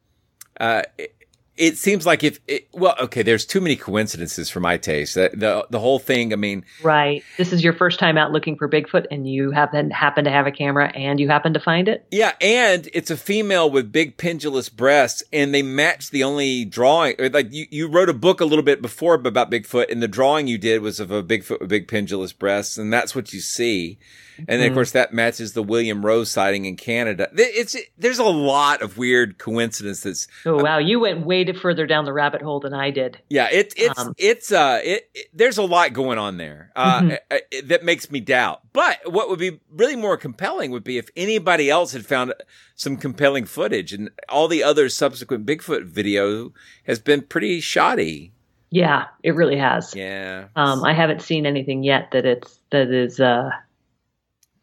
uh, 0.60 0.82
it, 0.98 1.14
it 1.56 1.78
seems 1.78 2.04
like 2.04 2.24
if 2.24 2.40
it, 2.48 2.68
well, 2.72 2.96
okay, 3.00 3.22
there's 3.22 3.46
too 3.46 3.60
many 3.60 3.76
coincidences 3.76 4.50
for 4.50 4.60
my 4.60 4.76
taste. 4.76 5.14
The, 5.14 5.30
the, 5.32 5.66
the 5.70 5.78
whole 5.78 5.98
thing, 5.98 6.32
I 6.32 6.36
mean, 6.36 6.64
Right. 6.82 7.22
This 7.38 7.52
is 7.52 7.62
your 7.62 7.72
first 7.72 8.00
time 8.00 8.18
out 8.18 8.32
looking 8.32 8.56
for 8.56 8.68
Bigfoot, 8.68 9.06
and 9.10 9.28
you 9.28 9.52
happen 9.52 9.90
happen 9.90 10.24
to 10.24 10.30
have 10.30 10.46
a 10.46 10.50
camera, 10.50 10.90
and 10.94 11.20
you 11.20 11.28
happen 11.28 11.54
to 11.54 11.60
find 11.60 11.88
it. 11.88 12.06
Yeah, 12.10 12.32
and 12.40 12.88
it's 12.92 13.10
a 13.10 13.16
female 13.16 13.70
with 13.70 13.92
big 13.92 14.16
pendulous 14.16 14.68
breasts, 14.68 15.22
and 15.32 15.54
they 15.54 15.62
match 15.62 16.10
the 16.10 16.24
only 16.24 16.64
drawing. 16.64 17.14
or 17.20 17.28
Like 17.28 17.52
you, 17.52 17.66
you 17.70 17.88
wrote 17.88 18.08
a 18.08 18.14
book 18.14 18.40
a 18.40 18.44
little 18.44 18.64
bit 18.64 18.82
before 18.82 19.14
about 19.14 19.50
Bigfoot, 19.50 19.90
and 19.90 20.02
the 20.02 20.08
drawing 20.08 20.48
you 20.48 20.58
did 20.58 20.82
was 20.82 20.98
of 20.98 21.10
a 21.10 21.22
Bigfoot 21.22 21.60
with 21.60 21.68
big 21.68 21.86
pendulous 21.86 22.32
breasts, 22.32 22.78
and 22.78 22.92
that's 22.92 23.14
what 23.14 23.32
you 23.32 23.40
see. 23.40 23.98
And 24.38 24.46
then, 24.48 24.60
of 24.62 24.70
Mhm. 24.72 24.74
course, 24.74 24.90
that 24.92 25.12
matches 25.12 25.52
the 25.52 25.62
William 25.62 26.04
Roe's 26.04 26.30
sighting 26.30 26.64
in 26.64 26.76
Canada. 26.76 27.28
It's 27.34 27.76
there's 27.98 28.18
a 28.18 28.24
lot 28.24 28.82
of 28.82 28.98
weird 28.98 29.38
coincidences. 29.38 30.28
Oh 30.46 30.62
wow, 30.62 30.78
you 30.78 31.00
went 31.00 31.24
way 31.24 31.44
further 31.52 31.86
down 31.86 32.04
the 32.04 32.12
rabbit 32.12 32.42
hole 32.42 32.60
than 32.60 32.74
I 32.74 32.90
did. 32.90 33.18
Yeah, 33.28 33.48
it, 33.50 33.72
it's 33.76 33.98
Um, 33.98 34.14
it's 34.18 34.50
uh 34.52 34.80
it, 34.82 35.08
it- 35.14 35.28
there's 35.32 35.58
a 35.58 35.62
lot 35.62 35.92
going 35.92 36.18
on 36.18 36.36
there 36.36 36.70
uh, 36.76 37.00
Mhm. 37.00 37.18
uh, 37.30 37.34
uh, 37.34 37.38
that 37.64 37.84
makes 37.84 38.10
me 38.10 38.20
doubt. 38.20 38.60
But 38.72 38.98
what 39.12 39.28
would 39.28 39.38
be 39.38 39.60
really 39.70 39.96
more 39.96 40.16
compelling 40.16 40.70
would 40.70 40.84
be 40.84 40.98
if 40.98 41.08
anybody 41.16 41.70
else 41.70 41.92
had 41.92 42.06
found 42.06 42.34
some 42.74 42.96
compelling 42.96 43.44
footage, 43.44 43.92
and 43.92 44.10
all 44.28 44.48
the 44.48 44.64
other 44.64 44.88
subsequent 44.88 45.46
Bigfoot 45.46 45.84
video 45.84 46.52
has 46.86 46.98
been 46.98 47.22
pretty 47.22 47.60
shoddy. 47.60 48.32
Yeah, 48.70 49.04
it 49.22 49.36
really 49.36 49.56
has. 49.56 49.94
Yeah, 49.94 50.46
Um, 50.56 50.82
I 50.84 50.92
haven't 50.94 51.22
seen 51.22 51.46
anything 51.46 51.84
yet 51.84 52.10
that 52.10 52.24
it's 52.26 52.58
that 52.70 52.90
is 52.90 53.20
uh 53.20 53.50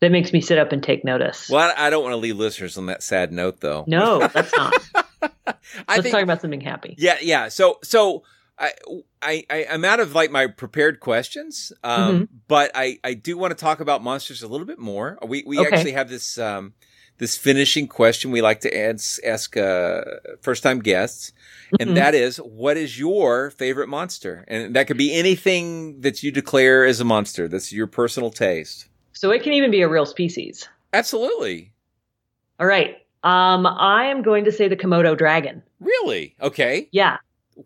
that 0.02 0.12
makes 0.12 0.34
me 0.34 0.41
sit 0.41 0.58
up 0.58 0.72
and 0.72 0.84
take 0.84 1.06
notice. 1.06 1.49
Well, 1.49 1.74
I, 1.78 1.88
I 1.88 1.89
don't 1.89 2.04
want 2.04 2.14
to 2.14 2.18
leave 2.18 2.38
listeners 2.38 2.78
on 2.78 2.88
that 2.88 3.02
sad 3.04 3.32
note, 3.32 3.62
though. 3.62 3.86
No, 3.88 4.30
let's 4.36 4.52
not. 4.56 4.74
let's 5.88 6.02
think- 6.02 6.12
talk 6.12 6.24
about 6.24 6.41
something 6.41 6.62
happy. 6.62 6.95
Yeah, 6.97 7.18
yeah. 7.22 7.47
So, 7.49 7.80
so 7.84 8.24
I, 8.60 8.72
I, 9.22 9.43
I 9.49 9.66
I'm 9.72 9.86
out 9.86 9.99
of 9.99 10.14
like 10.14 10.32
my 10.32 10.47
prepared 10.47 10.99
questions, 10.99 11.72
um, 11.84 12.02
Mm-hmm. 12.14 12.24
but 12.47 12.72
I, 12.76 12.99
I 13.04 13.14
do 13.14 13.38
want 13.38 13.52
to 13.52 13.56
talk 13.60 13.80
about 13.80 14.04
monsters 14.04 14.43
a 14.43 14.47
little 14.47 14.68
bit 14.68 14.80
more. 14.80 15.18
We, 15.26 15.43
we 15.45 15.60
Okay. 15.60 15.70
actually 15.76 15.91
have 15.93 16.10
this, 16.10 16.38
um, 16.38 16.74
this 17.18 17.38
finishing 17.38 17.88
question 17.88 18.32
we 18.32 18.41
like 18.41 18.62
to 18.62 18.76
ask, 18.76 19.24
ask 19.24 19.56
uh, 19.56 20.02
first 20.41 20.64
time 20.64 20.80
guests, 20.80 21.32
and 21.80 21.91
Mhm. 21.91 21.95
that 21.95 22.16
is, 22.16 22.38
what 22.38 22.78
is 22.78 22.97
your 22.99 23.52
favorite 23.52 23.88
monster? 23.89 24.43
And 24.47 24.76
that 24.76 24.88
could 24.88 24.97
be 24.97 25.14
anything 25.14 26.02
that 26.02 26.24
you 26.24 26.32
declare 26.32 26.84
as 26.86 26.99
a 26.99 27.06
monster. 27.06 27.47
That's 27.47 27.72
your 27.72 27.86
personal 27.88 28.32
taste. 28.32 28.88
So 29.22 29.30
it 29.30 29.43
can 29.43 29.53
even 29.53 29.69
be 29.69 29.84
a 29.84 29.88
real 29.88 30.07
species. 30.07 30.67
Absolutely. 30.93 31.72
All 32.59 32.65
right. 32.65 33.05
Um, 33.22 33.67
I 33.67 34.05
am 34.05 34.24
going 34.24 34.45
to 34.45 34.51
say 34.51 34.67
the 34.67 34.76
Komodo 34.76 35.15
dragon. 35.15 35.61
Really? 35.80 36.34
Okay. 36.41 36.89
Yeah. 36.91 37.17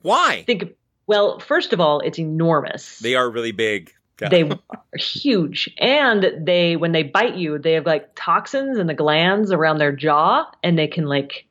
Why? 0.01 0.43
Think. 0.45 0.75
Well, 1.07 1.39
first 1.39 1.71
of 1.71 1.79
all, 1.79 2.01
it's 2.01 2.19
enormous. 2.19 2.99
They 2.99 3.15
are 3.15 3.29
really 3.29 3.53
big. 3.53 3.93
They 4.17 4.43
are 4.43 4.59
huge, 4.97 5.73
and 5.77 6.29
they 6.45 6.75
when 6.75 6.91
they 6.91 7.03
bite 7.03 7.35
you, 7.35 7.57
they 7.57 7.71
have 7.71 7.85
like 7.85 8.09
toxins 8.15 8.77
in 8.77 8.87
the 8.87 8.93
glands 8.93 9.53
around 9.53 9.77
their 9.77 9.93
jaw, 9.93 10.51
and 10.61 10.77
they 10.77 10.87
can 10.87 11.05
like 11.05 11.45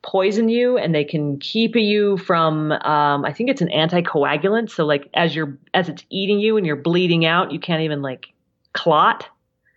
poison 0.00 0.48
you, 0.48 0.78
and 0.78 0.94
they 0.94 1.04
can 1.04 1.38
keep 1.38 1.76
you 1.76 2.16
from. 2.16 2.72
Um, 2.72 3.26
I 3.26 3.32
think 3.34 3.50
it's 3.50 3.60
an 3.60 3.68
anticoagulant. 3.68 4.70
So 4.70 4.86
like 4.86 5.10
as 5.12 5.36
you're 5.36 5.58
as 5.74 5.90
it's 5.90 6.02
eating 6.08 6.40
you 6.40 6.56
and 6.56 6.64
you're 6.64 6.76
bleeding 6.76 7.26
out, 7.26 7.52
you 7.52 7.60
can't 7.60 7.82
even 7.82 8.00
like 8.00 8.28
clot. 8.72 9.28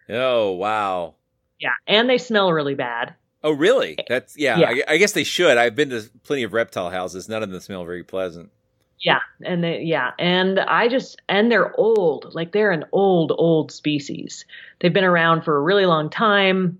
Oh, 0.09 0.51
wow. 0.51 1.15
Yeah, 1.59 1.73
and 1.87 2.09
they 2.09 2.17
smell 2.17 2.51
really 2.51 2.75
bad. 2.75 3.15
Oh, 3.43 3.51
really? 3.51 3.97
That's 4.07 4.37
yeah. 4.37 4.57
Yeah. 4.57 4.69
I, 4.87 4.93
I 4.93 4.97
guess 4.97 5.13
they 5.13 5.23
should. 5.23 5.57
I've 5.57 5.75
been 5.75 5.89
to 5.89 6.09
plenty 6.23 6.43
of 6.43 6.53
reptile 6.53 6.89
houses. 6.89 7.29
None 7.29 7.43
of 7.43 7.49
them 7.49 7.59
smell 7.59 7.85
very 7.85 8.03
pleasant. 8.03 8.51
Yeah, 8.99 9.19
and 9.43 9.63
they 9.63 9.81
yeah, 9.81 10.11
and 10.17 10.59
I 10.59 10.87
just 10.87 11.21
and 11.29 11.51
they're 11.51 11.79
old. 11.79 12.33
Like 12.33 12.51
they're 12.51 12.71
an 12.71 12.85
old 12.91 13.31
old 13.37 13.71
species. 13.71 14.45
They've 14.79 14.93
been 14.93 15.03
around 15.03 15.43
for 15.43 15.55
a 15.55 15.61
really 15.61 15.85
long 15.85 16.09
time. 16.09 16.79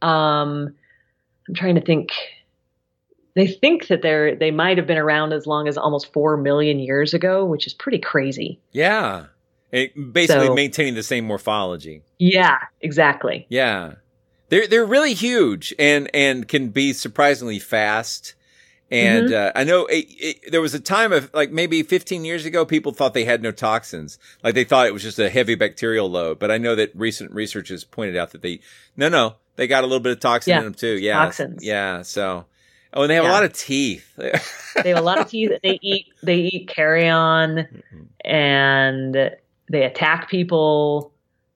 Um 0.00 0.74
I'm 1.48 1.54
trying 1.54 1.74
to 1.74 1.82
think 1.82 2.12
they 3.34 3.46
think 3.46 3.88
that 3.88 4.00
they're 4.00 4.34
they 4.34 4.50
might 4.50 4.78
have 4.78 4.86
been 4.86 4.98
around 4.98 5.34
as 5.34 5.46
long 5.46 5.68
as 5.68 5.76
almost 5.76 6.12
4 6.12 6.38
million 6.38 6.78
years 6.78 7.12
ago, 7.12 7.44
which 7.44 7.66
is 7.66 7.74
pretty 7.74 7.98
crazy. 7.98 8.58
Yeah, 8.72 9.26
And 9.72 10.12
basically 10.12 10.46
So- 10.48 10.54
maintaining 10.54 10.94
the 10.94 11.02
same 11.02 11.24
morphology. 11.24 12.02
Yeah, 12.18 12.58
exactly. 12.80 13.46
Yeah, 13.48 13.94
they're 14.50 14.66
they're 14.66 14.84
really 14.84 15.14
huge 15.14 15.74
and 15.78 16.10
and 16.14 16.46
can 16.46 16.68
be 16.68 16.92
surprisingly 16.92 17.58
fast. 17.58 18.34
And 18.90 19.30
Mhm. 19.30 19.48
uh, 19.48 19.52
I 19.54 19.64
know 19.64 19.86
it, 19.86 20.04
it, 20.10 20.52
there 20.52 20.60
was 20.60 20.74
a 20.74 20.78
time 20.80 21.12
of 21.12 21.30
like 21.32 21.50
maybe 21.50 21.82
15 21.82 22.26
years 22.26 22.44
ago, 22.44 22.66
people 22.66 22.92
thought 22.92 23.14
they 23.14 23.24
had 23.24 23.42
no 23.42 23.50
toxins, 23.50 24.18
like 24.44 24.54
they 24.54 24.64
thought 24.64 24.86
it 24.86 24.92
was 24.92 25.02
just 25.02 25.18
a 25.18 25.30
heavy 25.30 25.54
bacterial 25.54 26.10
load. 26.10 26.38
But 26.38 26.50
I 26.50 26.58
know 26.58 26.74
that 26.74 26.90
recent 26.94 27.32
research 27.32 27.70
has 27.70 27.84
pointed 27.84 28.18
out 28.18 28.32
that 28.32 28.42
they 28.42 28.60
no 28.94 29.08
no 29.08 29.36
they 29.56 29.66
got 29.66 29.84
a 29.84 29.86
little 29.86 30.00
bit 30.00 30.12
of 30.12 30.20
toxin 30.20 30.50
Yeah, 30.50 30.58
in 30.58 30.64
them 30.64 30.74
too. 30.74 30.98
Yeah, 30.98 31.14
toxins. 31.14 31.64
Yeah, 31.64 32.02
so 32.02 32.44
oh, 32.92 33.02
and 33.02 33.10
they 33.10 33.14
have 33.14 33.24
a 33.24 33.28
lot 33.28 33.44
of 33.44 33.54
teeth. 33.54 34.06
They 34.82 34.88
have 34.90 34.98
a 34.98 35.02
lot 35.02 35.18
of 35.18 35.28
teeth. 35.30 35.52
They 35.62 35.78
eat 35.80 36.06
they 36.22 36.36
eat 36.36 36.68
carrion 36.68 37.82
and 38.26 39.30
they 39.72 39.82
attack 39.84 40.30
people. 40.30 41.12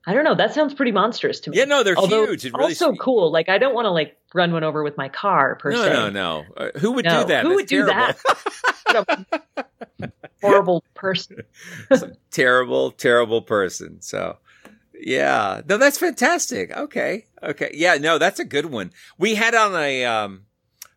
I 0.09 0.15
don't 0.15 0.25
know. 0.25 0.35
That 0.35 0.55
sounds 0.55 0.73
pretty 0.75 0.93
monstrous 0.93 1.41
to 1.41 1.51
me. 1.51 1.59
Yeah, 1.59 1.65
no, 1.65 1.83
they're 1.83 1.97
Although 1.97 2.27
huge 2.27 2.45
and 2.45 2.55
really 2.57 2.73
also 2.73 2.95
cool. 2.95 3.31
Like 3.31 3.49
I 3.49 3.59
don't 3.59 3.75
want 3.75 3.87
to 3.87 3.91
like 3.91 4.17
run 4.35 4.53
one 4.53 4.65
over 4.65 4.83
with 4.83 4.97
my 4.97 5.09
car 5.09 5.57
per 5.57 5.71
no, 5.73 5.83
se. 5.85 5.93
no, 5.93 6.11
no, 6.11 6.45
Uh, 6.57 6.71
who 6.79 6.93
would 6.93 7.05
No, 7.05 7.23
do 7.23 7.29
that? 7.29 7.43
Who 7.43 7.49
That's 7.51 7.57
would 7.57 7.67
do 7.67 7.85
that? 7.87 8.19
What 8.87 9.09
a 10.01 10.13
horrible 10.41 10.85
person. 10.95 11.43
terrible, 12.31 12.93
terrible 12.93 13.43
person. 13.43 14.01
So, 14.01 14.37
yeah, 14.95 15.63
no, 15.69 15.77
that's 15.77 15.99
fantastic. 15.99 16.71
Okay, 16.77 17.27
okay, 17.43 17.71
yeah, 17.75 17.95
no, 17.97 18.19
that's 18.19 18.39
a 18.39 18.45
good 18.45 18.67
one. 18.67 18.93
We 19.19 19.35
had 19.35 19.55
on 19.57 19.75
a 19.75 20.05
um 20.05 20.43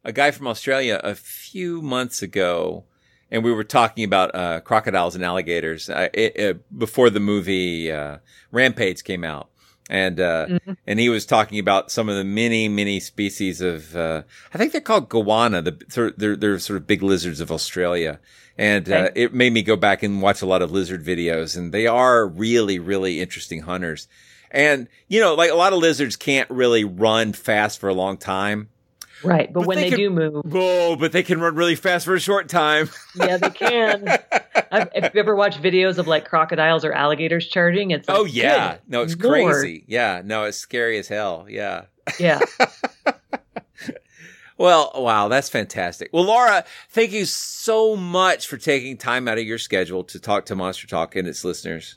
a 0.04 0.12
guy 0.12 0.30
from 0.32 0.48
Australia 0.48 1.02
a 1.04 1.16
few 1.16 1.82
months 1.82 2.22
ago, 2.22 2.86
and 3.32 3.44
we 3.44 3.52
were 3.52 3.64
talking 3.64 4.04
about 4.04 4.34
uh, 4.36 4.60
crocodiles 4.62 5.16
and 5.16 5.24
alligators 5.24 5.90
uh, 5.90 6.10
it, 6.14 6.36
it, 6.36 6.78
before 6.80 7.10
the 7.10 7.20
movie 7.20 7.92
uh, 7.92 8.18
Rampage 8.52 9.04
came 9.04 9.24
out. 9.24 9.50
And 9.92 10.20
uh, 10.20 10.46
Mhm. 10.48 10.78
and 10.86 11.00
he 11.00 11.10
was 11.10 11.26
talking 11.26 11.58
about 11.58 11.90
some 11.92 12.10
of 12.10 12.16
the 12.16 12.24
many 12.24 12.70
many 12.70 13.00
species 13.00 13.60
of 13.60 13.96
uh, 13.96 14.22
I 14.54 14.58
think 14.60 14.72
they're 14.72 14.82
called 14.82 15.10
goanna. 15.10 15.64
The 15.64 16.14
they're 16.16 16.36
they're 16.36 16.60
sort 16.60 16.78
of 16.78 16.86
big 16.86 17.02
lizards 17.02 17.40
of 17.40 17.52
Australia, 17.52 18.20
and 18.56 18.88
uh, 18.88 18.96
Okay. 18.96 19.22
it 19.24 19.34
made 19.34 19.52
me 19.52 19.64
go 19.64 19.76
back 19.76 20.04
and 20.04 20.22
watch 20.22 20.44
a 20.44 20.46
lot 20.46 20.62
of 20.62 20.72
lizard 20.72 21.04
videos. 21.04 21.58
And 21.58 21.72
they 21.74 21.88
are 21.88 22.28
really 22.28 22.78
really 22.78 23.20
interesting 23.20 23.62
hunters. 23.62 24.08
And 24.52 24.88
you 25.08 25.20
know, 25.20 25.34
like 25.34 25.50
a 25.50 25.56
lot 25.56 25.74
of 25.74 25.80
lizards 25.80 26.16
can't 26.16 26.50
really 26.52 26.84
run 26.84 27.34
fast 27.34 27.80
for 27.80 27.90
a 27.90 27.94
long 27.96 28.18
time. 28.18 28.70
Right, 29.24 29.52
but, 29.52 29.66
when 29.66 29.78
they 29.78 29.84
they, 29.84 29.90
can- 29.90 29.98
do 29.98 30.10
move, 30.10 30.46
whoa! 30.46 30.96
but 30.96 31.12
they 31.12 31.24
can 31.24 31.40
run 31.40 31.56
really 31.56 31.76
fast 31.76 32.06
for 32.06 32.16
a 32.16 32.20
short 32.20 32.50
time. 32.50 32.90
yeah, 33.16 33.38
they 33.38 33.50
can. 33.50 34.08
I've, 34.72 34.90
if 34.96 35.14
you 35.14 35.20
ever 35.20 35.36
watch 35.36 35.62
videos 35.62 35.98
of 35.98 36.08
like 36.08 36.26
crocodiles 36.26 36.86
or 36.86 36.94
alligators 36.94 37.48
charging, 37.48 37.92
it's 37.92 38.08
oh, 38.08 38.14
like, 38.14 38.22
oh 38.22 38.26
yeah, 38.26 38.78
no, 38.88 39.02
it's 39.02 39.16
Lord. 39.18 39.54
crazy. 39.54 39.84
Yeah, 39.88 40.22
no, 40.24 40.46
it's 40.46 40.58
scary 40.58 40.98
as 40.98 41.08
hell. 41.08 41.46
Yeah. 41.50 41.86
Yeah, 42.20 42.40
Well, 44.60 44.92
wow, 44.94 45.30
that's 45.30 45.48
fantastic. 45.48 46.10
Well, 46.12 46.26
Laura, 46.26 46.66
thank 46.90 47.14
you 47.14 47.24
so 47.24 47.96
much 47.96 48.46
for 48.46 48.58
taking 48.58 48.98
time 48.98 49.30
out 49.30 49.38
of 49.38 49.46
your 49.46 49.58
schedule 49.58 50.04
to 50.04 50.20
talk 50.20 50.46
to 50.48 50.56
Monster 50.56 50.86
Talk 50.86 51.16
and 51.16 51.26
its 51.30 51.46
listeners. 51.46 51.96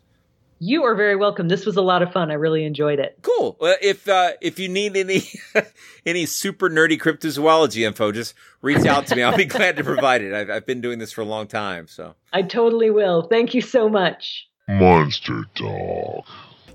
You 0.65 0.85
are 0.85 0.95
very 0.95 1.17
welcome. 1.17 1.49
This 1.49 1.67
was 1.67 1.77
a 1.77 1.83
lot 1.83 2.03
of 2.03 2.13
fun. 2.13 2.31
I 2.31 2.35
really 2.35 2.65
enjoyed 2.65 3.01
it. 3.01 3.19
Cool. 3.23 3.57
Well, 3.59 3.75
if 3.83 4.09
uh, 4.09 4.35
if 4.41 4.61
you 4.61 4.69
need 4.69 4.97
any 4.97 5.25
any 6.07 6.25
super 6.25 6.71
nerdy 6.71 6.97
cryptozoology 7.01 7.85
info, 7.85 8.13
just 8.13 8.35
reach 8.61 8.87
out 8.87 9.09
to 9.09 9.17
me. 9.17 9.25
I'll 9.25 9.37
be 9.37 9.45
glad 9.57 9.75
to 9.79 9.83
provide 9.83 10.23
it. 10.23 10.33
I've, 10.33 10.51
I've 10.51 10.65
been 10.65 10.81
doing 10.81 11.01
this 11.01 11.11
for 11.11 11.23
a 11.23 11.25
long 11.25 11.49
time, 11.49 11.89
so 11.89 12.15
I 12.33 12.43
totally 12.43 12.91
will. 12.91 13.23
Thank 13.23 13.55
you 13.55 13.61
so 13.61 13.89
much. 13.89 14.47
Monster 14.69 15.47
Talk. 15.57 16.27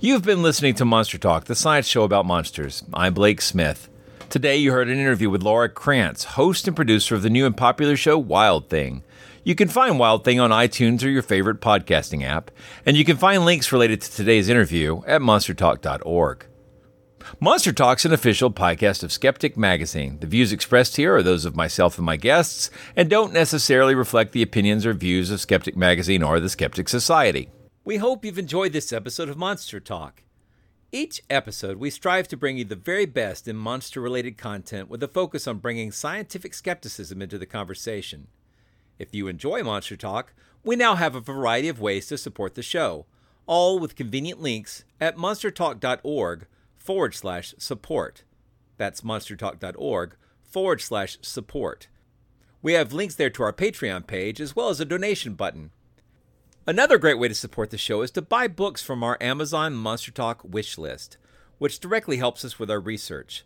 You've 0.02 0.26
been 0.26 0.44
listening 0.44 0.76
to 0.76 0.84
Monster 0.84 1.18
Talk, 1.18 1.46
the 1.46 1.56
science 1.56 1.88
show 1.88 2.04
about 2.04 2.26
monsters. 2.26 2.84
I'm 2.94 3.14
Blake 3.14 3.40
Smith. 3.40 3.88
Today, 4.30 4.58
you 4.58 4.74
heard 4.74 4.90
an 4.90 5.00
interview 5.00 5.30
with 5.30 5.44
Laura 5.44 5.70
Krantz, 5.70 6.26
host 6.26 6.68
and 6.68 6.76
producer 6.76 7.16
of 7.16 7.22
the 7.22 7.30
new 7.30 7.46
and 7.46 7.56
popular 7.56 7.96
show 7.96 8.18
Wild 8.18 8.70
Thing. 8.70 9.04
You 9.48 9.56
can 9.56 9.70
find 9.70 9.98
Wild 9.98 10.26
Thing 10.26 10.42
on 10.42 10.50
iTunes 10.50 11.06
or 11.06 11.08
your 11.08 11.22
favorite 11.22 11.62
podcasting 11.62 12.22
app, 12.22 12.52
and 12.86 12.98
you 12.98 13.06
can 13.06 13.16
find 13.16 13.46
links 13.46 13.72
related 13.72 14.02
to 14.02 14.12
today's 14.12 14.50
interview 14.50 15.02
at 15.08 15.22
monstertalk.org. 15.22 16.46
Monster 17.40 17.72
Talk's 17.72 18.04
an 18.04 18.12
official 18.12 18.52
podcast 18.52 19.04
of 19.04 19.12
Skeptic 19.14 19.56
Magazine. 19.56 20.20
The 20.20 20.28
views 20.28 20.52
expressed 20.52 20.98
here 20.98 21.16
are 21.16 21.24
those 21.24 21.46
of 21.46 21.56
myself 21.56 21.98
and 21.98 22.06
my 22.06 22.18
guests 22.18 22.70
and 22.94 23.10
don't 23.10 23.32
necessarily 23.32 23.96
reflect 23.96 24.34
the 24.34 24.42
opinions 24.42 24.86
or 24.86 24.92
views 24.92 25.32
of 25.32 25.40
Skeptic 25.40 25.78
Magazine 25.78 26.24
or 26.24 26.42
the 26.42 26.50
Skeptic 26.50 26.90
Society. 26.90 27.50
We 27.86 27.96
hope 27.96 28.26
you've 28.26 28.38
enjoyed 28.38 28.74
this 28.74 28.92
episode 28.92 29.30
of 29.30 29.38
Monster 29.38 29.80
Talk. 29.80 30.24
Each 30.92 31.22
episode, 31.30 31.78
we 31.78 31.90
strive 31.90 32.28
to 32.28 32.36
bring 32.36 32.58
you 32.58 32.66
the 32.66 32.76
very 32.76 33.06
best 33.06 33.48
in 33.48 33.56
monster 33.56 34.02
related 34.02 34.38
content 34.38 34.90
with 34.90 35.02
a 35.04 35.08
focus 35.08 35.48
on 35.48 35.60
bringing 35.60 35.94
scientific 35.94 36.54
skepticism 36.54 37.22
into 37.22 37.38
the 37.38 37.46
conversation. 37.46 38.28
If 39.00 39.14
you 39.14 39.28
enjoy 39.28 39.64
Monster 39.64 39.96
Talk, 39.96 40.34
we 40.64 40.76
now 40.76 40.96
have 40.96 41.16
a 41.16 41.22
variety 41.22 41.70
of 41.70 41.80
ways 41.80 42.08
to 42.08 42.18
support 42.18 42.56
the 42.56 42.64
show, 42.64 43.06
all 43.46 43.80
with 43.80 43.96
convenient 43.96 44.42
links 44.42 44.84
at 45.00 45.18
monstertalk.org 45.18 46.48
forward 46.78 47.16
slash 47.16 47.54
support. 47.58 48.24
That's 48.78 49.02
monstertalk.org 49.02 50.16
forward 50.44 50.82
slash 50.82 51.18
support. 51.22 51.88
We 52.62 52.74
have 52.74 52.94
links 52.94 53.16
there 53.16 53.30
to 53.30 53.44
our 53.44 53.54
Patreon 53.54 54.08
page 54.08 54.42
as 54.42 54.56
well 54.56 54.70
as 54.70 54.80
a 54.80 54.86
donation 54.86 55.36
button. 55.36 55.72
Another 56.66 56.98
great 56.98 57.18
way 57.18 57.30
to 57.30 57.36
support 57.36 57.70
the 57.70 57.78
show 57.78 58.02
is 58.02 58.12
to 58.12 58.22
buy 58.22 58.48
books 58.48 58.82
from 58.82 59.04
our 59.04 59.18
Amazon 59.22 59.74
Monster 59.74 60.12
Talk 60.12 60.42
wish 60.44 60.78
list, 60.78 61.18
which 61.60 61.80
directly 61.80 62.18
helps 62.18 62.44
us 62.44 62.60
with 62.60 62.70
our 62.70 62.80
research. 62.80 63.46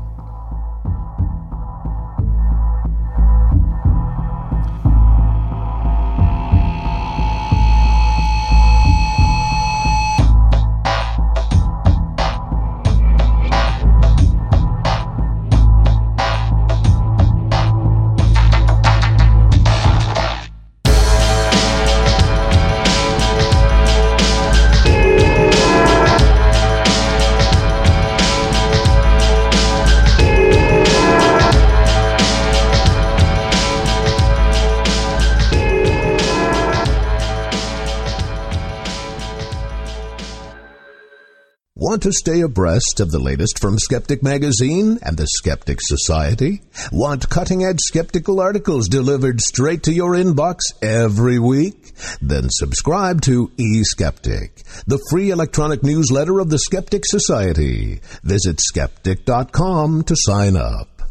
To 42.01 42.11
stay 42.11 42.41
abreast 42.41 42.99
of 42.99 43.11
the 43.11 43.19
latest 43.19 43.59
from 43.59 43.77
Skeptic 43.77 44.23
Magazine 44.23 44.97
and 45.03 45.15
the 45.15 45.27
Skeptic 45.27 45.77
Society? 45.81 46.63
Want 46.91 47.29
cutting 47.29 47.63
edge 47.63 47.77
skeptical 47.79 48.39
articles 48.39 48.87
delivered 48.87 49.39
straight 49.39 49.83
to 49.83 49.93
your 49.93 50.13
inbox 50.13 50.61
every 50.81 51.37
week? 51.37 51.93
Then 52.19 52.49
subscribe 52.49 53.21
to 53.21 53.49
eSkeptic, 53.49 54.63
the 54.87 54.99
free 55.11 55.29
electronic 55.29 55.83
newsletter 55.83 56.39
of 56.39 56.49
the 56.49 56.57
Skeptic 56.57 57.03
Society. 57.05 58.01
Visit 58.23 58.59
skeptic.com 58.61 60.01
to 60.01 60.15
sign 60.17 60.55
up. 60.55 61.03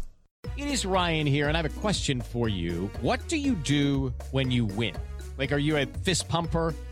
It 0.57 0.67
is 0.67 0.85
Ryan 0.85 1.25
here, 1.25 1.47
and 1.47 1.55
I 1.55 1.61
have 1.61 1.77
a 1.77 1.79
question 1.79 2.19
for 2.19 2.49
you. 2.49 2.91
What 2.99 3.25
do 3.29 3.37
you 3.37 3.55
do 3.55 4.13
when 4.31 4.51
you 4.51 4.65
win? 4.65 4.97
Like, 5.37 5.53
are 5.53 5.57
you 5.57 5.77
a 5.77 5.85
fist 5.85 6.27
pumper? 6.27 6.75